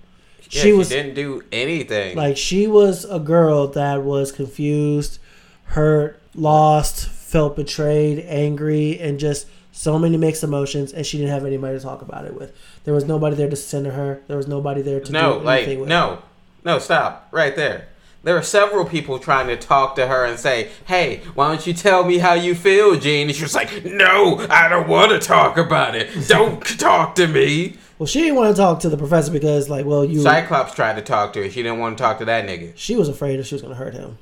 Yeah, 0.49 0.61
she 0.61 0.73
was 0.73 0.89
didn't 0.89 1.15
do 1.15 1.43
anything. 1.51 2.15
like 2.17 2.37
she 2.37 2.67
was 2.67 3.05
a 3.05 3.19
girl 3.19 3.67
that 3.67 4.03
was 4.03 4.31
confused, 4.31 5.19
hurt, 5.65 6.19
lost, 6.35 7.07
felt 7.07 7.55
betrayed, 7.55 8.25
angry, 8.27 8.99
and 8.99 9.19
just 9.19 9.47
so 9.71 9.97
many 9.97 10.17
mixed 10.17 10.43
emotions, 10.43 10.93
and 10.93 11.05
she 11.05 11.17
didn't 11.17 11.31
have 11.31 11.45
anybody 11.45 11.77
to 11.77 11.83
talk 11.83 12.01
about 12.01 12.25
it 12.25 12.35
with. 12.35 12.55
There 12.83 12.93
was 12.93 13.05
nobody 13.05 13.35
there 13.35 13.49
to 13.49 13.55
center 13.55 13.91
her. 13.91 14.21
There 14.27 14.37
was 14.37 14.47
nobody 14.47 14.81
there 14.81 14.99
to 14.99 15.11
no, 15.11 15.39
do 15.39 15.45
like 15.45 15.67
with. 15.67 15.89
no. 15.89 16.21
No, 16.65 16.79
stop. 16.79 17.27
Right 17.31 17.55
there. 17.55 17.87
There 18.23 18.35
were 18.35 18.41
several 18.41 18.85
people 18.85 19.19
trying 19.19 19.47
to 19.47 19.57
talk 19.57 19.95
to 19.97 20.07
her 20.07 20.23
and 20.25 20.39
say, 20.39 20.69
Hey, 20.85 21.21
why 21.35 21.49
don't 21.49 21.67
you 21.67 21.73
tell 21.73 22.05
me 22.05 22.19
how 22.19 22.33
you 22.33 22.55
feel, 22.55 22.95
Jean? 22.97 23.27
And 23.27 23.35
she 23.35 23.43
was 23.43 23.53
like, 23.53 23.83
No, 23.83 24.45
I 24.49 24.69
don't 24.69 24.87
want 24.87 25.11
to 25.11 25.19
talk 25.19 25.57
about 25.57 25.93
it. 25.95 26.27
Don't 26.29 26.61
talk 26.79 27.15
to 27.15 27.27
me. 27.27 27.75
Well, 27.99 28.07
she 28.07 28.21
didn't 28.21 28.35
want 28.35 28.55
to 28.55 28.61
talk 28.61 28.79
to 28.81 28.89
the 28.89 28.97
professor 28.97 29.31
because, 29.31 29.69
like, 29.69 29.85
well, 29.85 30.03
you. 30.03 30.21
Cyclops 30.21 30.73
tried 30.73 30.95
to 30.95 31.01
talk 31.01 31.33
to 31.33 31.43
her. 31.43 31.49
She 31.49 31.61
didn't 31.63 31.79
want 31.79 31.97
to 31.97 32.01
talk 32.03 32.19
to 32.19 32.25
that 32.25 32.47
nigga. 32.47 32.73
She 32.75 32.95
was 32.95 33.07
afraid 33.07 33.37
that 33.37 33.45
she 33.45 33.55
was 33.55 33.61
going 33.61 33.73
to 33.73 33.77
hurt 33.77 33.93
him. 33.93 34.17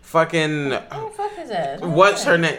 Fucking 0.00 0.72
Oh 0.90 1.08
fuck 1.10 1.32
his 1.36 1.50
ass. 1.50 1.80
what's 1.80 2.24
her 2.24 2.36
name? 2.36 2.58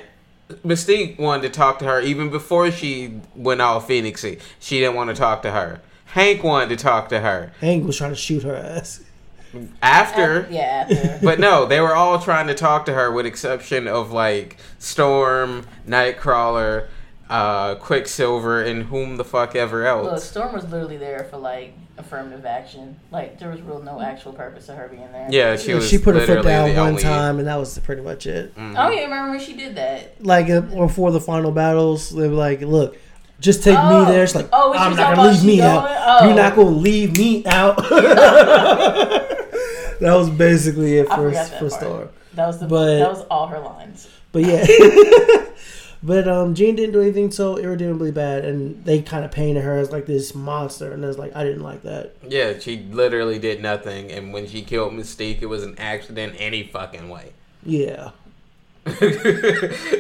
Mystique 0.66 1.20
wanted 1.20 1.44
to 1.44 1.50
talk 1.50 1.80
to 1.80 1.86
her 1.86 2.02
even 2.02 2.30
before 2.30 2.70
she 2.72 3.20
went 3.36 3.62
all 3.62 3.82
Phoenixy. 3.82 4.40
She 4.60 4.80
didn't 4.80 4.96
want 4.96 5.10
to 5.10 5.16
talk 5.16 5.42
to 5.44 5.52
her. 5.52 5.82
Hank 6.06 6.44
wanted 6.44 6.70
to 6.70 6.76
talk 6.76 7.10
to 7.10 7.20
her 7.22 7.52
Hank 7.60 7.86
was 7.88 7.98
trying 7.98 8.12
to 8.12 8.16
shoot 8.16 8.44
her 8.44 8.56
ass. 8.56 9.02
After. 9.82 10.48
Yeah, 10.50 10.88
after. 10.90 11.20
But 11.26 11.40
no, 11.40 11.66
they 11.66 11.80
were 11.80 11.96
all 11.96 12.20
trying 12.20 12.48
to 12.48 12.54
talk 12.54 12.86
to 12.88 12.94
her, 12.94 13.12
with 13.12 13.26
exception 13.26 13.88
of 13.88 14.12
like 14.12 14.58
Storm, 14.80 15.66
Nightcrawler, 15.88 16.88
uh, 17.30 17.76
Quicksilver, 17.76 18.62
and 18.64 18.84
whom 18.84 19.18
the 19.18 19.24
fuck 19.24 19.56
ever 19.56 19.80
Look, 20.02 20.12
else. 20.14 20.30
Storm 20.30 20.54
was 20.54 20.64
literally 20.70 20.98
there 20.98 21.28
for 21.30 21.38
like 21.38 21.74
affirmative 21.98 22.46
action. 22.46 23.00
Like 23.12 23.40
there 23.40 23.50
was 23.50 23.62
real 23.62 23.82
no 23.82 24.02
actual 24.02 24.34
purpose 24.34 24.66
to 24.66 24.74
her 24.74 24.88
being 24.88 25.12
there. 25.12 25.28
Yeah, 25.30 25.56
she 25.56 25.74
was. 25.74 25.88
She 25.88 25.98
put 25.98 26.16
her 26.16 26.26
foot 26.26 26.44
down 26.44 26.70
one 26.70 26.78
only- 26.90 27.02
time, 27.04 27.38
and 27.40 27.48
that 27.48 27.56
was 27.58 27.78
pretty 27.80 28.02
much 28.02 28.26
it. 28.28 28.56
Mhm. 28.56 28.76
Oh 28.78 28.90
yeah, 28.90 29.04
remember 29.04 29.32
when 29.32 29.40
she 29.40 29.54
did 29.56 29.76
that? 29.76 30.24
Like, 30.24 30.50
uh, 30.50 30.62
before 30.62 31.12
the 31.12 31.22
final 31.22 31.52
battles, 31.52 32.10
they 32.10 32.28
were 32.28 32.34
like, 32.36 32.62
look, 32.62 32.98
just 33.40 33.64
take 33.64 33.78
Oh. 33.78 34.06
me 34.06 34.12
there. 34.12 34.24
It's 34.24 34.36
like, 34.36 34.48
Oh, 34.54 34.70
when 34.72 34.80
she 34.80 34.86
I'm 34.86 34.96
not 34.96 35.16
going 35.16 35.28
to 35.28 35.32
leave 35.34 35.42
she 35.42 35.48
me 35.48 35.62
out. 35.62 35.86
Oh. 36.06 36.26
You're 36.28 36.36
not 36.36 36.56
going 36.56 36.68
to 36.68 36.74
leave 36.80 37.18
me 37.18 37.46
out. 37.46 37.78
that 40.04 40.14
was 40.16 40.30
basically 40.30 40.98
it 40.98 41.08
for, 41.08 41.16
forgot 41.16 41.48
for 41.48 41.70
part. 41.70 41.72
Storm. 41.72 42.10
That 42.34 42.48
was 42.48 42.60
the 42.60 42.68
But- 42.68 43.00
that 43.00 43.10
was 43.10 43.22
all 43.32 43.48
her 43.48 43.60
lines. 43.60 44.08
But 44.32 44.44
yeah. 44.44 44.66
but 46.04 46.28
um 46.28 46.54
Jean 46.56 46.76
didn't 46.76 46.94
do 46.94 47.02
anything 47.02 47.32
so 47.32 47.56
irredeemably 47.56 48.12
bad 48.12 48.44
and 48.44 48.84
they 48.84 49.02
kind 49.02 49.24
of 49.24 49.32
painted 49.32 49.64
her 49.64 49.78
as 49.78 49.92
like 49.92 50.06
this 50.06 50.36
monster 50.36 50.92
and 50.92 51.04
I 51.06 51.08
was 51.08 51.18
like 51.18 51.36
I 51.36 51.44
didn't 51.44 51.64
like 51.64 51.84
that. 51.84 52.16
Yeah, 52.28 52.60
she 52.60 52.80
literally 52.92 53.40
did 53.40 53.62
nothing, 53.62 54.12
and 54.12 54.34
when 54.34 54.48
she 54.48 54.62
killed 54.64 54.94
Mystique, 54.94 55.42
it 55.42 55.46
was 55.46 55.64
an 55.64 55.76
accident 55.78 56.36
any 56.38 56.64
fucking 56.64 57.08
way. 57.10 57.34
Yeah. 57.66 58.12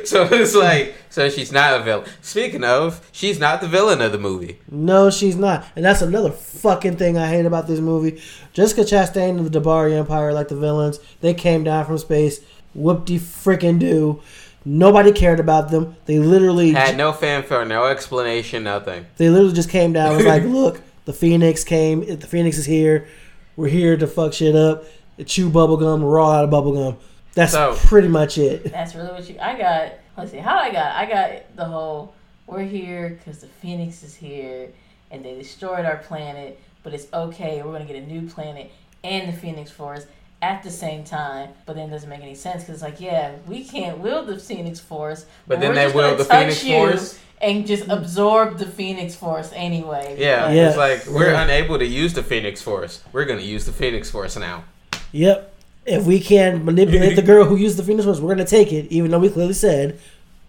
so 0.05 0.27
it's 0.31 0.53
like, 0.55 0.95
so 1.09 1.29
she's 1.29 1.51
not 1.51 1.79
a 1.79 1.83
villain. 1.83 2.09
Speaking 2.21 2.63
of, 2.63 3.07
she's 3.11 3.39
not 3.39 3.61
the 3.61 3.67
villain 3.67 4.01
of 4.01 4.11
the 4.11 4.17
movie. 4.17 4.59
No, 4.69 5.09
she's 5.09 5.35
not. 5.35 5.65
And 5.75 5.85
that's 5.85 6.01
another 6.01 6.31
fucking 6.31 6.97
thing 6.97 7.17
I 7.17 7.27
hate 7.27 7.45
about 7.45 7.67
this 7.67 7.79
movie. 7.79 8.21
Jessica 8.51 8.81
Chastain 8.81 9.37
and 9.37 9.45
the 9.45 9.59
D'Bari 9.59 9.93
Empire, 9.97 10.33
like 10.33 10.49
the 10.49 10.55
villains, 10.57 10.99
they 11.21 11.33
came 11.33 11.63
down 11.63 11.85
from 11.85 11.97
space, 11.97 12.41
whoop 12.73 13.05
de 13.05 13.19
freaking 13.19 13.79
do. 13.79 14.21
Nobody 14.65 15.11
cared 15.11 15.39
about 15.39 15.71
them. 15.71 15.95
They 16.05 16.19
literally 16.19 16.71
Had 16.71 16.97
no 16.97 17.11
fanfare, 17.11 17.65
no 17.65 17.85
explanation, 17.85 18.63
nothing. 18.63 19.05
they 19.17 19.29
literally 19.29 19.53
just 19.53 19.69
came 19.69 19.93
down 19.93 20.07
and 20.09 20.17
was 20.17 20.25
like, 20.25 20.43
look, 20.45 20.81
the 21.05 21.13
Phoenix 21.13 21.63
came 21.63 21.99
the 22.05 22.27
Phoenix 22.27 22.57
is 22.57 22.65
here. 22.65 23.07
We're 23.55 23.67
here 23.67 23.97
to 23.97 24.07
fuck 24.07 24.33
shit 24.33 24.55
up. 24.55 24.85
Chew 25.25 25.49
bubblegum, 25.49 26.01
we're 26.01 26.19
all 26.19 26.31
out 26.31 26.43
of 26.45 26.49
bubblegum. 26.49 26.97
That's 27.35 27.51
So- 27.53 27.75
pretty 27.85 28.07
much 28.07 28.37
it. 28.37 28.63
That's 28.71 28.95
really 28.95 29.11
what 29.11 29.29
you. 29.29 29.37
I 29.41 29.57
got. 29.57 29.93
Let's 30.17 30.31
see. 30.31 30.37
How 30.37 30.57
I 30.57 30.71
got. 30.71 30.91
I 30.95 31.05
got 31.05 31.55
the 31.55 31.65
whole. 31.65 32.13
We're 32.45 32.63
here 32.63 33.09
because 33.09 33.39
the 33.39 33.47
Phoenix 33.47 34.03
is 34.03 34.13
here, 34.13 34.69
and 35.11 35.23
they 35.25 35.35
destroyed 35.35 35.85
our 35.85 35.97
planet. 35.97 36.59
But 36.83 36.93
it's 36.93 37.07
okay. 37.13 37.61
We're 37.63 37.71
gonna 37.71 37.85
get 37.85 37.95
a 37.95 38.05
new 38.05 38.27
planet 38.29 38.69
and 39.03 39.31
the 39.33 39.37
Phoenix 39.37 39.71
Force 39.71 40.05
at 40.41 40.61
the 40.63 40.69
same 40.69 41.03
time. 41.05 41.49
But 41.65 41.75
then 41.77 41.87
it 41.87 41.91
doesn't 41.91 42.09
make 42.09 42.21
any 42.21 42.35
sense 42.35 42.63
because 42.63 42.75
it's 42.75 42.83
like, 42.83 42.99
yeah, 42.99 43.31
we 43.47 43.63
can't 43.63 43.99
wield 43.99 44.27
the 44.27 44.37
Phoenix 44.37 44.79
Force. 44.81 45.25
But 45.47 45.61
then 45.61 45.69
we're 45.69 45.75
they 45.75 45.83
just 45.83 45.95
gonna 45.95 46.07
wield 46.07 46.19
the 46.19 46.23
touch 46.25 46.39
Phoenix 46.59 46.63
you 46.65 46.75
Force. 46.75 47.19
and 47.41 47.65
just 47.65 47.87
absorb 47.87 48.57
the 48.57 48.65
Phoenix 48.65 49.15
Force 49.15 49.51
anyway. 49.55 50.17
Yeah, 50.19 50.51
Yeah. 50.51 50.67
it's 50.67 50.77
like 50.77 51.05
we're 51.07 51.31
Yeah. 51.31 51.41
unable 51.43 51.79
to 51.79 51.85
use 51.85 52.13
the 52.13 52.23
Phoenix 52.23 52.61
Force. 52.61 53.01
We're 53.13 53.25
gonna 53.25 53.39
use 53.41 53.65
the 53.65 53.71
Phoenix 53.71 54.11
Force 54.11 54.35
now. 54.35 54.65
Yep. 55.13 55.52
If 55.85 56.05
we 56.05 56.19
can 56.19 56.63
manipulate 56.63 57.15
the 57.15 57.21
girl 57.21 57.45
who 57.45 57.55
used 57.57 57.77
the 57.77 57.83
Phoenix 57.83 58.05
Force, 58.05 58.19
we're 58.19 58.33
gonna 58.33 58.45
take 58.45 58.71
it, 58.71 58.91
even 58.91 59.11
though 59.11 59.19
we 59.19 59.29
clearly 59.29 59.53
said 59.53 59.99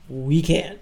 we 0.08 0.42
can't. 0.42 0.78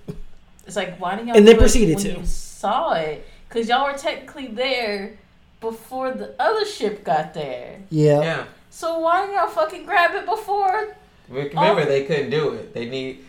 It's 0.67 0.77
like 0.77 0.99
why 1.01 1.17
didn't 1.17 1.29
y'all? 1.29 1.37
And 1.37 1.49
they 1.49 1.55
proceeded 1.55 1.99
to. 1.99 2.19
You 2.21 2.27
saw 2.27 2.93
it 2.93 3.27
because 3.49 3.69
y'all 3.69 3.91
were 3.91 3.97
technically 3.99 4.49
there 4.49 5.19
before 5.61 6.11
the 6.13 6.35
other 6.41 6.65
ship 6.67 7.05
got 7.05 7.35
there. 7.35 7.79
Yeah. 7.91 8.21
Yeah. 8.21 8.45
So 8.71 8.99
why 8.99 9.23
didn't 9.23 9.37
y'all 9.37 9.49
fucking 9.49 9.85
grab 9.85 10.15
it 10.15 10.27
before? 10.27 10.97
Remember, 11.29 11.83
Oh. 11.83 11.85
they 11.85 12.05
couldn't 12.05 12.31
do 12.31 12.51
it. 12.53 12.75
They 12.75 12.89
need. 12.89 13.25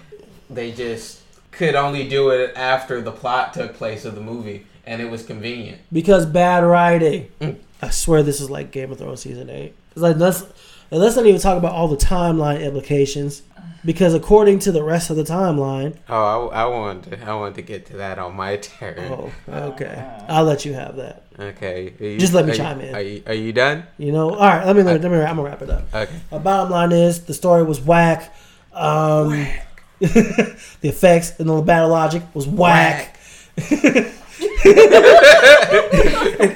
They 0.49 0.71
just 0.71 1.21
could 1.51 1.75
only 1.75 2.07
do 2.09 2.29
it 2.31 2.53
after 2.55 3.01
the 3.01 3.11
plot 3.11 3.53
took 3.53 3.75
place 3.75 4.03
of 4.05 4.15
the 4.15 4.21
movie, 4.21 4.65
and 4.85 5.01
it 5.01 5.09
was 5.09 5.23
convenient. 5.23 5.79
because 5.91 6.25
bad 6.25 6.63
writing. 6.63 7.29
Mm. 7.39 7.57
I 7.81 7.89
swear 7.89 8.23
this 8.23 8.41
is 8.41 8.49
like 8.49 8.71
Game 8.71 8.91
of 8.91 8.97
Thrones 8.97 9.21
season 9.21 9.49
eight. 9.49 9.73
It's 9.91 10.01
like 10.01 10.17
let's 10.17 10.43
and 10.93 11.01
let's 11.01 11.15
not 11.15 11.25
even 11.25 11.41
talk 11.41 11.57
about 11.57 11.73
all 11.73 11.87
the 11.87 11.97
timeline 11.97 12.61
implications, 12.63 13.41
because 13.83 14.13
according 14.13 14.59
to 14.59 14.71
the 14.71 14.83
rest 14.83 15.09
of 15.09 15.15
the 15.17 15.23
timeline, 15.23 15.97
Oh, 16.07 16.47
I, 16.49 16.61
I 16.61 16.65
wanted 16.67 17.19
to, 17.19 17.27
I 17.29 17.33
wanted 17.35 17.55
to 17.55 17.61
get 17.63 17.85
to 17.87 17.97
that 17.97 18.19
on 18.19 18.35
my 18.35 18.57
turn. 18.69 18.99
oh, 18.99 19.31
okay, 19.49 20.07
I'll 20.29 20.45
let 20.45 20.63
you 20.65 20.73
have 20.73 20.95
that. 20.97 21.23
Okay, 21.39 21.93
you- 21.99 22.19
Just 22.19 22.31
let 22.33 22.45
me 22.45 22.51
are 22.51 22.53
you- 22.55 22.57
chime 22.61 22.79
in. 22.81 22.95
Are 22.95 23.01
you, 23.01 23.23
are 23.25 23.33
you 23.33 23.51
done? 23.51 23.83
You 23.97 24.11
know, 24.11 24.29
all 24.35 24.47
right. 24.47 24.65
Let 24.65 24.75
me 24.75 24.83
let 24.83 25.01
me. 25.01 25.09
Let 25.09 25.11
me 25.11 25.17
I'm 25.25 25.35
gonna 25.35 25.49
wrap 25.49 25.61
it 25.63 25.69
up. 25.71 25.93
Okay. 25.93 26.13
My 26.31 26.37
bottom 26.37 26.71
line 26.71 26.91
is 26.91 27.23
the 27.25 27.33
story 27.33 27.63
was 27.63 27.81
whack. 27.81 28.33
Um, 28.71 29.47
the 29.99 30.55
effects 30.83 31.39
and 31.39 31.49
the 31.49 31.59
battle 31.61 31.89
logic 31.89 32.21
was 32.35 32.47
whack. 32.47 33.17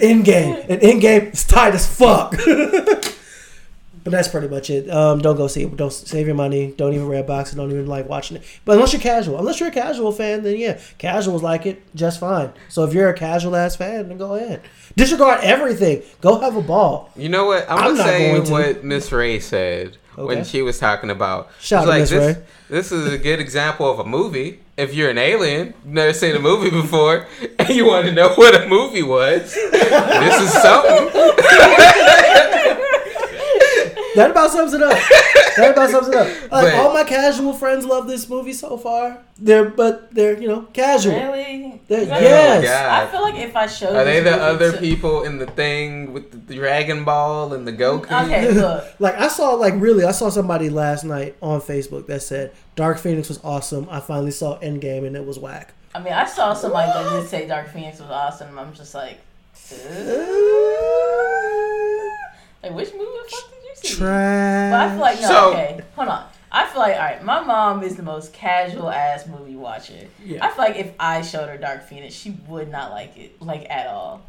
Endgame, 0.01 0.69
an 0.69 0.79
in 0.79 0.99
game 0.99 1.23
is 1.33 1.43
tight 1.45 1.73
as 1.73 1.87
fuck. 1.87 2.33
But 4.07 4.11
that's 4.11 4.29
pretty 4.29 4.47
much 4.47 4.69
it. 4.69 4.89
Um, 4.89 5.19
don't 5.19 5.35
go 5.35 5.47
see 5.47 5.63
it. 5.63 5.75
Don't 5.75 5.91
save 5.91 6.27
your 6.27 6.35
money. 6.35 6.73
Don't 6.77 6.93
even 6.93 7.09
red 7.09 7.27
box 7.27 7.51
it. 7.51 7.57
Don't 7.57 7.69
even 7.69 7.87
like 7.87 8.07
watching 8.07 8.37
it. 8.37 8.43
But 8.63 8.75
unless 8.75 8.93
you're 8.93 9.01
casual, 9.01 9.37
unless 9.37 9.59
you're 9.59 9.67
a 9.67 9.73
casual 9.73 10.13
fan, 10.13 10.43
then 10.43 10.55
yeah, 10.55 10.79
casuals 10.97 11.43
like 11.43 11.65
it 11.65 11.83
just 11.93 12.17
fine. 12.21 12.53
So 12.69 12.85
if 12.85 12.93
you're 12.93 13.09
a 13.09 13.13
casual 13.13 13.53
ass 13.57 13.75
fan, 13.75 14.07
then 14.07 14.17
go 14.17 14.35
ahead. 14.35 14.61
Disregard 14.95 15.43
everything. 15.43 16.03
Go 16.21 16.39
have 16.39 16.55
a 16.55 16.61
ball. 16.61 17.11
You 17.17 17.27
know 17.27 17.47
what? 17.47 17.69
I'm, 17.69 17.79
I'm 17.79 17.97
gonna 17.97 18.03
say 18.09 18.39
what 18.39 18.85
Miss 18.85 19.11
Ray 19.11 19.41
said 19.41 19.97
when 20.15 20.45
she 20.45 20.61
was 20.61 20.79
talking 20.79 21.09
about. 21.09 21.49
Shout 21.59 21.85
to 21.85 21.91
Miss 21.91 22.09
this, 22.09 22.37
Ray. 22.37 22.43
This 22.69 22.93
is 22.93 23.11
a 23.11 23.17
good 23.17 23.41
example 23.41 23.91
of 23.91 23.99
a 23.99 24.05
movie. 24.05 24.61
If 24.77 24.93
you're 24.93 25.09
an 25.09 25.17
alien, 25.17 25.73
never 25.83 26.13
seen 26.13 26.33
a 26.33 26.39
movie 26.39 26.69
before, 26.69 27.27
and 27.59 27.69
you 27.71 27.85
want 27.85 28.05
to 28.05 28.13
know 28.13 28.29
what 28.35 28.55
a 28.55 28.69
movie 28.69 29.03
was, 29.03 29.53
this 29.71 30.41
is 30.41 30.53
something. 30.53 31.07
That 34.17 34.31
about 34.31 34.51
sums 34.51 34.73
it 34.73 34.81
up. 34.81 34.97
that 35.57 35.71
about 35.71 35.89
sums 35.89 36.07
it 36.09 36.15
up. 36.15 36.27
Like 36.51 36.65
But- 36.65 36.73
all 36.75 36.93
my 36.93 37.03
casual 37.03 37.53
friends 37.53 37.85
love 37.85 38.07
this 38.07 38.27
movie 38.27 38.53
so 38.53 38.77
far. 38.77 39.19
They're 39.39 39.69
but 39.69 40.13
they're 40.13 40.39
you 40.41 40.47
know 40.47 40.61
casual. 40.73 41.13
Really? 41.15 41.79
They're- 41.87 42.01
Is 42.01 42.07
yes. 42.09 42.63
God. 42.65 43.07
I 43.07 43.11
feel 43.11 43.21
like 43.21 43.35
if 43.35 43.55
I 43.55 43.67
showed 43.67 43.95
Are 43.95 44.03
they 44.03 44.19
the 44.21 44.31
movie 44.31 44.41
other 44.43 44.71
to- 44.73 44.77
people 44.79 45.23
in 45.23 45.37
the 45.37 45.45
thing 45.45 46.13
with 46.13 46.47
the 46.47 46.55
Dragon 46.55 47.03
Ball 47.05 47.53
and 47.53 47.67
the 47.67 47.73
Goku? 47.73 48.05
Okay, 48.25 48.51
look. 48.51 48.83
Like 48.99 49.15
I 49.15 49.27
saw 49.27 49.53
like 49.53 49.75
really 49.77 50.03
I 50.03 50.11
saw 50.11 50.29
somebody 50.29 50.69
last 50.69 51.03
night 51.03 51.35
on 51.41 51.61
Facebook 51.61 52.07
that 52.07 52.23
said 52.23 52.51
Dark 52.75 52.97
Phoenix 52.97 53.29
was 53.29 53.39
awesome. 53.43 53.87
I 53.91 53.99
finally 53.99 54.31
saw 54.31 54.57
Endgame 54.59 55.05
and 55.05 55.15
it 55.15 55.25
was 55.25 55.37
whack. 55.39 55.73
I 55.95 55.99
mean, 55.99 56.13
I 56.13 56.25
saw 56.25 56.53
somebody 56.53 56.91
that 56.91 57.09
did 57.09 57.27
say 57.29 57.47
Dark 57.47 57.69
Phoenix 57.69 57.99
was 57.99 58.09
awesome. 58.11 58.57
I'm 58.59 58.73
just 58.73 58.93
like, 58.93 59.17
like 62.63 62.73
which 62.73 62.91
movie 62.93 63.05
the 63.05 63.29
fuck 63.29 63.56
did 63.81 63.89
you 63.89 63.95
see? 63.95 64.01
Trash. 64.01 64.71
But 64.71 64.81
I 64.81 64.89
feel 64.91 64.99
like 64.99 65.21
no. 65.21 65.27
So- 65.27 65.49
okay, 65.51 65.81
hold 65.95 66.07
on. 66.09 66.25
I 66.49 66.65
feel 66.67 66.81
like 66.81 66.93
all 66.95 66.99
right. 67.01 67.23
My 67.23 67.41
mom 67.41 67.83
is 67.83 67.95
the 67.97 68.03
most 68.03 68.31
casual 68.33 68.89
ass 68.89 69.27
movie 69.27 69.55
watcher. 69.55 70.07
Yeah. 70.23 70.45
I 70.45 70.49
feel 70.49 70.63
like 70.63 70.77
if 70.77 70.91
I 70.99 71.21
showed 71.21 71.49
her 71.49 71.57
Dark 71.57 71.83
Phoenix, 71.87 72.15
she 72.15 72.37
would 72.47 72.71
not 72.71 72.91
like 72.91 73.17
it, 73.17 73.41
like 73.41 73.69
at 73.69 73.87
all. 73.87 74.21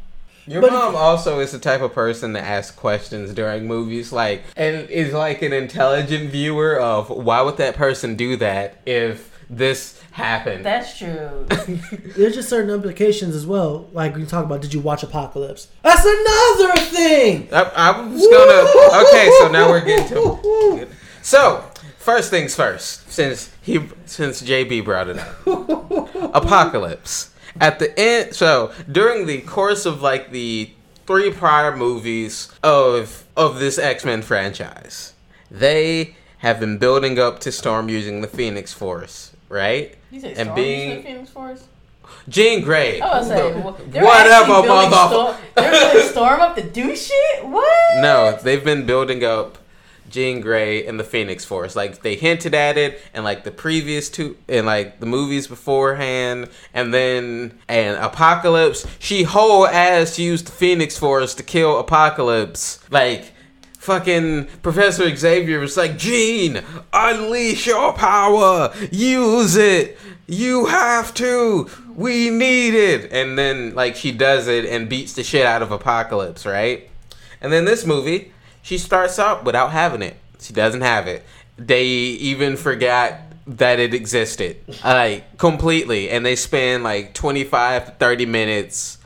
Your 0.45 0.61
But- 0.61 0.73
mom 0.73 0.95
also 0.95 1.39
is 1.39 1.51
the 1.51 1.59
type 1.59 1.81
of 1.81 1.93
person 1.93 2.33
to 2.33 2.39
ask 2.41 2.75
questions 2.75 3.33
during 3.33 3.67
movies, 3.67 4.11
like, 4.11 4.43
and 4.57 4.89
is 4.89 5.13
like 5.13 5.41
an 5.43 5.53
intelligent 5.53 6.29
viewer 6.31 6.77
of 6.79 7.09
why 7.09 7.41
would 7.41 7.57
that 7.57 7.75
person 7.75 8.15
do 8.15 8.35
that 8.37 8.75
if 8.85 9.28
this 9.49 9.99
happened. 10.11 10.63
That's 10.63 10.97
true. 10.97 11.45
There's 12.15 12.35
just 12.35 12.49
certain 12.49 12.69
implications 12.69 13.35
as 13.35 13.47
well. 13.47 13.89
Like 13.91 14.15
we 14.15 14.25
talk 14.25 14.45
about, 14.45 14.61
did 14.61 14.73
you 14.73 14.79
watch 14.79 15.03
Apocalypse? 15.03 15.67
That's 15.83 16.05
another 16.05 16.79
thing. 16.81 17.49
I, 17.51 17.63
I 17.75 18.01
was 18.07 18.21
gonna. 18.27 19.07
Okay, 19.07 19.31
so 19.39 19.51
now 19.51 19.69
we're 19.69 19.85
getting 19.85 20.07
to. 20.09 20.87
So 21.21 21.63
first 21.97 22.29
things 22.29 22.55
first, 22.55 23.11
since 23.11 23.51
he 23.61 23.81
since 24.05 24.41
JB 24.41 24.85
brought 24.85 25.09
it 25.09 25.17
up, 25.19 26.35
Apocalypse 26.35 27.33
at 27.59 27.79
the 27.79 27.97
end. 27.99 28.35
So 28.35 28.71
during 28.91 29.25
the 29.25 29.41
course 29.41 29.85
of 29.85 30.01
like 30.01 30.31
the 30.31 30.71
three 31.07 31.31
prior 31.31 31.75
movies 31.75 32.51
of 32.63 33.25
of 33.35 33.59
this 33.59 33.77
X 33.77 34.05
Men 34.05 34.21
franchise, 34.21 35.13
they 35.49 36.15
have 36.39 36.59
been 36.59 36.77
building 36.77 37.19
up 37.19 37.39
to 37.39 37.51
Storm 37.51 37.89
using 37.89 38.21
the 38.21 38.27
Phoenix 38.27 38.73
Force, 38.73 39.33
right? 39.49 39.95
You 40.11 40.19
said 40.21 40.37
And 40.37 40.55
being- 40.55 41.03
Phoenix 41.03 41.29
Force. 41.31 41.67
Jean 42.27 42.61
Grey. 42.63 42.99
I 43.01 43.19
was 43.19 43.27
say, 43.27 43.51
well, 43.61 43.73
whatever, 43.73 44.51
motherfucker. 44.67 45.09
Storm, 45.09 45.35
they're 45.55 46.03
Storm 46.09 46.41
up 46.41 46.55
to 46.55 46.63
do 46.63 46.95
shit. 46.95 47.45
What? 47.45 48.01
No, 48.01 48.35
they've 48.41 48.63
been 48.63 48.87
building 48.87 49.23
up 49.23 49.59
Jean 50.09 50.41
Grey 50.41 50.87
and 50.87 50.99
the 50.99 51.03
Phoenix 51.03 51.45
Force. 51.45 51.75
Like 51.75 52.01
they 52.01 52.15
hinted 52.15 52.55
at 52.55 52.79
it 52.79 52.99
and 53.13 53.23
like 53.23 53.43
the 53.43 53.51
previous 53.51 54.09
two 54.09 54.37
and 54.47 54.65
like 54.65 54.99
the 54.99 55.05
movies 55.05 55.45
beforehand, 55.47 56.49
and 56.73 56.91
then 56.91 57.59
and 57.67 57.95
Apocalypse. 57.97 58.87
She 58.97 59.21
whole 59.21 59.67
ass 59.67 60.17
used 60.17 60.47
the 60.47 60.51
Phoenix 60.51 60.97
Force 60.97 61.35
to 61.35 61.43
kill 61.43 61.77
Apocalypse. 61.77 62.79
Like 62.89 63.33
fucking 63.79 64.45
Professor 64.61 65.13
Xavier 65.15 65.59
was 65.59 65.77
like, 65.77 65.97
Jean, 65.97 66.61
unleash 66.93 67.65
your 67.65 67.93
power, 67.93 68.71
use 68.91 69.55
it. 69.55 69.97
You 70.27 70.67
have 70.67 71.13
to. 71.15 71.67
We 71.95 72.29
need 72.29 72.75
it. 72.75 73.11
And 73.11 73.39
then 73.39 73.73
like 73.73 73.95
she 73.95 74.11
does 74.11 74.47
it 74.47 74.65
and 74.65 74.87
beats 74.87 75.13
the 75.13 75.23
shit 75.23 75.45
out 75.45 75.63
of 75.63 75.71
Apocalypse, 75.71 76.45
right? 76.45 76.87
And 77.41 77.51
then 77.51 77.65
this 77.65 77.85
movie, 77.85 78.31
she 78.61 78.77
starts 78.77 79.17
out 79.17 79.43
without 79.43 79.71
having 79.71 80.03
it. 80.03 80.17
She 80.39 80.53
doesn't 80.53 80.81
have 80.81 81.07
it. 81.07 81.23
They 81.57 81.85
even 81.85 82.57
forgot 82.57 83.21
that 83.47 83.79
it 83.79 83.95
existed, 83.95 84.57
like 84.83 85.37
completely, 85.39 86.09
and 86.09 86.23
they 86.23 86.35
spend 86.35 86.83
like 86.83 87.15
twenty 87.15 87.43
five 87.43 87.85
to 87.85 87.91
thirty 87.93 88.25
minutes 88.25 88.98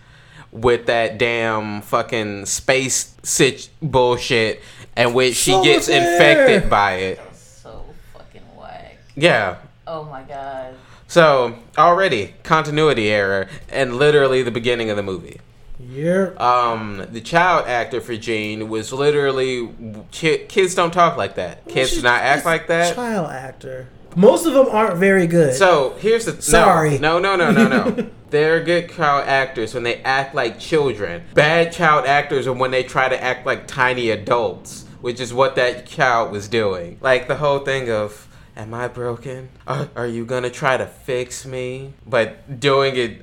with 0.53 0.85
that 0.85 1.17
damn 1.17 1.81
fucking 1.81 2.45
space 2.45 3.15
sit 3.23 3.69
bullshit, 3.81 4.61
and 4.95 5.13
which 5.15 5.35
she 5.35 5.51
Solar 5.51 5.63
gets 5.65 5.87
flare. 5.87 6.13
infected 6.13 6.69
by 6.69 6.93
it. 6.93 7.19
So 7.35 7.83
fucking 8.13 8.41
whack. 8.55 8.97
Yeah. 9.15 9.57
Oh 9.87 10.03
my 10.05 10.21
god. 10.23 10.75
So 11.07 11.57
already 11.77 12.33
continuity 12.43 13.09
error, 13.09 13.47
and 13.69 13.97
literally 13.97 14.41
the 14.43 14.51
beginning 14.51 14.89
of 14.89 14.95
the 14.97 15.03
movie. 15.03 15.39
Yeah. 15.79 16.29
um 16.37 17.05
the 17.11 17.19
child 17.19 17.67
actor 17.67 17.99
for 17.99 18.15
Jean 18.15 18.69
was 18.69 18.93
literally 18.93 19.69
ki- 20.11 20.45
kids 20.47 20.75
don't 20.75 20.91
talk 20.93 21.17
like 21.17 21.35
that. 21.35 21.67
Kids 21.67 21.95
do 21.95 22.01
not 22.03 22.21
act 22.21 22.45
like 22.45 22.67
that. 22.67 22.95
Child 22.95 23.31
actor. 23.31 23.87
Most 24.15 24.45
of 24.45 24.53
them 24.53 24.67
aren't 24.69 24.97
very 24.97 25.27
good. 25.27 25.55
So 25.55 25.95
here's 25.99 26.25
the 26.25 26.33
no, 26.33 26.39
Sorry. 26.39 26.99
No, 26.99 27.19
no, 27.19 27.35
no, 27.35 27.51
no, 27.51 27.67
no. 27.67 28.09
They're 28.29 28.63
good 28.63 28.91
child 28.91 29.27
actors 29.27 29.73
when 29.73 29.83
they 29.83 29.97
act 29.97 30.33
like 30.33 30.59
children. 30.59 31.23
Bad 31.33 31.71
child 31.71 32.05
actors 32.05 32.47
are 32.47 32.53
when 32.53 32.71
they 32.71 32.83
try 32.83 33.07
to 33.07 33.21
act 33.21 33.45
like 33.45 33.67
tiny 33.67 34.09
adults, 34.09 34.85
which 35.01 35.19
is 35.19 35.33
what 35.33 35.55
that 35.55 35.85
child 35.85 36.31
was 36.31 36.47
doing. 36.47 36.97
Like 36.99 37.27
the 37.27 37.35
whole 37.35 37.59
thing 37.59 37.91
of, 37.91 38.27
"Am 38.55 38.73
I 38.73 38.87
broken? 38.87 39.49
Are, 39.67 39.89
are 39.95 40.07
you 40.07 40.25
gonna 40.25 40.49
try 40.49 40.77
to 40.77 40.87
fix 40.87 41.45
me?" 41.45 41.93
But 42.07 42.59
doing 42.59 42.95
it, 42.95 43.21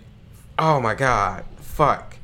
oh 0.58 0.80
my 0.80 0.94
god, 0.94 1.44
fuck. 1.58 2.16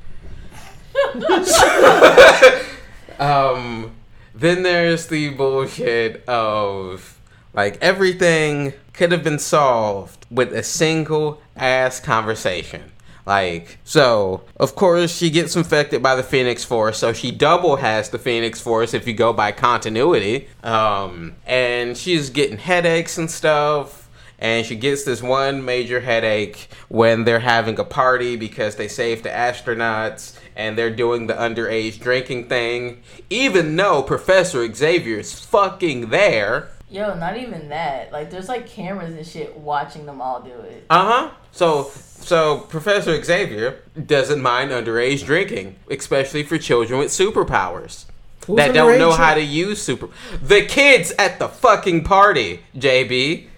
um, 3.19 3.93
then 4.35 4.63
there's 4.63 5.09
the 5.09 5.31
bullshit 5.31 6.25
of 6.29 7.16
like 7.57 7.79
everything 7.81 8.75
could 8.93 9.11
have 9.11 9.25
been 9.25 9.39
solved 9.39 10.27
with 10.31 10.53
a 10.53 10.63
single 10.63 11.41
ass 11.57 11.99
conversation. 11.99 12.93
Like, 13.27 13.79
so, 13.83 14.43
of 14.57 14.77
course, 14.77 15.13
she 15.13 15.31
gets 15.31 15.57
infected 15.57 16.01
by 16.01 16.15
the 16.15 16.23
Phoenix 16.23 16.63
Force, 16.63 16.99
so 16.99 17.13
she 17.13 17.33
double 17.33 17.77
has 17.77 18.11
the 18.11 18.21
Phoenix 18.21 18.61
Force 18.61 18.95
if 18.95 19.09
you 19.09 19.15
go 19.15 19.33
by 19.33 19.51
continuity. 19.51 20.47
Um, 20.63 21.35
and 21.45 21.97
she's 21.97 22.31
getting 22.31 22.59
headaches 22.59 23.19
and 23.19 23.29
stuff. 23.29 24.09
And 24.39 24.67
she 24.67 24.77
gets 24.77 25.03
this 25.05 25.23
one 25.23 25.65
major 25.65 26.01
headache 26.01 26.69
when 26.89 27.25
they're 27.25 27.41
having 27.41 27.79
a 27.81 27.85
party 27.85 28.37
because 28.37 28.77
they 28.77 28.87
saved 28.87 29.25
the 29.25 29.31
astronauts 29.31 30.39
and 30.55 30.77
they're 30.77 30.95
doing 30.95 31.27
the 31.27 31.35
underage 31.35 31.99
drinking 31.99 32.49
thing. 32.49 33.03
Even 33.31 33.75
though 33.75 34.03
Professor 34.03 34.73
Xavier's 34.73 35.41
fucking 35.41 36.11
there. 36.11 36.69
Yo, 36.89 37.15
not 37.15 37.37
even 37.37 37.69
that. 37.71 38.13
Like, 38.13 38.31
there's 38.31 38.49
like 38.49 38.69
cameras 38.69 39.15
and 39.15 39.27
shit 39.27 39.57
watching 39.57 40.07
them 40.07 40.21
all 40.21 40.41
do 40.41 40.53
it. 40.53 40.87
Uh 40.89 41.05
huh. 41.05 41.31
So, 41.51 41.91
so 41.95 42.61
Professor 42.61 43.23
Xavier 43.23 43.83
doesn't 44.07 44.41
mind 44.41 44.71
underage 44.71 45.25
drinking, 45.25 45.77
especially 45.91 46.43
for 46.43 46.59
children 46.59 46.99
with 46.99 47.09
superpowers 47.09 48.05
Who's 48.47 48.57
that 48.57 48.75
don't 48.75 48.99
know 48.99 49.13
how 49.13 49.35
to 49.35 49.43
use 49.43 49.83
super. 49.83 50.09
The 50.41 50.65
kids 50.65 51.13
at 51.19 51.39
the 51.39 51.49
fucking 51.49 52.05
party, 52.05 52.61
JB. 52.77 53.49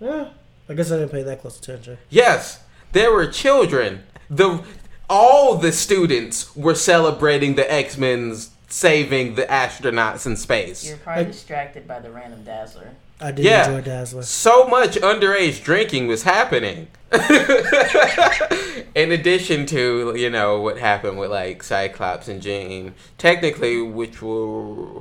Yeah. 0.00 0.30
I 0.68 0.74
guess 0.74 0.90
I 0.90 0.96
didn't 0.98 1.12
pay 1.12 1.22
that 1.22 1.40
close 1.40 1.58
attention. 1.58 1.98
Yes, 2.10 2.62
there 2.92 3.12
were 3.12 3.26
children. 3.26 4.02
The 4.28 4.62
all 5.08 5.54
the 5.56 5.72
students 5.72 6.54
were 6.54 6.74
celebrating 6.74 7.54
the 7.54 7.72
X 7.72 7.96
Men's 7.96 8.50
saving 8.68 9.34
the 9.34 9.42
astronauts 9.44 10.26
in 10.26 10.36
space. 10.36 10.86
You're 10.86 10.96
probably 10.98 11.24
Like- 11.24 11.32
distracted 11.32 11.86
by 11.88 12.00
the 12.00 12.10
random 12.10 12.44
dazzler. 12.44 12.90
I 13.20 13.32
did 13.32 13.44
Yeah. 13.44 13.66
enjoy 13.68 13.80
Dazzler. 13.80 14.22
So 14.22 14.68
much 14.68 14.94
underage 14.96 15.64
drinking 15.64 16.06
was 16.06 16.22
happening. 16.22 16.86
In 18.94 19.10
addition 19.12 19.66
to, 19.66 20.14
you 20.16 20.30
know, 20.30 20.60
what 20.60 20.78
happened 20.78 21.18
with 21.18 21.30
like 21.30 21.62
Cyclops 21.62 22.28
and 22.28 22.40
Jean, 22.40 22.94
technically, 23.16 23.80
which 23.82 24.22
were 24.22 25.00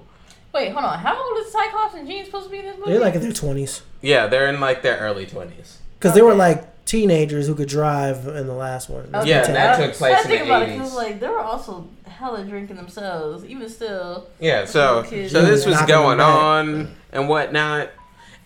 Wait, 0.53 0.71
hold 0.71 0.85
on. 0.85 0.97
How 0.99 1.15
old 1.21 1.45
is 1.45 1.51
Cyclops 1.51 1.93
and 1.95 2.07
Jean 2.07 2.25
supposed 2.25 2.45
to 2.45 2.51
be 2.51 2.59
in 2.59 2.65
this 2.65 2.77
movie? 2.77 2.91
They're 2.91 2.99
like 3.01 3.15
in 3.15 3.21
their 3.21 3.31
twenties 3.31 3.81
yeah, 4.01 4.27
they're 4.27 4.47
in 4.47 4.59
like 4.59 4.81
their 4.81 4.97
early 4.97 5.25
twenties. 5.25 5.77
because 5.99 6.15
they 6.15 6.21
were 6.21 6.33
like 6.35 6.63
teenagers 6.87 7.45
who 7.47 7.53
could 7.53 7.67
drive 7.69 8.25
in 8.27 8.47
the 8.47 8.53
last 8.53 8.89
one. 8.89 9.09
Okay, 9.13 9.29
Yeah, 9.29 9.45
that 9.45 9.77
took 9.77 9.93
place 9.93 10.17
I 10.17 10.21
in 10.21 10.27
think 10.27 10.39
the 10.41 10.45
about 10.47 10.63
it 10.63 10.69
80s. 10.69 10.73
because 10.73 10.95
like 10.95 11.19
they 11.19 11.27
were 11.27 11.39
also 11.39 11.87
hella 12.05 12.43
drinking 12.43 12.77
themselves. 12.77 13.45
Even 13.45 13.69
still, 13.69 14.27
Yeah, 14.39 14.65
so 14.65 15.03
so 15.03 15.45
this 15.45 15.65
was 15.65 15.79
going 15.83 16.19
on 16.19 16.95
and 17.11 17.29
whatnot, 17.29 17.89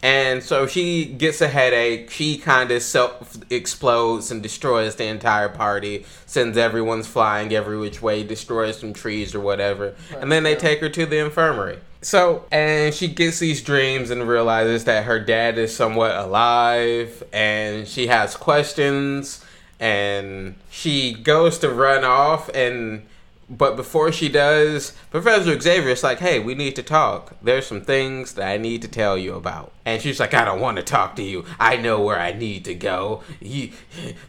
and 0.04 0.42
so 0.42 0.66
she 0.66 1.06
gets 1.06 1.42
a 1.42 1.48
headache. 1.48 2.10
She 2.10 2.38
kind 2.38 2.72
of 2.72 2.82
self 2.82 3.38
explodes 3.52 4.32
and 4.32 4.42
destroys 4.42 4.96
the 4.96 5.06
entire 5.06 5.50
party. 5.50 6.06
Sends 6.26 6.58
everyone's 6.58 7.08
flying 7.08 7.54
every 7.54 7.78
which 7.78 8.02
way, 8.02 8.24
destroys 8.24 8.80
some 8.80 8.94
trees 8.94 9.36
or 9.36 9.40
whatever, 9.40 9.96
and 10.20 10.32
then 10.32 10.44
they 10.44 10.56
take 10.56 10.80
her 10.80 10.90
to 10.90 11.06
the 11.06 11.20
infirmary. 11.20 11.80
So 12.02 12.46
and 12.52 12.94
she 12.94 13.08
gets 13.08 13.40
these 13.40 13.62
dreams 13.62 14.10
and 14.10 14.28
realizes 14.28 14.86
that 14.86 15.06
her 15.06 15.20
dad 15.20 15.58
is 15.60 15.76
somewhat 15.76 16.16
alive, 16.16 17.24
and 17.32 17.88
she 17.88 18.08
has 18.08 18.36
questions, 18.36 19.46
and 19.80 20.56
she 20.72 21.14
goes 21.14 21.60
to 21.60 21.70
run 21.70 22.04
off 22.04 22.50
and 22.56 23.04
but 23.52 23.76
before 23.76 24.14
she 24.14 24.30
does, 24.30 24.94
Professor 25.10 25.60
Xavier's 25.60 26.04
like, 26.04 26.20
"Hey, 26.20 26.40
we 26.40 26.56
need 26.56 26.74
to 26.78 26.84
talk. 26.84 27.36
There's 27.42 27.68
some 27.68 27.82
things 27.82 28.34
that 28.36 28.48
I 28.48 28.56
need 28.56 28.82
to 28.84 28.88
tell 28.88 29.18
you 29.18 29.36
about." 29.36 29.74
And 29.86 30.02
she's 30.02 30.22
like, 30.22 30.34
"I 30.34 30.46
don't 30.46 30.62
want 30.62 30.78
to 30.78 30.84
talk 30.84 31.18
to 31.18 31.22
you. 31.22 31.44
I 31.60 31.76
know 31.76 32.00
where 32.00 32.18
I 32.18 32.32
need 32.32 32.64
to 32.66 32.74
go." 32.74 33.24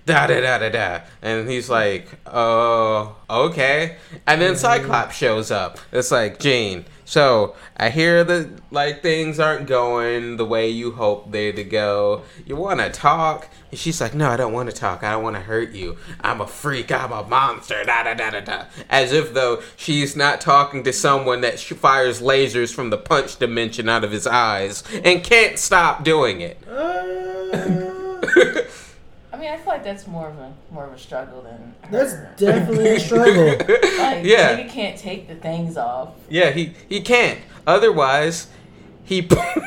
Da 0.07 0.27
da 0.27 0.41
da 0.41 0.59
da 0.59 0.69
da. 0.71 1.01
And 1.23 1.49
he's 1.49 1.71
like, 1.71 2.09
"Oh, 2.27 3.15
okay." 3.31 3.97
And 4.27 4.43
then 4.43 4.55
mm-hmm. 4.55 4.61
Cyclops 4.61 5.17
shows 5.17 5.53
up. 5.53 5.79
It's 5.93 6.11
like, 6.11 6.41
"Jean, 6.41 6.85
so 7.05 7.55
I 7.77 7.91
hear 7.91 8.25
that 8.25 8.49
like 8.73 9.03
things 9.03 9.39
aren't 9.39 9.69
going 9.69 10.37
the 10.37 10.45
way 10.45 10.69
you 10.69 10.93
hope 10.93 11.31
they 11.31 11.53
to 11.53 11.63
go. 11.63 12.23
You 12.45 12.57
want 12.57 12.81
to 12.81 12.91
talk?" 12.91 13.49
And 13.73 13.79
she's 13.81 14.01
like, 14.03 14.15
"No, 14.15 14.29
I 14.29 14.37
don't 14.37 14.53
want 14.53 14.69
to 14.71 14.77
talk. 14.77 15.03
I 15.03 15.13
don't 15.13 15.23
want 15.23 15.35
to 15.37 15.41
hurt 15.43 15.73
you. 15.73 15.97
I'm 16.21 16.41
a 16.43 16.47
freak. 16.47 16.93
I'm 16.93 17.11
a 17.11 17.23
monster." 17.27 17.83
Da 17.85 18.03
da 18.05 18.13
da 18.15 18.29
da 18.31 18.41
da. 18.41 18.65
As 18.91 19.13
if 19.13 19.33
though 19.33 19.63
she's 19.77 20.15
not 20.15 20.41
talking 20.43 20.85
to 20.85 20.93
someone 20.93 21.41
that 21.41 21.59
fires 21.59 22.21
lasers 22.21 22.73
from 22.75 22.91
the 22.91 22.99
punch 22.99 23.39
dimension 23.39 23.89
out 23.89 24.05
of 24.05 24.13
his 24.13 24.27
eyes 24.27 24.85
and 25.03 25.25
can't 25.25 25.59
stop 25.59 26.05
doing 26.05 26.43
it. 26.43 26.59
Uh, 26.69 28.21
I 29.33 29.37
mean, 29.39 29.51
I 29.51 29.57
feel 29.57 29.67
like 29.73 29.83
that's 29.85 30.07
more 30.07 30.29
of 30.29 30.39
a 30.39 30.53
more 30.71 30.85
of 30.87 30.93
a 30.93 30.99
struggle 30.99 31.41
than 31.43 31.75
that's 31.91 32.13
definitely 32.37 32.91
a 32.97 33.01
struggle. 33.01 33.47
Like, 34.03 34.25
Yeah. 34.25 34.59
nigga 34.59 34.69
can't 34.71 34.99
take 34.99 35.29
the 35.29 35.35
things 35.37 35.77
off. 35.79 36.11
Yeah, 36.29 36.51
he 36.51 36.75
he 36.91 37.01
can't. 37.01 37.41
Otherwise, 37.67 38.49
he 39.03 39.27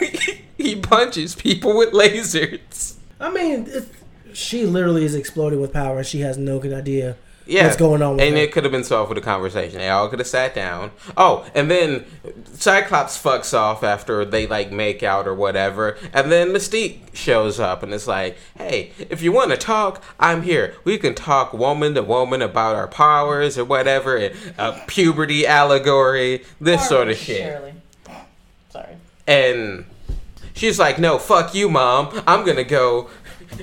he 0.57 0.75
punches 0.75 1.33
people 1.33 1.75
with 1.75 1.91
lasers. 1.91 2.94
I 3.19 3.31
mean, 3.31 3.65
it's, 3.69 3.87
she 4.33 4.65
literally 4.65 5.05
is 5.05 5.15
exploding 5.15 5.61
with 5.61 5.71
power, 5.73 5.99
and 5.99 6.07
she 6.07 6.19
has 6.21 6.37
no 6.37 6.59
good 6.59 6.73
idea 6.73 7.15
Yeah, 7.45 7.63
what's 7.65 7.77
going 7.77 8.01
on 8.01 8.17
with 8.17 8.25
and 8.25 8.35
her. 8.35 8.41
it 8.43 8.51
could 8.51 8.63
have 8.65 8.71
been 8.73 8.83
solved 8.83 9.07
with 9.09 9.17
a 9.17 9.21
conversation. 9.21 9.77
They 9.79 9.87
all 9.89 10.09
could 10.09 10.19
have 10.19 10.27
sat 10.27 10.53
down. 10.53 10.91
Oh, 11.15 11.45
and 11.55 11.71
then 11.71 12.03
Cyclops 12.55 13.21
fucks 13.21 13.53
off 13.57 13.83
after 13.83 14.25
they 14.25 14.47
like 14.47 14.71
make 14.71 15.03
out 15.03 15.27
or 15.27 15.33
whatever, 15.33 15.97
and 16.11 16.29
then 16.31 16.49
Mystique 16.49 17.15
shows 17.15 17.59
up 17.59 17.83
and 17.83 17.93
it's 17.93 18.07
like, 18.07 18.35
"Hey, 18.57 18.91
if 19.09 19.21
you 19.21 19.31
want 19.31 19.51
to 19.51 19.57
talk, 19.57 20.03
I'm 20.19 20.41
here. 20.41 20.75
We 20.83 20.97
can 20.97 21.15
talk 21.15 21.53
woman 21.53 21.93
to 21.93 22.03
woman 22.03 22.41
about 22.41 22.75
our 22.75 22.87
powers 22.87 23.57
or 23.57 23.63
whatever, 23.63 24.17
and 24.17 24.35
uh, 24.57 24.77
puberty 24.87 25.47
allegory, 25.47 26.43
this 26.59 26.87
sort 26.89 27.07
of 27.09 27.17
shit." 27.17 27.41
Shirley. 27.43 27.73
Sorry. 28.71 28.95
And 29.27 29.85
she's 30.55 30.79
like, 30.79 30.97
no, 30.97 31.19
fuck 31.19 31.53
you, 31.53 31.69
mom. 31.69 32.23
I'm 32.25 32.43
gonna 32.45 32.63
go 32.63 33.09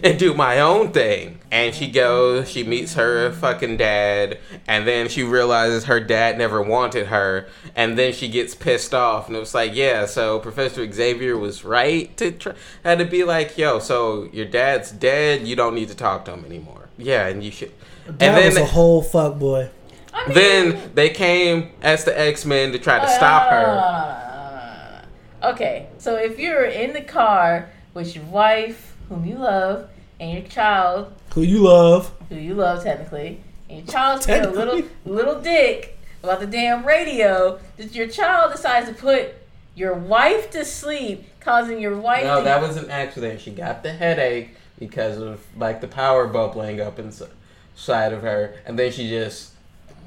and 0.02 0.18
do 0.18 0.32
my 0.34 0.60
own 0.60 0.92
thing. 0.92 1.40
And 1.50 1.74
she 1.74 1.90
goes, 1.90 2.48
she 2.50 2.62
meets 2.64 2.94
her 2.94 3.30
fucking 3.32 3.76
dad, 3.76 4.38
and 4.66 4.86
then 4.88 5.08
she 5.08 5.22
realizes 5.22 5.84
her 5.84 6.00
dad 6.00 6.38
never 6.38 6.62
wanted 6.62 7.08
her, 7.08 7.46
and 7.76 7.98
then 7.98 8.14
she 8.14 8.28
gets 8.28 8.54
pissed 8.54 8.94
off. 8.94 9.26
And 9.26 9.36
it 9.36 9.40
was 9.40 9.52
like, 9.54 9.74
yeah, 9.74 10.06
so 10.06 10.38
Professor 10.38 10.90
Xavier 10.90 11.36
was 11.36 11.62
right 11.64 12.16
to 12.16 12.30
try, 12.32 12.54
had 12.84 13.00
to 13.00 13.04
be 13.04 13.24
like, 13.24 13.58
yo, 13.58 13.80
so 13.80 14.30
your 14.32 14.46
dad's 14.46 14.90
dead, 14.92 15.46
you 15.46 15.54
don't 15.56 15.74
need 15.74 15.88
to 15.88 15.94
talk 15.94 16.24
to 16.26 16.32
him 16.32 16.44
anymore. 16.46 16.88
Yeah, 16.96 17.26
and 17.26 17.42
you 17.42 17.50
should. 17.50 17.72
that 18.06 18.22
and 18.22 18.44
was 18.46 18.56
a 18.56 18.64
whole 18.64 19.02
fuck 19.02 19.38
boy. 19.38 19.68
I 20.14 20.26
mean, 20.26 20.34
then 20.34 20.90
they 20.94 21.10
came 21.10 21.70
as 21.82 22.04
the 22.04 22.18
X 22.18 22.44
Men 22.46 22.72
to 22.72 22.78
try 22.78 22.98
to 22.98 23.06
Oh, 23.06 23.14
stop 23.16 23.50
no, 23.50 23.56
no, 23.58 23.66
her. 23.66 23.66
no, 23.66 23.80
no, 23.80 23.82
no, 23.82 24.48
no, 24.48 24.54
no, 24.54 25.00
no. 25.00 25.00
Okay, 25.42 25.88
so 25.98 26.14
if 26.16 26.38
you're 26.38 26.64
in 26.64 26.92
the 26.92 27.00
car 27.00 27.68
with 27.94 28.14
your 28.14 28.24
wife, 28.26 28.96
whom 29.08 29.24
you 29.24 29.36
love, 29.36 29.88
and 30.20 30.38
your 30.38 30.48
child, 30.48 31.12
Who 31.34 31.42
you 31.42 31.58
love? 31.64 32.12
who 32.28 32.36
you 32.36 32.54
love 32.54 32.84
technically, 32.84 33.40
and 33.68 33.78
your 33.78 33.86
child's 33.88 34.26
being 34.26 34.44
a 34.44 34.50
little 34.50 34.82
little 35.04 35.40
dick 35.40 35.98
about 36.22 36.38
the 36.38 36.46
damn 36.46 36.86
radio, 36.86 37.58
that 37.76 37.92
your 37.94 38.06
child 38.06 38.52
decides 38.52 38.88
to 38.88 38.94
put 38.94 39.34
your 39.74 39.94
wife 39.94 40.50
to 40.50 40.64
sleep, 40.64 41.24
causing 41.40 41.80
your 41.80 41.96
wife 41.98 42.24
No, 42.24 42.38
to 42.38 42.44
that 42.44 42.62
was 42.62 42.76
an 42.76 42.88
accident. 42.90 43.40
She 43.40 43.50
got 43.50 43.82
the 43.82 43.92
headache 43.92 44.50
because 44.78 45.18
of 45.18 45.44
like 45.56 45.80
the 45.80 45.88
power 45.88 46.28
bubbling 46.28 46.80
up 46.80 47.00
inside 47.00 48.12
of 48.12 48.22
her, 48.22 48.54
and 48.64 48.78
then 48.78 48.92
she 48.92 49.08
just 49.08 49.50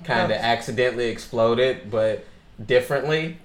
kind 0.06 0.32
of 0.32 0.38
accidentally 0.38 1.08
exploded, 1.10 1.92
but 1.92 2.24
differently. 2.64 3.40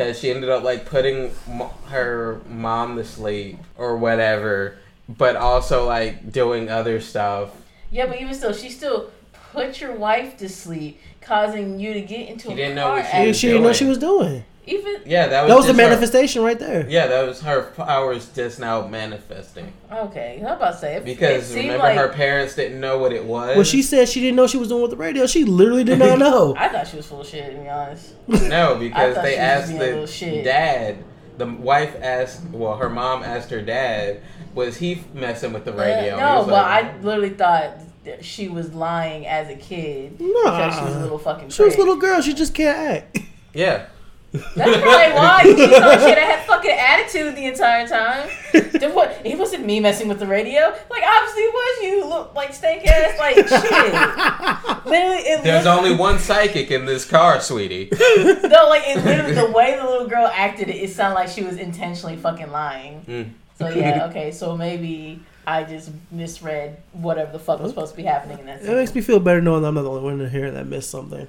Because 0.00 0.18
she 0.18 0.30
ended 0.30 0.48
up 0.48 0.62
like 0.62 0.86
putting 0.86 1.30
mo- 1.46 1.74
her 1.88 2.40
mom 2.48 2.96
to 2.96 3.04
sleep 3.04 3.58
or 3.76 3.98
whatever, 3.98 4.78
but 5.06 5.36
also 5.36 5.86
like 5.86 6.32
doing 6.32 6.70
other 6.70 7.02
stuff. 7.02 7.50
Yeah, 7.90 8.06
but 8.06 8.18
even 8.18 8.32
still, 8.32 8.54
she 8.54 8.70
still 8.70 9.10
put 9.52 9.78
your 9.78 9.92
wife 9.92 10.38
to 10.38 10.48
sleep, 10.48 10.98
causing 11.20 11.78
you 11.78 11.92
to 11.92 12.00
get 12.00 12.30
into 12.30 12.46
She 12.46 12.52
a 12.54 12.56
didn't 12.56 12.76
know 12.76 12.84
car 12.86 12.96
what 12.96 13.04
she 13.10 13.16
She, 13.20 13.26
was 13.26 13.36
she 13.38 13.46
didn't 13.48 13.62
know 13.62 13.68
doing. 13.68 13.74
she 13.74 13.84
was 13.84 13.98
doing. 13.98 14.44
Even 14.66 14.96
Yeah, 15.06 15.26
that 15.28 15.42
was 15.42 15.48
That 15.50 15.56
was 15.56 15.66
the 15.66 15.72
just 15.72 15.80
her- 15.80 15.88
manifestation 15.88 16.42
right 16.42 16.58
there. 16.58 16.86
yeah, 16.88 17.06
that 17.06 17.26
was 17.26 17.40
her 17.40 17.70
powers 17.76 18.28
just 18.34 18.60
now 18.60 18.86
manifesting. 18.86 19.72
okay, 19.90 20.38
how 20.42 20.54
about 20.54 20.72
to 20.72 20.78
say 20.78 20.96
it, 20.96 21.04
Because 21.04 21.50
it 21.54 21.60
remember, 21.62 21.78
like 21.84 21.96
her 21.96 22.08
parents 22.10 22.54
didn't 22.54 22.78
know 22.80 22.98
what 22.98 23.12
it 23.12 23.24
was. 23.24 23.56
When 23.56 23.64
she 23.64 23.82
said 23.82 24.08
she 24.08 24.20
didn't 24.20 24.36
know 24.36 24.46
she 24.46 24.58
was 24.58 24.68
doing 24.68 24.82
with 24.82 24.90
the 24.90 24.96
radio, 24.96 25.26
she 25.26 25.44
literally 25.44 25.84
did 25.84 25.98
not 25.98 26.18
know. 26.18 26.54
I 26.58 26.68
thought 26.68 26.86
she 26.86 26.96
was 26.96 27.06
full 27.06 27.22
of 27.22 27.26
shit. 27.26 27.50
To 27.56 27.60
be 27.62 27.68
honest, 27.68 28.14
No, 28.28 28.76
because 28.76 29.16
they 29.22 29.36
asked 29.36 29.68
being 29.68 29.80
a 29.80 29.84
little 29.84 30.00
the 30.02 30.06
shit. 30.06 30.44
dad. 30.44 31.04
The 31.38 31.46
wife 31.46 31.96
asked, 32.02 32.42
well, 32.52 32.76
her 32.76 32.90
mom 32.90 33.22
asked 33.22 33.48
her 33.48 33.62
dad, 33.62 34.20
was 34.54 34.76
he 34.76 35.02
messing 35.14 35.54
with 35.54 35.64
the 35.64 35.72
radio? 35.72 36.16
Uh, 36.16 36.18
And 36.18 36.20
he 36.20 36.20
no, 36.20 36.38
was 36.40 36.46
well, 36.48 36.56
like, 36.62 36.84
I 36.84 36.98
literally 37.00 37.30
thought 37.30 37.78
she 38.20 38.48
was 38.48 38.74
lying 38.74 39.26
as 39.26 39.48
a 39.48 39.54
kid 39.56 40.18
because 40.18 40.74
she 40.76 40.84
was 40.84 40.96
a 40.96 41.00
little 41.00 41.18
fucking. 41.18 41.48
She 41.48 41.62
was 41.62 41.76
a 41.76 41.78
little 41.78 41.96
girl. 41.96 42.20
She 42.20 42.34
just 42.34 42.52
can't 42.54 42.76
act. 42.76 43.18
yeah. 43.54 43.86
That's 44.32 44.54
probably 44.54 45.12
why 45.16 45.42
she 45.44 45.66
thought 45.66 46.00
she 46.00 46.08
had 46.08 46.18
had 46.18 46.46
fucking 46.46 46.70
attitude 46.70 47.36
the 47.36 47.46
entire 47.46 47.86
time. 47.86 48.28
Then 48.80 48.94
what? 48.94 49.20
It 49.24 49.36
wasn't 49.38 49.66
me 49.66 49.78
messing 49.80 50.08
with 50.08 50.18
the 50.20 50.26
radio. 50.26 50.60
Like 50.90 51.02
obviously 51.06 51.42
it 51.42 51.52
was 51.52 51.82
you. 51.82 52.04
Look 52.06 52.34
like 52.34 52.54
stank 52.54 52.86
ass. 52.86 53.18
Like 53.18 53.34
shit. 53.36 54.84
Literally, 54.86 55.16
it 55.18 55.42
There's 55.44 55.64
looked- 55.66 55.78
only 55.78 55.94
one 55.94 56.18
psychic 56.18 56.70
in 56.70 56.86
this 56.86 57.04
car, 57.04 57.40
sweetie. 57.40 57.88
No, 57.90 58.68
like 58.68 58.82
it 58.86 59.04
literally 59.04 59.34
the 59.34 59.50
way 59.50 59.76
the 59.76 59.84
little 59.84 60.08
girl 60.08 60.26
acted, 60.32 60.68
it, 60.70 60.76
it 60.76 60.90
sounded 60.90 61.14
like 61.16 61.28
she 61.28 61.42
was 61.42 61.56
intentionally 61.58 62.16
fucking 62.16 62.50
lying. 62.50 63.02
Mm. 63.06 63.30
So 63.58 63.68
yeah, 63.68 64.06
okay, 64.06 64.30
so 64.32 64.56
maybe 64.56 65.20
I 65.46 65.64
just 65.64 65.90
misread 66.10 66.78
whatever 66.92 67.32
the 67.32 67.38
fuck 67.38 67.60
was 67.60 67.70
supposed 67.72 67.90
to 67.92 67.96
be 67.96 68.04
happening 68.04 68.38
in 68.38 68.46
that 68.46 68.62
It 68.62 68.74
makes 68.74 68.94
me 68.94 69.02
feel 69.02 69.20
better 69.20 69.42
knowing 69.42 69.62
that 69.62 69.68
I'm 69.68 69.74
not 69.74 69.82
the 69.82 69.90
only 69.90 70.02
one 70.02 70.20
in 70.20 70.30
here 70.30 70.50
that 70.50 70.66
missed 70.66 70.88
something. 70.90 71.26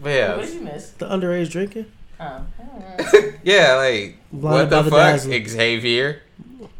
But 0.00 0.10
yeah, 0.10 0.36
What 0.36 0.46
did 0.46 0.54
you 0.54 0.60
miss? 0.60 0.90
The 0.90 1.06
underage 1.06 1.50
drinking. 1.50 1.86
Oh, 2.20 2.24
I 2.58 2.62
don't 2.98 3.14
know. 3.24 3.32
yeah, 3.42 3.74
like 3.76 4.16
Blinded 4.32 4.70
what 4.70 4.70
the 4.70 4.82
the 4.82 4.90
fuck, 4.90 4.98
dazzle. 4.98 5.32
Xavier? 5.46 6.22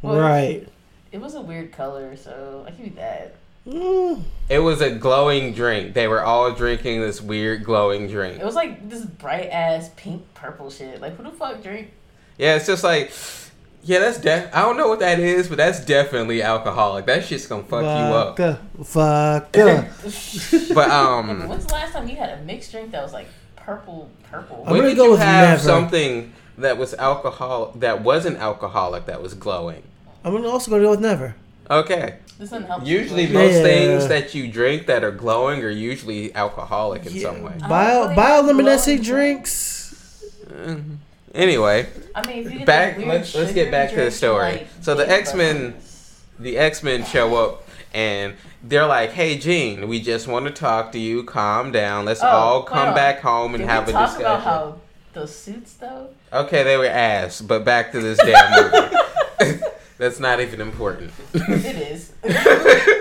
Well, 0.03 0.17
Right. 0.19 0.67
it 1.13 1.19
was 1.21 1.35
a 1.35 1.41
weird 1.41 1.73
color, 1.73 2.17
so 2.17 2.65
I 2.67 2.71
give 2.71 2.87
you 2.87 2.93
that. 2.97 3.35
Mm. 3.67 4.23
It 4.49 4.61
was 4.61 4.81
a 4.81 4.91
glowing 4.91 5.53
drink. 5.53 5.93
They 5.95 6.07
were 6.09 6.23
all 6.23 6.53
drinking 6.53 7.01
this 7.01 7.21
weird 7.21 7.65
glowing 7.65 8.07
drink. 8.09 8.39
It 8.41 8.45
was 8.45 8.55
like 8.55 8.89
this 8.89 9.05
bright 9.05 9.49
ass 9.51 9.91
pink 9.97 10.23
purple 10.35 10.71
shit. 10.71 11.01
Like 11.01 11.17
who 11.17 11.25
the 11.25 11.31
fuck 11.33 11.63
drink? 11.63 11.91
Yeah, 12.39 12.55
it's 12.57 12.67
just 12.67 12.85
like 12.85 13.11
Yeah, 13.87 14.01
that's 14.01 14.19
def. 14.19 14.53
I 14.53 14.63
don't 14.63 14.77
know 14.77 14.89
what 14.89 14.99
that 14.99 15.21
is, 15.21 15.47
but 15.49 15.59
that's 15.59 15.85
definitely 15.85 16.43
alcoholic. 16.43 17.07
That 17.07 17.25
shit's 17.25 17.47
gonna 17.47 17.63
fuck 17.63 17.83
you 17.83 17.87
up. 17.89 18.37
Vodka, 18.37 18.61
vodka. 18.79 19.89
But 20.75 20.91
um, 20.91 21.49
When's 21.49 21.67
the 21.67 21.73
last 21.73 21.93
time 21.93 22.09
you 22.09 22.17
had 22.17 22.31
a 22.39 22.43
mixed 22.43 22.73
drink 22.73 22.91
that 22.91 23.03
was 23.03 23.13
like 23.13 23.29
purple, 23.55 24.11
purple? 24.31 24.65
I'm 24.67 24.73
when 24.73 24.81
gonna 24.81 24.89
did 24.91 24.97
go 24.97 25.05
you 25.05 25.11
with 25.13 25.21
have 25.21 25.59
never. 25.59 25.63
something 25.63 26.33
that 26.59 26.79
was 26.79 26.95
alcohol 26.95 27.73
that 27.77 28.03
wasn't 28.03 28.39
alcoholic 28.39 29.07
that 29.07 29.23
was 29.23 29.35
glowing? 29.35 29.85
I'm 30.25 30.33
gonna 30.33 30.49
also 30.49 30.71
gonna 30.73 30.83
go 30.83 30.91
with 30.91 31.01
never. 31.01 31.37
Okay. 31.71 32.17
This 32.39 32.51
doesn't 32.51 32.67
help. 32.67 32.85
Usually, 32.85 33.25
you. 33.27 33.35
most 33.35 33.55
Yeah. 33.55 33.63
things 33.63 34.09
that 34.09 34.35
you 34.35 34.49
drink 34.51 34.87
that 34.89 35.05
are 35.05 35.13
glowing 35.13 35.63
are 35.63 35.71
usually 35.71 36.35
alcoholic 36.35 37.07
in 37.07 37.21
some 37.21 37.43
way. 37.43 37.53
I 37.63 37.69
Bio 37.69 38.09
don't 38.09 38.17
really 38.17 38.23
have 38.25 38.45
bioluminescent 38.45 38.85
glowing 38.87 39.03
drinks. 39.03 40.35
Mhm. 40.49 40.97
Anyway, 41.37 41.87
I 42.15 42.27
mean, 42.27 42.47
if 42.47 42.53
you 42.53 42.59
get 42.61 42.67
back. 42.67 42.99
Let's 42.99 43.35
let's 43.35 43.53
get 43.53 43.71
back 43.71 43.91
to 43.91 43.97
the 43.97 44.11
story. 44.11 44.43
like, 44.53 44.69
So 44.81 44.95
the 44.95 45.09
X 45.09 45.35
Men, 45.35 45.75
the 46.39 46.57
X 46.59 46.83
Men 46.83 47.05
show 47.05 47.35
up 47.37 47.69
and 47.95 48.35
they're 48.63 48.87
like, 48.87 49.11
"Hey, 49.13 49.37
Jean, 49.39 49.87
we 49.87 50.01
just 50.01 50.27
want 50.27 50.47
to 50.47 50.51
talk 50.51 50.93
to 50.93 50.99
you. 50.99 51.23
Calm 51.25 51.73
down. 51.73 52.05
Let's 52.07 52.23
Oh, 52.23 52.27
all 52.27 52.63
come 52.63 52.89
on. 52.89 52.95
back 52.95 53.21
home 53.21 53.55
and 53.55 53.63
Did 53.63 53.69
have 53.71 53.87
we 53.87 53.93
a 53.93 53.97
talk 53.97 54.09
discussion." 54.09 54.27
about 54.27 54.43
how 54.43 54.77
those 55.13 55.35
suits 55.37 55.75
though? 55.75 56.09
Okay, 56.33 56.63
they 56.63 56.77
were 56.77 56.87
ass, 56.87 57.41
but 57.43 57.65
back 57.65 57.93
to 57.93 58.01
this 58.01 58.19
damn 58.19 58.63
movie. 58.73 59.61
That's 59.99 60.19
not 60.21 60.41
even 60.41 60.61
important. 60.61 61.11
It 61.35 61.77
is. 61.77 62.13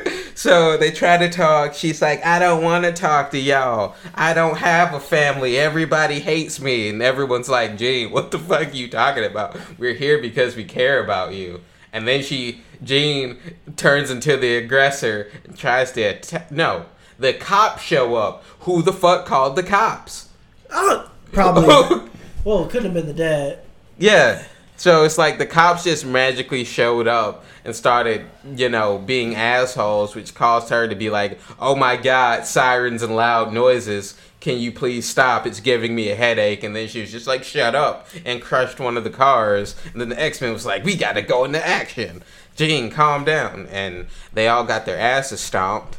so 0.45 0.77
they 0.77 0.91
try 0.91 1.17
to 1.17 1.27
talk. 1.27 1.73
She's 1.73 2.03
like, 2.03 2.23
I 2.23 2.37
don't 2.37 2.63
want 2.63 2.85
to 2.85 2.93
talk 2.93 3.31
to 3.31 3.39
y'all. 3.39 3.95
I 4.13 4.35
don't 4.35 4.57
have 4.57 4.93
a 4.93 4.99
family. 4.99 5.57
Everybody 5.57 6.19
hates 6.19 6.61
me. 6.61 6.87
And 6.87 7.01
everyone's 7.01 7.49
like, 7.49 7.79
Jean, 7.79 8.11
what 8.11 8.29
the 8.29 8.37
fuck 8.37 8.67
are 8.67 8.71
you 8.71 8.87
talking 8.87 9.23
about? 9.23 9.57
We're 9.79 9.95
here 9.95 10.21
because 10.21 10.55
we 10.55 10.63
care 10.63 11.03
about 11.03 11.33
you. 11.33 11.61
And 11.91 12.07
then 12.07 12.21
she, 12.21 12.61
Jean, 12.83 13.39
turns 13.75 14.11
into 14.11 14.37
the 14.37 14.57
aggressor 14.57 15.31
and 15.45 15.57
tries 15.57 15.91
to 15.93 16.03
attack. 16.03 16.51
No, 16.51 16.85
the 17.17 17.33
cops 17.33 17.81
show 17.81 18.13
up. 18.13 18.43
Who 18.61 18.83
the 18.83 18.93
fuck 18.93 19.25
called 19.25 19.55
the 19.55 19.63
cops? 19.63 20.29
Oh, 20.69 21.09
probably. 21.31 22.07
well, 22.43 22.65
it 22.65 22.69
couldn't 22.69 22.85
have 22.85 22.93
been 22.93 23.07
the 23.07 23.13
dad. 23.13 23.61
Yeah. 23.97 24.45
So 24.77 25.03
it's 25.03 25.17
like 25.17 25.37
the 25.37 25.45
cops 25.45 25.83
just 25.85 26.05
magically 26.05 26.63
showed 26.65 27.07
up 27.07 27.45
and 27.63 27.75
started, 27.75 28.25
you 28.55 28.69
know, 28.69 28.97
being 28.97 29.33
assholes, 29.35 30.15
which 30.15 30.35
caused 30.35 30.69
her 30.69 30.87
to 30.87 30.95
be 30.95 31.09
like, 31.09 31.39
oh 31.59 31.75
my 31.75 31.95
god, 31.97 32.45
sirens 32.45 33.01
and 33.01 33.15
loud 33.15 33.53
noises. 33.53 34.15
Can 34.41 34.59
you 34.59 34.71
please 34.71 35.07
stop? 35.07 35.47
It's 35.47 35.59
giving 35.59 35.95
me 35.95 36.09
a 36.11 36.15
headache. 36.15 36.61
And 36.63 36.75
then 36.75 36.87
she 36.87 37.01
was 37.01 37.11
just 37.11 37.25
like, 37.25 37.43
shut 37.43 37.73
up, 37.73 38.07
and 38.25 38.41
crushed 38.41 38.79
one 38.79 38.95
of 38.97 39.03
the 39.03 39.09
cars. 39.09 39.75
And 39.91 39.99
then 40.01 40.09
the 40.09 40.21
X 40.21 40.39
Men 40.41 40.53
was 40.53 40.65
like, 40.65 40.83
we 40.83 40.95
gotta 40.95 41.21
go 41.23 41.45
into 41.45 41.65
action. 41.65 42.21
Jean, 42.55 42.91
calm 42.91 43.23
down. 43.23 43.67
And 43.71 44.05
they 44.33 44.47
all 44.47 44.63
got 44.63 44.85
their 44.85 44.99
asses 44.99 45.39
stomped. 45.39 45.97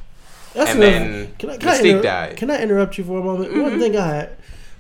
That's 0.54 0.70
And 0.70 0.82
another- 0.82 0.98
then 0.98 1.34
can 1.38 1.50
I, 1.50 1.56
can 1.56 1.68
I 1.68 1.78
inter- 1.78 2.02
died. 2.02 2.28
Mm-hmm. 2.30 2.36
Can 2.38 2.50
I 2.50 2.62
interrupt 2.62 2.98
you 2.98 3.04
for 3.04 3.18
a 3.18 3.22
moment? 3.22 3.56
One 3.56 3.80
thing 3.80 3.96
I 3.96 4.28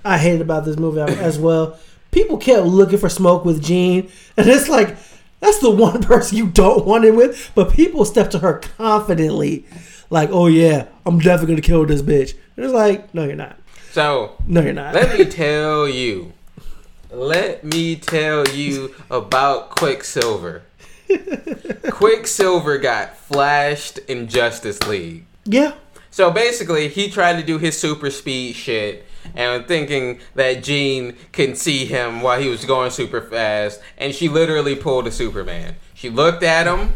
I 0.04 0.18
hated 0.18 0.42
about 0.42 0.64
this 0.64 0.76
movie 0.78 1.00
as 1.00 1.38
well. 1.38 1.76
People 2.16 2.38
kept 2.38 2.64
looking 2.64 2.96
for 2.98 3.10
smoke 3.10 3.44
with 3.44 3.62
Jean, 3.62 4.10
and 4.38 4.48
it's 4.48 4.70
like 4.70 4.96
that's 5.40 5.58
the 5.58 5.70
one 5.70 6.02
person 6.12 6.38
you 6.38 6.46
don't 6.46 6.86
want 6.86 7.04
it 7.04 7.14
with. 7.14 7.52
But 7.54 7.74
people 7.74 8.06
step 8.06 8.30
to 8.30 8.38
her 8.38 8.54
confidently, 8.78 9.66
like, 10.08 10.30
"Oh 10.32 10.46
yeah, 10.46 10.86
I'm 11.04 11.18
definitely 11.18 11.56
gonna 11.56 11.60
kill 11.60 11.84
this 11.84 12.00
bitch." 12.00 12.34
And 12.56 12.64
it's 12.64 12.72
like, 12.72 13.12
no, 13.12 13.24
you're 13.24 13.36
not. 13.36 13.58
So 13.90 14.34
No, 14.46 14.62
you're 14.62 14.72
not. 14.72 14.94
Let 14.94 15.18
me 15.18 15.24
tell 15.42 15.86
you. 15.86 16.32
Let 17.10 17.62
me 17.64 17.96
tell 17.96 18.48
you 18.48 18.94
about 19.10 19.68
Quicksilver. 19.68 20.62
Quicksilver 21.90 22.78
got 22.78 23.14
flashed 23.16 23.98
in 24.08 24.26
Justice 24.26 24.82
League. 24.86 25.26
yeah, 25.44 25.74
So 26.10 26.30
basically, 26.30 26.88
he 26.88 27.10
tried 27.10 27.38
to 27.38 27.46
do 27.46 27.58
his 27.58 27.78
super 27.78 28.10
speed 28.10 28.54
shit 28.56 29.04
and 29.34 29.66
thinking 29.66 30.20
that 30.34 30.62
Jean 30.62 31.16
can 31.32 31.54
see 31.54 31.84
him 31.84 32.20
while 32.20 32.40
he 32.40 32.48
was 32.48 32.64
going 32.64 32.90
super 32.90 33.20
fast, 33.20 33.80
and 33.98 34.14
she 34.14 34.28
literally 34.28 34.76
pulled 34.76 35.06
a 35.06 35.10
Superman. 35.10 35.76
She 35.94 36.10
looked 36.10 36.42
at 36.42 36.66
him 36.66 36.92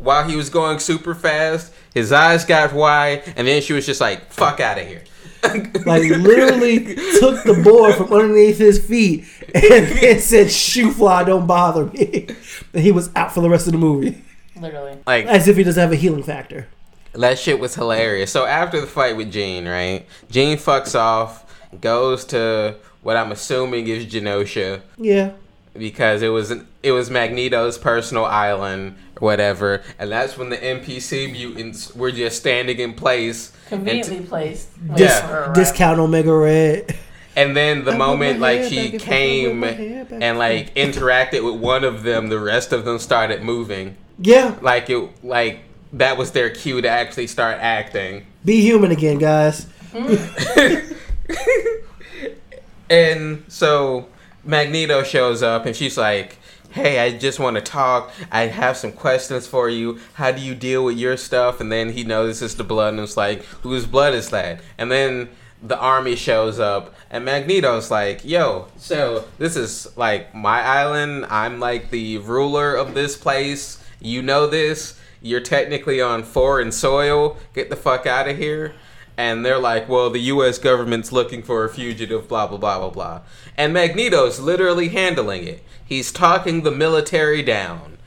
while 0.00 0.26
he 0.26 0.34
was 0.34 0.48
going 0.48 0.78
super 0.78 1.14
fast, 1.14 1.72
his 1.94 2.10
eyes 2.10 2.44
got 2.44 2.72
wide, 2.72 3.22
and 3.36 3.46
then 3.46 3.60
she 3.62 3.72
was 3.72 3.86
just 3.86 4.00
like, 4.00 4.32
fuck 4.32 4.60
out 4.60 4.78
of 4.78 4.86
here. 4.86 5.04
like 5.86 6.02
literally 6.02 6.94
took 7.18 7.42
the 7.44 7.58
board 7.64 7.94
from 7.94 8.12
underneath 8.12 8.58
his 8.58 8.84
feet 8.84 9.24
and 9.54 9.64
then 10.02 10.20
said, 10.20 10.50
"Shoe 10.50 10.92
fly, 10.92 11.24
don't 11.24 11.46
bother 11.46 11.86
me." 11.86 12.26
And 12.74 12.82
he 12.84 12.92
was 12.92 13.10
out 13.16 13.32
for 13.32 13.40
the 13.40 13.48
rest 13.48 13.66
of 13.66 13.72
the 13.72 13.78
movie, 13.78 14.22
Literally. 14.54 14.98
like 15.06 15.24
as 15.24 15.48
if 15.48 15.56
he 15.56 15.64
doesn't 15.64 15.80
have 15.80 15.92
a 15.92 15.96
healing 15.96 16.22
factor. 16.22 16.68
That 17.14 17.38
shit 17.38 17.58
was 17.58 17.74
hilarious. 17.74 18.30
So 18.30 18.44
after 18.44 18.80
the 18.80 18.86
fight 18.86 19.16
with 19.16 19.32
Jean, 19.32 19.66
right? 19.66 20.06
Jean 20.30 20.58
fucks 20.58 20.94
off, 20.94 21.49
goes 21.80 22.24
to 22.26 22.76
what 23.02 23.16
I'm 23.16 23.32
assuming 23.32 23.86
is 23.88 24.06
Genosha 24.06 24.80
Yeah, 24.98 25.32
because 25.76 26.22
it 26.22 26.28
was 26.28 26.50
an, 26.50 26.66
it 26.82 26.92
was 26.92 27.10
Magneto's 27.10 27.78
personal 27.78 28.24
island 28.24 28.96
or 29.20 29.26
whatever, 29.26 29.82
and 29.98 30.10
that's 30.10 30.36
when 30.36 30.48
the 30.50 30.56
NPC 30.56 31.30
mutants 31.32 31.94
were 31.94 32.10
just 32.10 32.38
standing 32.38 32.78
in 32.78 32.94
place. 32.94 33.52
And, 33.70 33.80
Conveniently 33.86 34.20
placed. 34.26 34.68
waiting 34.82 34.96
Dis- 34.96 35.20
for 35.20 35.52
discount 35.54 35.98
Omega 36.00 36.34
Red. 36.34 36.96
and 37.36 37.56
then 37.56 37.84
the 37.84 37.92
I 37.92 37.96
moment 37.96 38.40
like 38.40 38.60
hair 38.62 38.68
she 38.68 38.76
back 38.76 38.92
and 38.92 39.02
forth, 39.02 39.02
I 39.02 39.16
came 39.16 39.48
put 39.50 39.56
my 39.56 39.66
hair 39.72 40.04
back 40.04 40.12
and 40.12 40.24
and 40.24 40.38
like 40.38 40.74
interacted 40.74 41.44
with 41.44 41.60
one 41.60 41.84
of 41.84 42.02
them, 42.02 42.28
the 42.28 42.40
rest 42.40 42.72
of 42.72 42.84
them 42.84 42.98
started 42.98 43.42
moving. 43.42 43.96
Yeah, 44.18 44.56
Like 44.60 44.90
it 44.90 45.08
like 45.24 45.60
that 45.94 46.18
was 46.18 46.32
their 46.32 46.50
cue 46.50 46.80
to 46.82 46.88
actually 46.88 47.26
start 47.28 47.58
acting. 47.60 48.26
be 48.44 48.60
human 48.60 48.90
again, 48.90 49.18
guys. 49.18 49.66
Hmm. 49.92 50.14
And 52.90 53.44
so 53.46 54.08
Magneto 54.44 55.04
shows 55.04 55.42
up 55.42 55.64
and 55.64 55.74
she's 55.74 55.96
like, 55.96 56.36
Hey, 56.72 56.98
I 57.00 57.16
just 57.16 57.40
want 57.40 57.56
to 57.56 57.62
talk. 57.62 58.12
I 58.30 58.42
have 58.46 58.76
some 58.76 58.92
questions 58.92 59.46
for 59.46 59.68
you. 59.68 59.98
How 60.14 60.32
do 60.32 60.40
you 60.42 60.54
deal 60.54 60.84
with 60.84 60.98
your 60.98 61.16
stuff? 61.16 61.60
And 61.60 61.70
then 61.70 61.92
he 61.92 62.04
notices 62.04 62.56
the 62.56 62.64
blood 62.64 62.94
and 62.94 63.02
it's 63.02 63.16
like, 63.16 63.44
Whose 63.62 63.86
blood 63.86 64.14
is 64.14 64.30
that? 64.30 64.60
And 64.76 64.90
then 64.90 65.30
the 65.62 65.78
army 65.78 66.16
shows 66.16 66.58
up 66.58 66.94
and 67.10 67.24
Magneto's 67.24 67.90
like, 67.90 68.24
Yo, 68.24 68.66
so 68.76 69.24
this 69.38 69.56
is 69.56 69.96
like 69.96 70.34
my 70.34 70.60
island. 70.60 71.26
I'm 71.30 71.60
like 71.60 71.90
the 71.90 72.18
ruler 72.18 72.74
of 72.74 72.94
this 72.94 73.16
place. 73.16 73.82
You 74.00 74.20
know 74.20 74.48
this. 74.48 74.98
You're 75.22 75.40
technically 75.40 76.00
on 76.00 76.24
foreign 76.24 76.72
soil. 76.72 77.36
Get 77.54 77.70
the 77.70 77.76
fuck 77.76 78.06
out 78.06 78.26
of 78.26 78.36
here 78.36 78.74
and 79.20 79.44
they're 79.44 79.58
like, 79.58 79.86
"Well, 79.86 80.08
the 80.08 80.32
U.S. 80.34 80.56
government's 80.56 81.12
looking 81.12 81.42
for 81.42 81.62
a 81.62 81.68
fugitive." 81.68 82.26
Blah 82.26 82.46
blah 82.46 82.56
blah 82.56 82.78
blah 82.78 82.90
blah. 82.90 83.20
And 83.54 83.74
Magneto's 83.74 84.40
literally 84.40 84.88
handling 84.88 85.46
it. 85.46 85.62
He's 85.84 86.10
talking 86.10 86.62
the 86.62 86.70
military 86.70 87.42
down. 87.42 87.98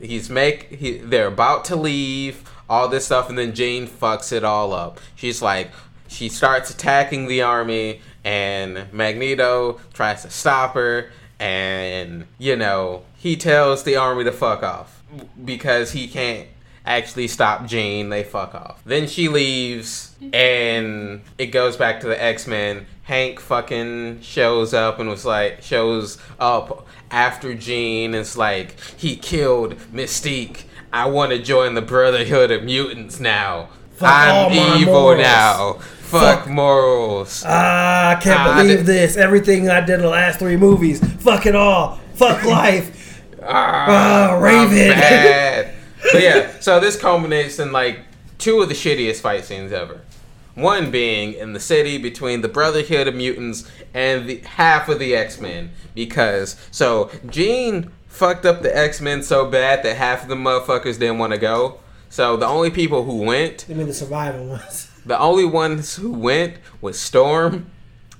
He's 0.00 0.30
make 0.30 0.70
he, 0.70 0.98
they're 0.98 1.26
about 1.26 1.64
to 1.66 1.76
leave. 1.76 2.48
All 2.70 2.88
this 2.88 3.06
stuff, 3.06 3.28
and 3.28 3.36
then 3.36 3.54
Jean 3.54 3.86
fucks 3.86 4.32
it 4.32 4.44
all 4.44 4.72
up. 4.72 4.98
She's 5.14 5.42
like, 5.42 5.70
she 6.08 6.30
starts 6.30 6.70
attacking 6.70 7.26
the 7.26 7.42
army, 7.42 8.00
and 8.24 8.90
Magneto 8.92 9.78
tries 9.92 10.22
to 10.22 10.30
stop 10.30 10.74
her, 10.74 11.10
and 11.38 12.26
you 12.38 12.56
know 12.56 13.02
he 13.18 13.36
tells 13.36 13.82
the 13.82 13.96
army 13.96 14.24
to 14.24 14.32
fuck 14.32 14.62
off 14.62 15.02
because 15.44 15.90
he 15.90 16.06
can't 16.06 16.48
actually 16.86 17.28
stop 17.28 17.66
Jean. 17.66 18.08
They 18.08 18.22
fuck 18.24 18.54
off. 18.54 18.80
Then 18.84 19.06
she 19.06 19.28
leaves, 19.28 20.14
and 20.32 21.22
it 21.38 21.46
goes 21.46 21.76
back 21.76 22.00
to 22.00 22.06
the 22.08 22.22
X 22.22 22.46
Men. 22.46 22.86
Hank 23.04 23.40
fucking 23.40 24.20
shows 24.20 24.72
up 24.72 25.00
and 25.00 25.08
was 25.08 25.24
like, 25.24 25.60
shows 25.62 26.18
up 26.38 26.86
after 27.10 27.52
Jean. 27.54 28.06
And 28.14 28.20
it's 28.20 28.36
like 28.36 28.78
he 28.96 29.16
killed 29.16 29.76
Mystique. 29.92 30.64
I 30.92 31.06
want 31.06 31.32
to 31.32 31.38
join 31.38 31.74
the 31.74 31.82
Brotherhood 31.82 32.50
of 32.50 32.62
Mutants 32.64 33.18
now. 33.18 33.68
Fuck 33.94 34.10
I'm 34.10 34.78
evil 34.80 34.92
morals. 34.94 35.20
now. 35.22 35.72
Fuck, 36.00 36.40
Fuck. 36.44 36.48
morals. 36.48 37.42
Ah, 37.46 38.10
I 38.10 38.14
can't 38.20 38.38
Ah, 38.40 38.56
believe 38.58 38.76
th- 38.78 38.86
this. 38.86 39.16
Everything 39.16 39.68
I 39.70 39.80
did 39.80 39.94
in 39.96 40.00
the 40.02 40.08
last 40.08 40.38
three 40.38 40.56
movies. 40.56 41.00
Fuck 41.22 41.46
it 41.46 41.54
all. 41.56 41.98
Fuck 42.14 42.44
life. 42.44 43.22
Ah, 43.42 44.28
Ah, 44.30 44.34
Raven. 44.38 45.70
But 46.12 46.22
yeah, 46.22 46.60
so 46.60 46.80
this 46.80 46.98
culminates 46.98 47.58
in 47.58 47.72
like 47.72 48.00
two 48.38 48.60
of 48.60 48.68
the 48.68 48.74
shittiest 48.74 49.20
fight 49.20 49.44
scenes 49.44 49.72
ever. 49.72 50.00
One 50.54 50.90
being 50.90 51.32
in 51.32 51.52
the 51.54 51.60
city 51.60 51.96
between 51.96 52.42
the 52.42 52.48
Brotherhood 52.48 53.08
of 53.08 53.14
Mutants 53.14 53.70
and 53.94 54.28
the 54.28 54.38
half 54.38 54.88
of 54.88 54.98
the 54.98 55.14
X 55.14 55.40
Men. 55.40 55.70
Because 55.94 56.56
so 56.70 57.10
Jean 57.28 57.90
fucked 58.08 58.44
up 58.44 58.62
the 58.62 58.76
X 58.76 59.00
Men 59.00 59.22
so 59.22 59.46
bad 59.50 59.82
that 59.82 59.96
half 59.96 60.22
of 60.22 60.28
the 60.28 60.34
motherfuckers 60.34 60.98
didn't 60.98 61.18
want 61.18 61.32
to 61.32 61.38
go. 61.38 61.80
So 62.10 62.36
the 62.36 62.46
only 62.46 62.70
people 62.70 63.04
who 63.04 63.22
went, 63.22 63.64
I 63.70 63.72
mean, 63.72 63.86
the 63.86 63.94
surviving 63.94 64.50
ones. 64.50 64.90
the 65.06 65.18
only 65.18 65.46
ones 65.46 65.96
who 65.96 66.12
went 66.12 66.56
was 66.82 67.00
Storm, 67.00 67.70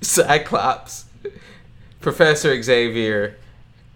Cyclops, 0.01 1.05
Professor 2.01 2.59
Xavier, 2.61 3.37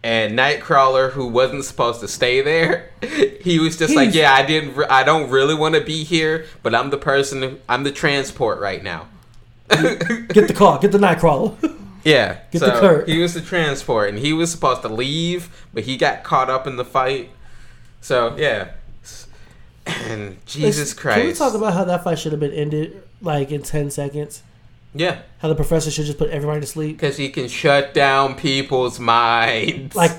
And 0.03 0.37
Nightcrawler, 0.37 1.11
who 1.11 1.27
wasn't 1.27 1.65
supposed 1.65 1.99
to 2.01 2.07
stay 2.07 2.41
there, 2.41 2.91
he 3.41 3.59
was 3.59 3.77
just 3.77 3.95
like, 3.95 4.13
"Yeah, 4.13 4.33
I 4.33 4.45
didn't. 4.45 4.75
Re- 4.75 4.85
I 4.89 5.03
don't 5.03 5.29
really 5.29 5.55
want 5.55 5.75
to 5.75 5.81
be 5.81 6.03
here, 6.03 6.45
but 6.63 6.75
I'm 6.75 6.91
the 6.91 6.97
person. 6.97 7.59
I'm 7.67 7.83
the 7.83 7.91
transport 7.91 8.59
right 8.59 8.83
now." 8.83 9.07
Get 9.69 10.47
the 10.47 10.53
car. 10.55 10.79
Get 10.79 10.91
the 10.91 10.99
Nightcrawler. 10.99 11.75
Yeah. 12.03 12.37
Get 12.51 12.59
so 12.59 12.67
the 12.67 12.79
Kurt. 12.79 13.09
He 13.09 13.19
was 13.21 13.33
the 13.33 13.41
transport, 13.41 14.07
and 14.07 14.17
he 14.17 14.31
was 14.31 14.49
supposed 14.49 14.81
to 14.83 14.87
leave, 14.87 15.49
but 15.73 15.83
he 15.83 15.97
got 15.97 16.23
caught 16.23 16.49
up 16.49 16.65
in 16.65 16.77
the 16.77 16.85
fight. 16.85 17.31
So 17.99 18.33
yeah. 18.37 18.69
And 19.85 20.37
Jesus 20.45 20.93
Christ. 20.93 21.17
Can 21.17 21.27
we 21.27 21.33
talk 21.33 21.53
about 21.53 21.73
how 21.73 21.83
that 21.83 22.05
fight 22.05 22.17
should 22.17 22.31
have 22.31 22.39
been 22.39 22.53
ended 22.53 23.03
like 23.21 23.51
in 23.51 23.61
ten 23.61 23.91
seconds? 23.91 24.41
Yeah, 24.93 25.19
How 25.39 25.47
the 25.49 25.55
professor 25.55 25.91
should 25.91 26.05
just 26.05 26.17
put 26.17 26.29
everybody 26.31 26.61
to 26.61 26.65
sleep 26.67 26.97
because 26.97 27.17
he 27.17 27.29
can 27.29 27.47
shut 27.47 27.93
down 27.93 28.35
people's 28.35 28.99
minds. 28.99 29.95
like 29.95 30.11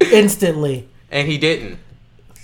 instantly. 0.00 0.88
and 1.10 1.28
he 1.28 1.38
didn't. 1.38 1.78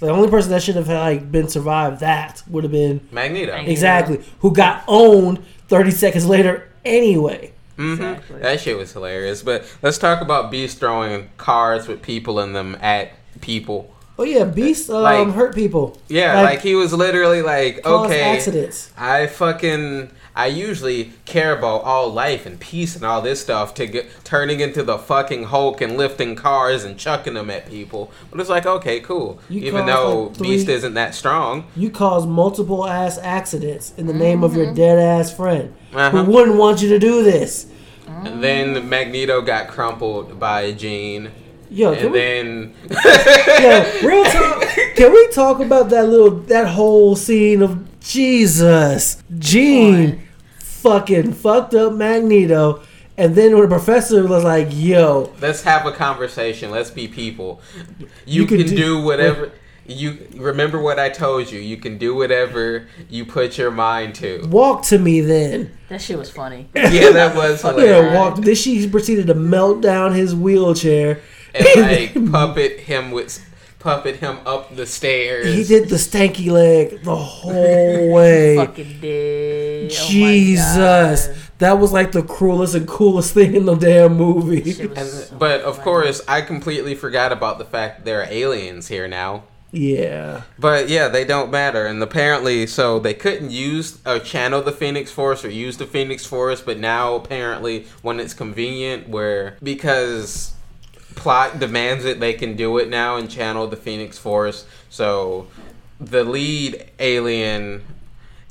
The 0.00 0.10
only 0.10 0.28
person 0.30 0.50
that 0.52 0.62
should 0.62 0.76
have 0.76 0.88
like 0.88 1.30
been 1.32 1.48
survived 1.48 2.00
that 2.00 2.42
would 2.48 2.62
have 2.64 2.72
been 2.72 3.00
Magneto. 3.10 3.52
Magneto. 3.52 3.70
exactly 3.72 4.24
who 4.40 4.52
got 4.52 4.84
owned 4.86 5.44
thirty 5.68 5.90
seconds 5.90 6.24
later 6.26 6.68
anyway. 6.84 7.52
hmm 7.76 7.92
Exactly. 7.94 8.40
That 8.40 8.60
shit 8.60 8.76
was 8.76 8.92
hilarious. 8.92 9.42
But 9.42 9.64
let's 9.82 9.98
talk 9.98 10.20
about 10.20 10.50
Beast 10.50 10.78
throwing 10.78 11.30
cars 11.36 11.88
with 11.88 12.02
people 12.02 12.38
in 12.40 12.52
them 12.52 12.76
at 12.80 13.10
people. 13.40 13.92
Oh 14.20 14.24
yeah, 14.24 14.44
Beast 14.44 14.90
um, 14.90 15.02
Like- 15.02 15.28
hurt 15.34 15.54
people. 15.54 15.96
Yeah, 16.08 16.42
like, 16.42 16.60
he 16.60 16.74
was 16.74 16.92
literally 16.92 17.40
like, 17.42 17.84
okay, 17.86 18.22
accidents. 18.36 18.92
I 18.96 19.26
fucking 19.28 20.10
I 20.38 20.46
usually 20.46 21.12
care 21.24 21.52
about 21.58 21.82
all 21.82 22.12
life 22.12 22.46
and 22.46 22.60
peace 22.60 22.94
and 22.94 23.04
all 23.04 23.20
this 23.20 23.40
stuff 23.40 23.74
to 23.74 23.86
get 23.88 24.06
turning 24.22 24.60
into 24.60 24.84
the 24.84 24.96
fucking 24.96 25.44
Hulk 25.44 25.80
and 25.80 25.96
lifting 25.96 26.36
cars 26.36 26.84
and 26.84 26.96
chucking 26.96 27.34
them 27.34 27.50
at 27.50 27.68
people. 27.68 28.12
But 28.30 28.38
it's 28.38 28.48
like, 28.48 28.64
okay, 28.64 29.00
cool. 29.00 29.40
You 29.50 29.62
Even 29.62 29.86
though 29.86 30.22
like, 30.26 30.36
three- 30.36 30.48
Beast 30.50 30.68
isn't 30.68 30.94
that 30.94 31.16
strong. 31.16 31.64
You 31.74 31.90
cause 31.90 32.24
multiple 32.24 32.86
ass 32.86 33.18
accidents 33.18 33.92
in 33.98 34.06
the 34.06 34.14
name 34.14 34.44
of 34.44 34.54
your 34.54 34.72
dead 34.72 34.98
ass 35.00 35.34
friend 35.34 35.74
Uh-huh. 35.92 36.22
who 36.24 36.30
wouldn't 36.30 36.56
want 36.56 36.82
you 36.82 36.88
to 36.90 36.98
do 37.00 37.24
this. 37.24 37.66
And 38.06 38.42
then 38.42 38.88
Magneto 38.88 39.42
got 39.42 39.66
crumpled 39.68 40.38
by 40.38 40.70
Jean. 40.72 41.32
Yo, 41.70 41.94
can 41.94 42.04
And 42.04 42.12
we, 42.12 42.18
then 42.18 42.74
yo, 43.60 44.08
real 44.08 44.24
talk. 44.32 44.62
Can 44.94 45.12
we 45.12 45.28
talk 45.32 45.60
about 45.60 45.90
that 45.90 46.08
little 46.08 46.30
that 46.30 46.68
whole 46.68 47.14
scene 47.16 47.60
of 47.60 48.00
Jesus, 48.00 49.22
Jean, 49.38 50.22
fucking 50.82 51.32
fucked 51.32 51.74
up 51.74 51.92
Magneto, 51.94 52.82
and 53.16 53.34
then 53.34 53.52
when 53.52 53.62
the 53.62 53.68
professor 53.68 54.26
was 54.26 54.44
like, 54.44 54.68
"Yo, 54.70 55.32
let's 55.40 55.62
have 55.62 55.86
a 55.86 55.92
conversation. 55.92 56.70
Let's 56.70 56.90
be 56.90 57.08
people. 57.08 57.60
You, 58.26 58.42
You 58.42 58.46
could 58.46 58.58
can 58.60 58.68
do- 58.68 58.76
do, 58.76 59.00
whatever 59.02 59.52
you 59.90 60.18
remember 60.36 60.78
what 60.82 60.98
I 60.98 61.08
told 61.08 61.50
you. 61.50 61.58
You 61.60 61.78
can 61.78 61.96
do 61.96 62.14
whatever 62.14 62.86
you 63.08 63.24
put 63.24 63.56
your 63.56 63.70
mind 63.70 64.14
to. 64.16 64.46
walk 64.48 64.82
to 64.86 64.98
me 64.98 65.20
then." 65.20 65.72
That 65.88 66.00
shit 66.02 66.18
was 66.18 66.30
funny. 66.30 66.68
Yeah, 66.74 67.10
that 67.12 67.34
was 67.34 67.62
Fucking 67.62 67.80
hilarious. 67.80 68.12
Yeah, 68.12 68.18
walk. 68.18 68.36
Then 68.36 68.54
she 68.54 68.88
proceeded 68.88 69.26
to 69.28 69.34
melt 69.34 69.80
down 69.80 70.12
his 70.12 70.34
wheelchair. 70.34 71.20
and 71.54 71.80
like 71.80 72.30
puppet 72.32 72.80
him 72.80 73.10
with 73.10 73.42
puppet 73.88 74.16
him 74.16 74.38
up 74.44 74.74
the 74.76 74.84
stairs. 74.86 75.46
He 75.54 75.64
did 75.64 75.88
the 75.88 75.96
stanky 75.96 76.50
leg 76.50 77.02
the 77.02 77.16
whole 77.16 77.52
way. 78.12 78.56
Fucking 78.56 79.00
did. 79.00 79.90
Oh 79.92 80.08
Jesus, 80.08 81.26
God. 81.28 81.36
that 81.58 81.72
was 81.78 81.92
like 81.92 82.12
the 82.12 82.22
cruelest 82.22 82.74
and 82.74 82.86
coolest 82.86 83.32
thing 83.32 83.54
in 83.54 83.64
the 83.64 83.74
damn 83.76 84.14
movie. 84.16 84.78
And, 84.94 85.06
so 85.08 85.36
but 85.38 85.62
of 85.62 85.76
funny. 85.76 85.84
course, 85.84 86.20
I 86.28 86.42
completely 86.42 86.94
forgot 86.94 87.32
about 87.32 87.58
the 87.58 87.64
fact 87.64 87.98
that 87.98 88.04
there 88.04 88.20
are 88.22 88.28
aliens 88.30 88.88
here 88.88 89.08
now. 89.08 89.44
Yeah, 89.70 90.42
But 90.58 90.88
yeah, 90.88 91.08
they 91.08 91.26
don't 91.26 91.50
matter, 91.50 91.84
and 91.84 92.02
apparently, 92.02 92.66
so 92.66 92.98
they 92.98 93.12
couldn't 93.12 93.50
use 93.50 93.98
or 94.06 94.18
channel 94.18 94.62
the 94.62 94.72
Phoenix 94.72 95.10
Force 95.10 95.44
or 95.44 95.50
use 95.50 95.76
the 95.76 95.86
Phoenix 95.86 96.24
Force, 96.24 96.62
but 96.62 96.78
now 96.78 97.14
apparently, 97.14 97.84
when 98.00 98.18
it's 98.18 98.32
convenient, 98.32 99.10
where 99.10 99.58
because 99.62 100.54
plot 101.18 101.58
demands 101.58 102.04
it, 102.04 102.20
they 102.20 102.32
can 102.32 102.56
do 102.56 102.78
it 102.78 102.88
now 102.88 103.16
and 103.16 103.30
channel 103.30 103.66
the 103.66 103.76
Phoenix 103.76 104.16
Force. 104.18 104.66
So 104.88 105.48
the 106.00 106.24
lead 106.24 106.90
alien 106.98 107.82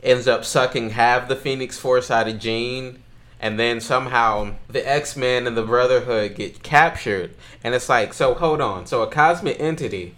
ends 0.03 0.27
up 0.27 0.45
sucking 0.45 0.91
half 0.91 1.27
the 1.27 1.35
Phoenix 1.35 1.79
Force 1.79 2.11
out 2.11 2.27
of 2.27 2.39
Jean. 2.39 3.01
And 3.39 3.59
then 3.59 3.79
somehow 3.79 4.55
the 4.67 4.87
X 4.87 5.15
Men 5.15 5.47
and 5.47 5.55
the 5.55 5.63
Brotherhood 5.63 6.35
get 6.35 6.63
captured. 6.63 7.33
And 7.63 7.73
it's 7.73 7.87
like, 7.89 8.13
so 8.13 8.33
hold 8.33 8.61
on. 8.61 8.85
So 8.85 9.01
a 9.03 9.07
cosmic 9.07 9.59
entity 9.59 10.15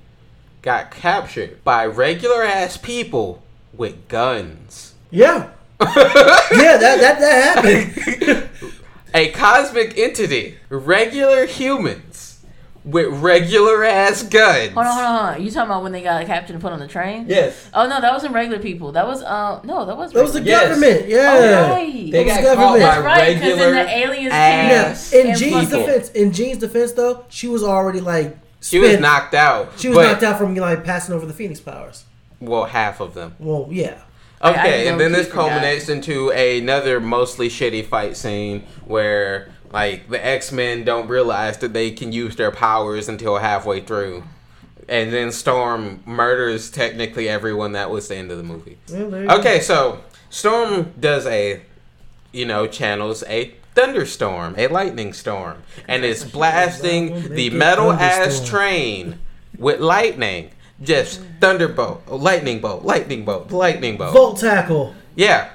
got 0.61 0.91
captured 0.91 1.63
by 1.63 1.85
regular 1.85 2.43
ass 2.43 2.77
people 2.77 3.43
with 3.73 4.07
guns. 4.07 4.95
yeah, 5.11 5.51
yeah. 5.81 6.77
That 6.77 6.97
that 6.99 7.19
that 7.19 7.63
happened. 7.63 8.49
A 9.11 9.31
cosmic 9.31 9.97
entity, 9.97 10.59
regular 10.69 11.47
humans 11.47 12.08
with 12.91 13.07
regular 13.21 13.83
ass 13.83 14.23
guns. 14.23 14.73
Hold 14.73 14.85
on, 14.85 14.93
hold 14.93 15.05
on, 15.05 15.15
hold 15.25 15.35
on. 15.37 15.43
You 15.45 15.51
talking 15.51 15.69
about 15.69 15.83
when 15.83 15.91
they 15.91 16.01
got 16.01 16.25
captured 16.25 16.53
and 16.53 16.61
put 16.61 16.71
on 16.71 16.79
the 16.79 16.87
train? 16.87 17.25
Yes. 17.27 17.69
Oh 17.73 17.87
no, 17.87 18.01
that 18.01 18.11
wasn't 18.11 18.33
regular 18.33 18.59
people. 18.61 18.91
That 18.91 19.05
was 19.07 19.21
uh 19.23 19.61
no, 19.63 19.85
that 19.85 19.97
was. 19.97 20.11
That 20.13 20.23
was 20.23 20.33
the 20.33 20.39
regular- 20.39 20.57
Yes. 20.59 20.69
government. 20.69 21.01
Oh, 21.03 21.07
Yeah. 21.09 21.69
right. 21.71 22.11
They 22.11 22.23
That 22.23 22.25
got 22.25 22.35
was 22.41 22.45
caught 22.45 22.55
government. 22.55 22.79
by 22.79 22.79
That's 22.79 23.05
right, 23.05 23.33
because 23.35 23.49
regular 23.49 23.71
then 23.73 23.85
the 23.85 23.97
aliens 24.07 24.33
ass 24.33 25.09
came. 25.11 25.23
Now, 25.25 25.29
in 25.31 25.37
Jean's 25.37 25.69
fucking- 25.69 25.85
defense, 25.85 26.09
in 26.11 26.31
Jean's 26.33 26.57
defense 26.59 26.91
though, 26.93 27.25
she 27.29 27.47
was 27.47 27.63
already 27.63 27.99
like 28.01 28.37
She 28.61 28.79
was 28.79 28.99
knocked 28.99 29.33
out. 29.33 29.71
She 29.77 29.87
was 29.89 29.97
but, 29.97 30.11
knocked 30.11 30.23
out 30.23 30.37
from 30.37 30.55
like 30.55 30.83
passing 30.83 31.13
over 31.15 31.25
the 31.25 31.33
Phoenix 31.33 31.59
powers. 31.59 32.03
Well, 32.41 32.65
half 32.65 32.99
of 32.99 33.13
them. 33.13 33.35
Well, 33.39 33.67
yeah. 33.71 33.95
I- 34.41 34.51
I 34.51 34.51
Okay, 34.51 34.87
and 34.87 34.97
then 34.99 35.11
this 35.11 35.29
culminates 35.29 35.89
into 35.89 36.29
another 36.29 37.01
mostly 37.01 37.49
shitty 37.49 37.85
fight 37.85 38.15
scene 38.15 38.63
where 38.85 39.49
like 39.71 40.09
the 40.09 40.23
X 40.23 40.51
Men 40.51 40.83
don't 40.83 41.07
realize 41.07 41.57
that 41.57 41.73
they 41.73 41.91
can 41.91 42.11
use 42.11 42.35
their 42.35 42.51
powers 42.51 43.09
until 43.09 43.37
halfway 43.37 43.81
through. 43.81 44.23
And 44.87 45.13
then 45.13 45.31
Storm 45.31 46.01
murders 46.05 46.71
technically 46.71 47.29
everyone 47.29 47.73
that 47.73 47.91
was 47.91 48.07
the 48.07 48.15
end 48.15 48.31
of 48.31 48.37
the 48.37 48.43
movie. 48.43 48.77
Well, 48.89 49.01
you 49.21 49.27
go. 49.27 49.37
Okay, 49.37 49.59
so 49.59 50.03
Storm 50.29 50.93
does 50.99 51.27
a 51.27 51.61
you 52.31 52.45
know, 52.45 52.67
channels 52.67 53.23
a 53.27 53.53
thunderstorm, 53.75 54.55
a 54.57 54.67
lightning 54.67 55.13
storm, 55.13 55.63
and 55.87 56.03
is 56.03 56.23
blasting 56.31 57.33
the 57.33 57.49
metal 57.49 57.91
ass 57.91 58.47
train 58.47 59.19
with 59.57 59.79
lightning. 59.79 60.51
Just 60.81 61.21
thunderbolt, 61.41 62.07
lightning 62.07 62.61
bolt, 62.61 62.83
lightning 62.85 63.25
bolt, 63.25 63.51
lightning 63.51 63.97
bolt. 63.97 64.13
Volt 64.13 64.39
tackle. 64.39 64.95
Yeah. 65.15 65.49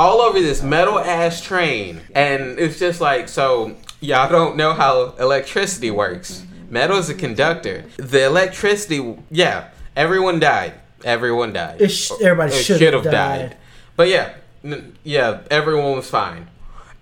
All 0.00 0.22
over 0.22 0.40
this 0.40 0.62
metal 0.62 0.98
ass 0.98 1.42
train. 1.42 2.00
And 2.14 2.58
it's 2.58 2.78
just 2.78 3.02
like, 3.02 3.28
so 3.28 3.76
y'all 4.00 4.30
don't 4.30 4.56
know 4.56 4.72
how 4.72 5.14
electricity 5.20 5.90
works. 5.90 6.42
Metal 6.70 6.96
is 6.96 7.10
a 7.10 7.14
conductor. 7.14 7.84
The 7.98 8.24
electricity, 8.24 9.14
yeah, 9.30 9.68
everyone 9.94 10.40
died. 10.40 10.72
Everyone 11.04 11.52
died. 11.52 11.82
It 11.82 11.88
sh- 11.90 12.12
everybody 12.22 12.50
should 12.52 12.80
have 12.80 13.04
have 13.04 13.12
died. 13.12 13.58
But 13.94 14.08
yeah, 14.08 14.36
n- 14.64 14.96
yeah, 15.04 15.40
everyone 15.50 15.96
was 15.96 16.08
fine. 16.08 16.48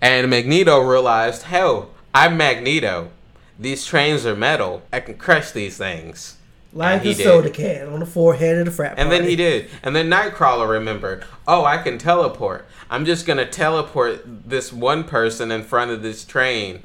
And 0.01 0.29
Magneto 0.29 0.79
realized, 0.81 1.43
hell, 1.43 1.91
I'm 2.13 2.35
Magneto. 2.35 3.11
These 3.57 3.85
trains 3.85 4.25
are 4.25 4.35
metal. 4.35 4.81
I 4.91 4.99
can 4.99 5.15
crush 5.15 5.51
these 5.51 5.77
things. 5.77 6.35
Like 6.71 6.97
And 6.97 7.01
he 7.01 7.11
a 7.11 7.15
did. 7.15 7.23
soda 7.23 7.49
can 7.49 7.87
on 7.89 7.99
the 7.99 8.05
forehead 8.05 8.57
of 8.59 8.65
the 8.65 8.71
frat 8.71 8.95
And 8.97 9.11
then 9.11 9.23
he 9.23 9.35
did. 9.35 9.69
And 9.81 9.95
then 9.95 10.09
Nightcrawler 10.09 10.69
remembered, 10.69 11.25
oh, 11.47 11.65
I 11.65 11.77
can 11.79 11.97
teleport. 11.97 12.67
I'm 12.89 13.05
just 13.05 13.25
going 13.25 13.37
to 13.37 13.45
teleport 13.45 14.21
this 14.49 14.71
one 14.71 15.03
person 15.03 15.51
in 15.51 15.63
front 15.63 15.91
of 15.91 16.03
this 16.03 16.23
train 16.25 16.83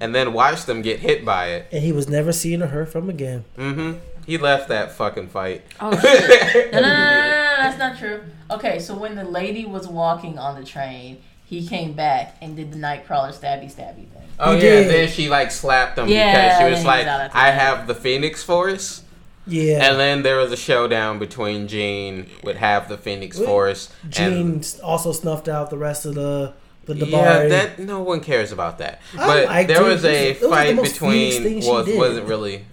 and 0.00 0.14
then 0.14 0.32
watch 0.32 0.64
them 0.64 0.80
get 0.82 1.00
hit 1.00 1.24
by 1.24 1.48
it. 1.48 1.66
And 1.72 1.82
he 1.82 1.92
was 1.92 2.08
never 2.08 2.32
seen 2.32 2.62
or 2.62 2.66
heard 2.68 2.88
from 2.88 3.08
again. 3.10 3.44
hmm 3.56 3.94
He 4.26 4.38
left 4.38 4.68
that 4.68 4.92
fucking 4.92 5.28
fight. 5.28 5.62
Oh 5.80 5.98
shit! 5.98 6.72
No, 6.72 6.80
no, 6.80 6.86
no, 6.88 6.94
no, 6.94 7.04
no, 7.04 7.20
no, 7.20 7.56
that's 7.58 7.78
not 7.78 7.98
true. 7.98 8.22
Okay, 8.50 8.78
so 8.78 8.96
when 8.96 9.14
the 9.14 9.24
lady 9.24 9.64
was 9.64 9.88
walking 9.88 10.38
on 10.38 10.58
the 10.60 10.66
train, 10.66 11.22
he 11.44 11.66
came 11.66 11.94
back 11.94 12.36
and 12.42 12.54
did 12.56 12.70
the 12.72 12.76
Nightcrawler 12.78 13.32
stabby 13.32 13.64
stabby 13.74 14.06
thing. 14.08 14.28
Oh, 14.38 14.52
He 14.56 14.64
yeah. 14.64 14.70
did. 14.82 14.88
Then 14.90 15.08
she, 15.08 15.28
like, 15.30 15.50
slapped 15.50 15.98
him 15.98 16.08
Yeah, 16.08 16.32
because 16.32 16.58
she 16.58 16.70
was 16.70 16.84
like, 16.84 17.06
was 17.06 17.30
I 17.34 17.50
have 17.50 17.86
the 17.86 17.94
Phoenix 17.94 18.42
Force. 18.42 19.02
Yeah. 19.48 19.90
And 19.90 19.98
then 19.98 20.22
there 20.22 20.36
was 20.36 20.52
a 20.52 20.56
showdown 20.56 21.18
between 21.18 21.68
Jean 21.68 22.28
with 22.42 22.56
half 22.56 22.88
the 22.88 22.98
Phoenix 22.98 23.38
Force. 23.38 23.90
Jean 24.08 24.62
also 24.82 25.12
snuffed 25.12 25.48
out 25.48 25.70
the 25.70 25.78
rest 25.78 26.04
of 26.04 26.14
the 26.14 26.54
the 26.94 27.06
Yeah, 27.06 27.46
that 27.48 27.78
no 27.78 28.02
one 28.02 28.20
cares 28.20 28.52
about 28.52 28.78
that. 28.78 29.00
I 29.16 29.26
But 29.26 29.68
there 29.68 29.84
was 29.84 30.04
a 30.04 30.32
was 30.32 30.50
fight 30.50 30.74
thing 30.74 30.84
between 30.84 31.60
well, 31.60 31.86
it 31.86 31.96
wasn't 31.96 32.26
really 32.26 32.64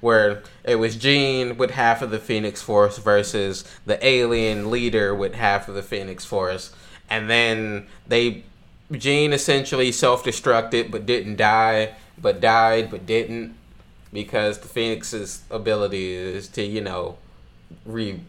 where 0.00 0.42
it 0.64 0.76
was 0.76 0.96
Jean 0.96 1.56
with 1.56 1.70
half 1.70 2.02
of 2.02 2.10
the 2.10 2.18
Phoenix 2.18 2.62
Force 2.62 2.98
versus 2.98 3.64
the 3.84 4.04
alien 4.06 4.70
leader 4.70 5.14
with 5.14 5.34
half 5.34 5.68
of 5.68 5.74
the 5.74 5.82
Phoenix 5.82 6.24
Force, 6.24 6.72
and 7.10 7.28
then 7.28 7.86
they 8.06 8.44
Jean 8.92 9.32
essentially 9.32 9.90
self-destructed 9.92 10.90
but 10.90 11.06
didn't 11.06 11.36
die, 11.36 11.94
but 12.18 12.40
died 12.40 12.90
but 12.90 13.06
didn't. 13.06 13.54
Because 14.12 14.58
the 14.58 14.68
Phoenix's 14.68 15.42
ability 15.50 16.14
is 16.14 16.48
to 16.48 16.62
you 16.62 16.80
know 16.80 17.18
re 17.84 18.20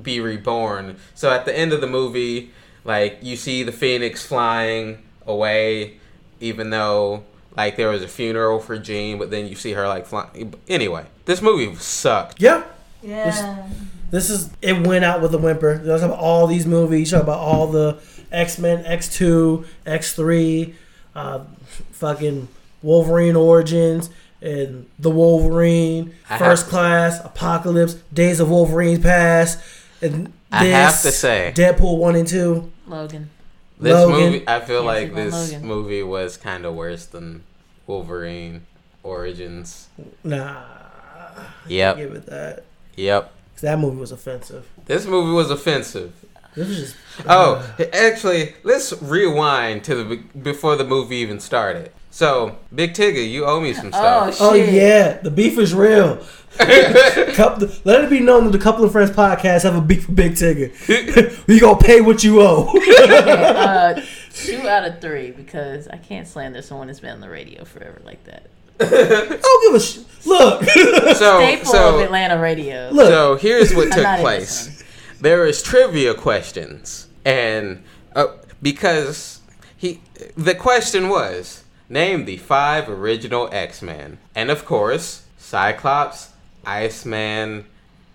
be 0.00 0.20
reborn. 0.20 0.96
So 1.14 1.30
at 1.30 1.44
the 1.44 1.56
end 1.56 1.72
of 1.72 1.80
the 1.80 1.86
movie, 1.86 2.50
like 2.84 3.18
you 3.22 3.36
see 3.36 3.62
the 3.62 3.72
Phoenix 3.72 4.24
flying 4.24 5.02
away, 5.26 5.98
even 6.40 6.70
though 6.70 7.24
like 7.56 7.76
there 7.76 7.88
was 7.88 8.02
a 8.02 8.08
funeral 8.08 8.60
for 8.60 8.78
Jean, 8.78 9.18
but 9.18 9.30
then 9.30 9.46
you 9.46 9.54
see 9.54 9.72
her 9.72 9.86
like 9.86 10.06
flying. 10.06 10.54
Anyway, 10.68 11.06
this 11.24 11.42
movie 11.42 11.74
sucked. 11.76 12.40
Yeah. 12.40 12.64
Yeah. 13.02 13.68
This 14.10 14.28
is 14.28 14.50
it 14.60 14.86
went 14.86 15.04
out 15.04 15.22
with 15.22 15.34
a 15.34 15.38
whimper. 15.38 15.80
You 15.82 15.86
talk 15.86 16.02
about 16.02 16.18
all 16.18 16.46
these 16.46 16.66
movies. 16.66 17.10
You 17.10 17.18
talk 17.18 17.24
about 17.24 17.38
all 17.38 17.66
the 17.68 18.00
X 18.32 18.58
Men, 18.58 18.84
X 18.84 19.08
two, 19.08 19.64
X 19.86 20.14
three, 20.14 20.74
uh, 21.14 21.44
fucking 21.92 22.48
Wolverine 22.82 23.36
Origins, 23.36 24.10
and 24.42 24.86
the 24.98 25.10
Wolverine, 25.10 26.14
I 26.28 26.38
First 26.38 26.62
have- 26.64 26.70
Class, 26.70 27.24
Apocalypse, 27.24 27.94
Days 28.12 28.40
of 28.40 28.48
Wolverine's 28.50 29.00
Past, 29.00 29.58
and 30.02 30.32
I 30.50 30.64
this, 30.64 30.74
have 30.74 31.02
to 31.02 31.12
say- 31.12 31.52
Deadpool 31.54 31.98
one 31.98 32.16
and 32.16 32.26
two. 32.26 32.70
Logan. 32.86 33.30
This 33.78 33.94
Logan. 33.94 34.20
movie, 34.32 34.44
I 34.48 34.60
feel 34.60 34.76
Can't 34.82 34.86
like 34.86 35.14
this 35.14 35.32
Logan. 35.32 35.66
movie 35.66 36.02
was 36.02 36.36
kind 36.36 36.64
of 36.66 36.74
worse 36.74 37.06
than 37.06 37.44
Wolverine 37.86 38.62
Origins. 39.02 39.88
Nah, 40.24 40.62
Yep, 41.66 41.96
give 41.96 42.12
it 42.14 42.26
that. 42.26 42.64
yep. 42.96 43.32
'Cause 43.54 43.62
that 43.62 43.78
movie 43.78 43.96
was 43.98 44.12
offensive. 44.12 44.66
This 44.86 45.06
movie 45.06 45.32
was 45.32 45.50
offensive. 45.50 46.12
This 46.54 46.68
was 46.68 46.78
just 46.78 46.96
Oh, 47.26 47.64
uh, 47.78 47.84
actually, 47.92 48.54
let's 48.64 48.92
rewind 49.00 49.84
to 49.84 49.94
the 49.94 50.16
before 50.42 50.76
the 50.76 50.84
movie 50.84 51.16
even 51.16 51.38
started. 51.40 51.90
So, 52.12 52.58
Big 52.74 52.92
Tigger, 52.92 53.28
you 53.28 53.44
owe 53.44 53.60
me 53.60 53.72
some 53.72 53.86
Oh, 53.94 54.30
stuff. 54.30 54.36
Oh 54.40 54.54
Shit. 54.54 54.74
yeah, 54.74 55.18
the 55.18 55.30
beef 55.30 55.56
is 55.58 55.72
real. 55.72 56.24
Couple, 57.34 57.68
let 57.84 58.02
it 58.04 58.10
be 58.10 58.18
known 58.20 58.44
that 58.44 58.50
the 58.50 58.58
Couple 58.58 58.84
of 58.84 58.90
Friends 58.92 59.10
podcast 59.12 59.62
have 59.62 59.76
a 59.76 59.80
beef 59.80 60.08
with 60.08 60.16
Big 60.16 60.32
Tigger. 60.32 61.46
we 61.46 61.60
gonna 61.60 61.78
pay 61.78 62.00
what 62.00 62.24
you 62.24 62.40
owe. 62.40 62.66
Uh, 62.76 64.00
two 64.34 64.68
out 64.68 64.84
of 64.84 65.00
three 65.00 65.30
because 65.30 65.86
I 65.88 65.96
can't 65.98 66.26
slander 66.26 66.62
someone 66.62 66.88
that's 66.88 67.00
been 67.00 67.12
on 67.12 67.20
the 67.20 67.30
radio 67.30 67.64
forever 67.64 68.00
like 68.04 68.22
that. 68.24 68.46
I 68.80 69.38
don't 69.40 69.72
give 69.72 69.74
a 69.74 69.80
sh- 69.80 70.26
look. 70.26 70.64
so, 70.64 71.14
Staple 71.14 71.76
of 71.76 72.00
Atlanta 72.00 72.40
radio. 72.40 72.90
Look. 72.92 73.08
so 73.08 73.36
here's 73.36 73.74
what 73.74 73.92
took 73.92 74.18
place. 74.20 74.82
There 75.20 75.46
is 75.46 75.62
trivia 75.62 76.14
questions, 76.14 77.06
and 77.24 77.84
uh, 78.16 78.26
because 78.62 79.40
he, 79.76 80.00
the 80.36 80.54
question 80.54 81.08
was 81.10 81.59
name 81.90 82.24
the 82.24 82.38
five 82.38 82.88
original 82.88 83.48
X 83.52 83.82
Men, 83.82 84.18
and 84.34 84.50
of 84.50 84.64
course, 84.64 85.24
Cyclops, 85.36 86.30
Iceman, 86.64 87.66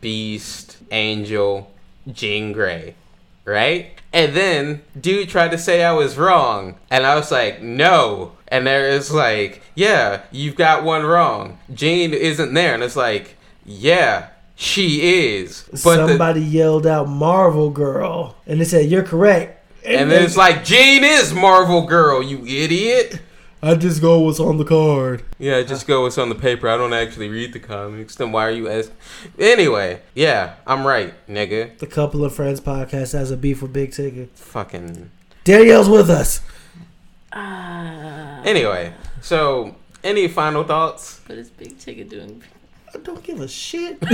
Beast, 0.01 0.77
Angel, 0.91 1.71
Jean 2.11 2.53
Grey, 2.53 2.95
right? 3.43 3.91
And 4.13 4.33
then 4.33 4.81
dude 4.99 5.29
tried 5.29 5.51
to 5.51 5.57
say 5.57 5.83
I 5.83 5.91
was 5.91 6.17
wrong, 6.17 6.79
and 6.89 7.05
I 7.05 7.15
was 7.15 7.31
like, 7.31 7.61
no. 7.61 8.31
And 8.47 8.65
there 8.65 8.89
is 8.89 9.11
like, 9.11 9.61
yeah, 9.75 10.21
you've 10.31 10.55
got 10.55 10.83
one 10.83 11.03
wrong. 11.03 11.59
Jean 11.73 12.13
isn't 12.13 12.53
there, 12.53 12.73
and 12.73 12.83
it's 12.83 12.95
like, 12.95 13.35
yeah, 13.65 14.29
she 14.55 15.27
is. 15.27 15.63
But 15.83 15.97
the, 15.97 16.07
Somebody 16.07 16.41
yelled 16.41 16.87
out 16.87 17.09
"Marvel 17.09 17.69
Girl" 17.71 18.37
and 18.47 18.61
they 18.61 18.65
said 18.65 18.89
you're 18.89 19.03
correct. 19.03 19.65
and 19.83 20.09
then 20.09 20.23
it's 20.23 20.37
like, 20.37 20.63
Jean 20.63 21.03
is 21.03 21.33
Marvel 21.33 21.85
Girl, 21.85 22.23
you 22.23 22.45
idiot. 22.45 23.19
I 23.65 23.73
just 23.73 23.99
go 23.99 24.19
what's 24.19 24.39
on 24.39 24.57
the 24.57 24.63
card. 24.63 25.23
Yeah, 25.39 25.57
I 25.57 25.63
just 25.63 25.87
go 25.87 26.03
what's 26.03 26.19
on 26.19 26.29
the 26.29 26.35
paper. 26.35 26.69
I 26.69 26.77
don't 26.77 26.93
actually 26.93 27.29
read 27.29 27.51
the 27.51 27.59
comics. 27.59 28.13
Then 28.15 28.31
why 28.31 28.45
are 28.47 28.51
you 28.51 28.69
asking? 28.69 28.95
Anyway, 29.39 30.01
yeah, 30.13 30.53
I'm 30.67 30.85
right, 30.85 31.15
nigga. 31.27 31.75
The 31.79 31.87
Couple 31.87 32.23
of 32.23 32.35
Friends 32.35 32.61
podcast 32.61 33.13
has 33.13 33.31
a 33.31 33.37
beef 33.37 33.63
with 33.63 33.73
Big 33.73 33.89
Tigger. 33.89 34.29
Fucking. 34.35 35.09
Danielle's 35.45 35.89
with 35.89 36.11
us. 36.11 36.41
Ah, 37.33 38.41
Anyway, 38.43 38.93
so 39.21 39.75
any 40.03 40.27
final 40.27 40.63
thoughts? 40.63 41.21
but 41.27 41.37
it's 41.39 41.49
Big 41.49 41.75
Tigger 41.79 42.07
doing. 42.07 42.43
I 42.93 42.99
don't 42.99 43.23
give 43.23 43.41
a 43.41 43.47
shit. 43.47 43.99
Got 43.99 44.09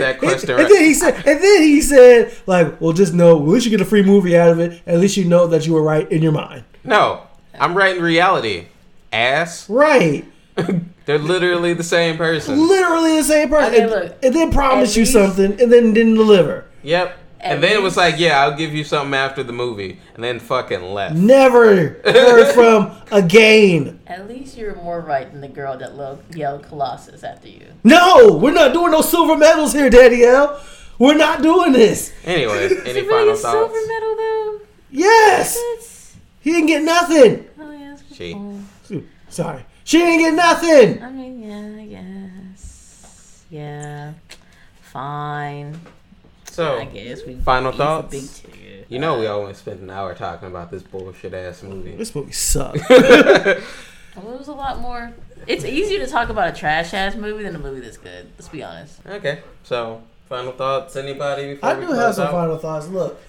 that 0.00 0.16
question 0.18 0.50
and, 0.50 0.58
right. 0.58 0.68
then 0.68 0.84
he 0.84 0.94
said, 0.94 1.14
and 1.14 1.42
then 1.42 1.62
he 1.62 1.80
said, 1.80 2.34
like, 2.46 2.80
well, 2.80 2.92
just 2.92 3.14
know, 3.14 3.38
at 3.40 3.46
least 3.48 3.64
you 3.66 3.70
get 3.70 3.80
a 3.80 3.84
free 3.86 4.02
movie 4.02 4.36
out 4.36 4.50
of 4.50 4.58
it. 4.58 4.82
At 4.84 4.98
least 4.98 5.16
you 5.16 5.24
know 5.26 5.46
that 5.46 5.64
you 5.64 5.72
were 5.74 5.80
right 5.82 6.10
in 6.10 6.22
your 6.22 6.32
mind. 6.32 6.64
No, 6.84 7.25
I'm 7.60 7.76
right 7.76 7.96
in 7.96 8.02
reality. 8.02 8.66
Ass. 9.12 9.68
Right. 9.68 10.24
They're 11.06 11.18
literally 11.18 11.72
the 11.74 11.84
same 11.84 12.16
person. 12.16 12.66
Literally 12.68 13.16
the 13.16 13.24
same 13.24 13.48
person. 13.48 13.72
Okay, 13.74 13.82
and, 13.82 13.90
look, 13.90 14.24
and 14.24 14.34
then 14.34 14.50
promised 14.50 14.96
you 14.96 15.02
least- 15.02 15.12
something 15.12 15.60
and 15.60 15.72
then 15.72 15.92
didn't 15.92 16.14
deliver. 16.14 16.64
Yep. 16.82 17.18
At 17.38 17.52
And 17.52 17.62
then 17.62 17.72
it 17.72 17.82
was 17.82 17.96
like, 17.98 18.18
yeah, 18.18 18.40
I'll 18.40 18.56
give 18.56 18.72
you 18.74 18.82
something 18.82 19.12
after 19.14 19.42
the 19.42 19.52
movie, 19.52 20.00
and 20.14 20.24
then 20.24 20.40
fucking 20.40 20.80
left. 20.82 21.14
Never 21.14 21.88
heard 22.04 22.54
from 22.54 22.92
again. 23.12 24.00
At 24.06 24.26
least 24.26 24.56
you're 24.56 24.74
more 24.76 25.00
right 25.00 25.30
than 25.30 25.42
the 25.42 25.48
girl 25.48 25.76
that 25.76 25.94
lo- 25.96 26.18
yelled 26.34 26.62
Colossus 26.64 27.22
after 27.22 27.48
you. 27.48 27.66
No, 27.84 28.38
we're 28.38 28.52
not 28.54 28.72
doing 28.72 28.90
no 28.90 29.02
silver 29.02 29.36
medals 29.36 29.74
here, 29.74 29.90
Daddy 29.90 30.24
L. 30.24 30.60
We're 30.98 31.14
not 31.16 31.42
doing 31.42 31.72
this. 31.72 32.10
Anyway, 32.24 32.70
any 32.86 33.02
final 33.02 33.34
a 33.34 33.36
silver 33.36 33.74
medal 33.86 34.16
though? 34.16 34.60
Yes. 34.90 35.56
It's, 35.60 35.95
He 36.46 36.52
didn't 36.52 36.68
get 36.68 36.84
nothing. 36.84 37.48
oh 37.58 37.72
yeah, 37.72 37.94
it's 37.94 38.16
She. 38.16 38.32
cool. 38.32 38.60
Sorry. 39.28 39.66
She 39.82 39.98
didn't 39.98 40.18
get 40.20 40.34
nothing. 40.34 41.02
I 41.02 41.10
mean, 41.10 41.42
yeah, 41.42 41.82
I 41.82 41.86
guess. 41.86 43.42
Yeah. 43.50 44.12
Fine. 44.80 45.80
So, 46.44 46.78
I 46.78 46.84
guess 46.84 47.24
we 47.26 47.34
final 47.34 47.72
thoughts? 47.72 48.12
Big 48.12 48.22
Tigger. 48.22 48.84
you 48.88 49.00
know 49.00 49.18
we 49.18 49.26
always 49.26 49.56
spent 49.58 49.80
an 49.80 49.90
hour 49.90 50.14
talking 50.14 50.46
about 50.46 50.70
this 50.70 50.84
bullshit 50.84 51.34
ass 51.34 51.64
movie. 51.64 51.96
This 51.96 52.14
movie 52.14 52.30
sucks. 52.32 52.80
Well, 54.16 54.32
it 54.32 54.38
was 54.38 54.48
a 54.48 54.52
lot 54.54 54.78
more. 54.80 55.12
It's 55.46 55.64
easier 55.66 55.98
to 55.98 56.06
talk 56.10 56.30
about 56.30 56.48
a 56.48 56.52
trash 56.56 56.94
ass 56.94 57.16
movie 57.16 57.42
than 57.42 57.54
a 57.54 57.58
movie 57.58 57.80
that's 57.80 57.98
good. 57.98 58.26
Let's 58.38 58.48
be 58.48 58.62
honest. 58.62 59.00
Okay, 59.04 59.40
so 59.62 60.00
final 60.26 60.52
thoughts, 60.52 60.96
anybody? 60.96 61.52
Before 61.54 61.68
I 61.68 61.74
do 61.78 61.92
have 61.92 62.14
some 62.14 62.28
out? 62.28 62.32
final 62.32 62.56
thoughts. 62.56 62.88
Look, 62.88 63.20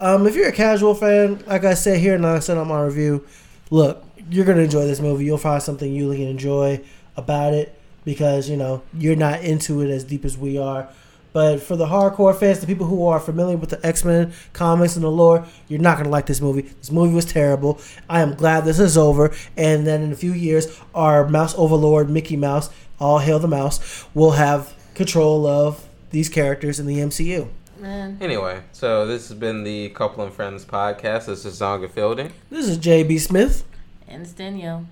um, 0.00 0.26
if 0.26 0.34
you're 0.34 0.48
a 0.48 0.52
casual 0.52 0.94
fan, 0.94 1.42
like 1.46 1.64
I 1.64 1.74
said 1.74 1.98
here 2.00 2.14
and 2.14 2.26
I 2.26 2.38
said 2.40 2.58
on 2.58 2.68
my 2.68 2.82
review, 2.82 3.26
look, 3.70 4.04
you're 4.30 4.44
gonna 4.44 4.62
enjoy 4.62 4.86
this 4.86 5.00
movie. 5.00 5.24
You'll 5.24 5.38
find 5.38 5.62
something 5.62 5.92
you 5.92 6.10
can 6.12 6.22
enjoy 6.22 6.80
about 7.16 7.54
it 7.54 7.78
because 8.04 8.48
you 8.48 8.56
know 8.56 8.82
you're 8.92 9.16
not 9.16 9.42
into 9.42 9.80
it 9.80 9.90
as 9.90 10.04
deep 10.04 10.24
as 10.24 10.36
we 10.36 10.58
are. 10.58 10.88
But 11.32 11.60
for 11.60 11.74
the 11.74 11.86
hardcore 11.86 12.38
fans, 12.38 12.60
the 12.60 12.66
people 12.66 12.86
who 12.86 13.08
are 13.08 13.18
familiar 13.18 13.56
with 13.56 13.70
the 13.70 13.84
X 13.84 14.04
Men 14.04 14.32
comics 14.52 14.94
and 14.94 15.04
the 15.04 15.10
lore, 15.10 15.44
you're 15.68 15.80
not 15.80 15.98
gonna 15.98 16.08
like 16.10 16.26
this 16.26 16.40
movie. 16.40 16.62
This 16.62 16.92
movie 16.92 17.14
was 17.14 17.24
terrible. 17.24 17.80
I 18.08 18.20
am 18.20 18.34
glad 18.34 18.64
this 18.64 18.78
is 18.78 18.96
over, 18.96 19.34
and 19.56 19.86
then 19.86 20.02
in 20.02 20.12
a 20.12 20.16
few 20.16 20.32
years, 20.32 20.80
our 20.94 21.28
Mouse 21.28 21.54
Overlord, 21.56 22.08
Mickey 22.08 22.36
Mouse, 22.36 22.70
all 23.00 23.18
hail 23.18 23.40
the 23.40 23.48
mouse, 23.48 24.06
will 24.14 24.32
have 24.32 24.74
control 24.94 25.46
of 25.46 25.88
these 26.10 26.28
characters 26.28 26.78
in 26.78 26.86
the 26.86 26.98
MCU. 26.98 27.48
Man. 27.78 28.18
Anyway, 28.20 28.62
so 28.72 29.06
this 29.06 29.28
has 29.28 29.38
been 29.38 29.64
the 29.64 29.88
Couple 29.90 30.24
and 30.24 30.32
Friends 30.32 30.64
podcast. 30.64 31.26
This 31.26 31.44
is 31.44 31.58
Zonga 31.60 31.90
Fielding, 31.90 32.32
This 32.50 32.68
is 32.68 32.78
JB 32.78 33.18
Smith. 33.20 33.64
And 34.08 34.22
it's 34.22 34.32
Danielle. 34.32 34.86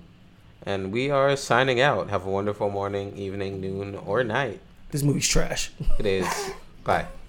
and 0.65 0.91
we 0.91 1.09
are 1.09 1.35
signing 1.35 1.79
out. 1.81 2.09
Have 2.09 2.25
a 2.25 2.29
wonderful 2.29 2.69
morning, 2.69 3.15
evening, 3.17 3.61
noon, 3.61 3.95
or 3.95 4.23
night. 4.23 4.59
This 4.91 5.03
movie's 5.03 5.27
trash. 5.27 5.71
It 5.99 6.05
is. 6.05 6.51
Bye. 6.83 7.05